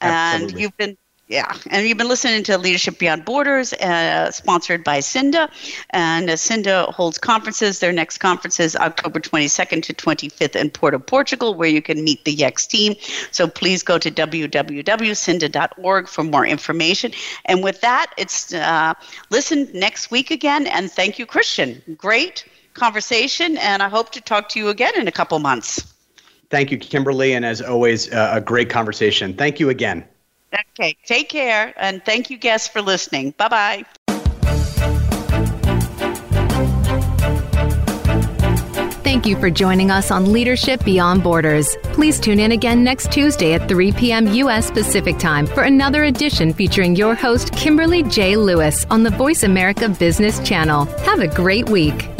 And 0.00 0.58
you've 0.58 0.76
been 0.76 0.96
yeah, 1.32 1.56
and 1.70 1.88
you've 1.88 1.96
been 1.96 2.08
listening 2.08 2.42
to 2.44 2.58
Leadership 2.58 2.98
Beyond 2.98 3.24
Borders, 3.24 3.72
uh, 3.72 4.30
sponsored 4.30 4.84
by 4.84 4.98
SIINDA. 4.98 5.50
And 5.90 6.28
uh, 6.28 6.34
SIINDA 6.34 6.92
holds 6.92 7.16
conferences. 7.16 7.78
Their 7.78 7.90
next 7.90 8.18
conference 8.18 8.60
is 8.60 8.76
October 8.76 9.18
22nd 9.18 9.82
to 9.84 9.94
25th 9.94 10.54
in 10.54 10.68
Porto, 10.68 10.98
Portugal, 10.98 11.54
where 11.54 11.70
you 11.70 11.80
can 11.80 12.04
meet 12.04 12.26
the 12.26 12.36
Yext 12.36 12.68
team. 12.68 12.96
So 13.30 13.48
please 13.48 13.82
go 13.82 13.96
to 13.96 14.10
www.siinda.org 14.10 16.08
for 16.08 16.22
more 16.22 16.44
information. 16.44 17.12
And 17.46 17.64
with 17.64 17.80
that, 17.80 18.12
it's 18.18 18.52
uh, 18.52 18.92
listen 19.30 19.70
next 19.72 20.10
week 20.10 20.30
again. 20.30 20.66
And 20.66 20.92
thank 20.92 21.18
you, 21.18 21.24
Christian. 21.24 21.80
Great 21.96 22.44
conversation. 22.74 23.56
And 23.56 23.82
I 23.82 23.88
hope 23.88 24.12
to 24.12 24.20
talk 24.20 24.50
to 24.50 24.58
you 24.58 24.68
again 24.68 24.92
in 24.96 25.08
a 25.08 25.12
couple 25.12 25.38
months. 25.38 25.94
Thank 26.50 26.70
you, 26.70 26.76
Kimberly. 26.76 27.32
And 27.32 27.46
as 27.46 27.62
always, 27.62 28.12
uh, 28.12 28.32
a 28.34 28.40
great 28.42 28.68
conversation. 28.68 29.32
Thank 29.32 29.58
you 29.58 29.70
again. 29.70 30.04
Okay, 30.52 30.96
take 31.06 31.28
care, 31.28 31.72
and 31.76 32.04
thank 32.04 32.30
you, 32.30 32.36
guests, 32.36 32.68
for 32.68 32.82
listening. 32.82 33.32
Bye 33.38 33.48
bye. 33.48 33.84
Thank 39.02 39.26
you 39.26 39.36
for 39.40 39.50
joining 39.50 39.90
us 39.90 40.10
on 40.10 40.32
Leadership 40.32 40.84
Beyond 40.84 41.22
Borders. 41.22 41.76
Please 41.84 42.18
tune 42.18 42.40
in 42.40 42.52
again 42.52 42.82
next 42.82 43.12
Tuesday 43.12 43.52
at 43.54 43.68
3 43.68 43.92
p.m. 43.92 44.26
U.S. 44.26 44.70
Pacific 44.70 45.18
Time 45.18 45.46
for 45.46 45.62
another 45.62 46.04
edition 46.04 46.52
featuring 46.52 46.96
your 46.96 47.14
host, 47.14 47.52
Kimberly 47.52 48.02
J. 48.04 48.36
Lewis, 48.36 48.84
on 48.90 49.02
the 49.02 49.10
Voice 49.10 49.42
America 49.42 49.88
Business 49.88 50.40
Channel. 50.40 50.86
Have 51.04 51.20
a 51.20 51.28
great 51.28 51.68
week. 51.68 52.11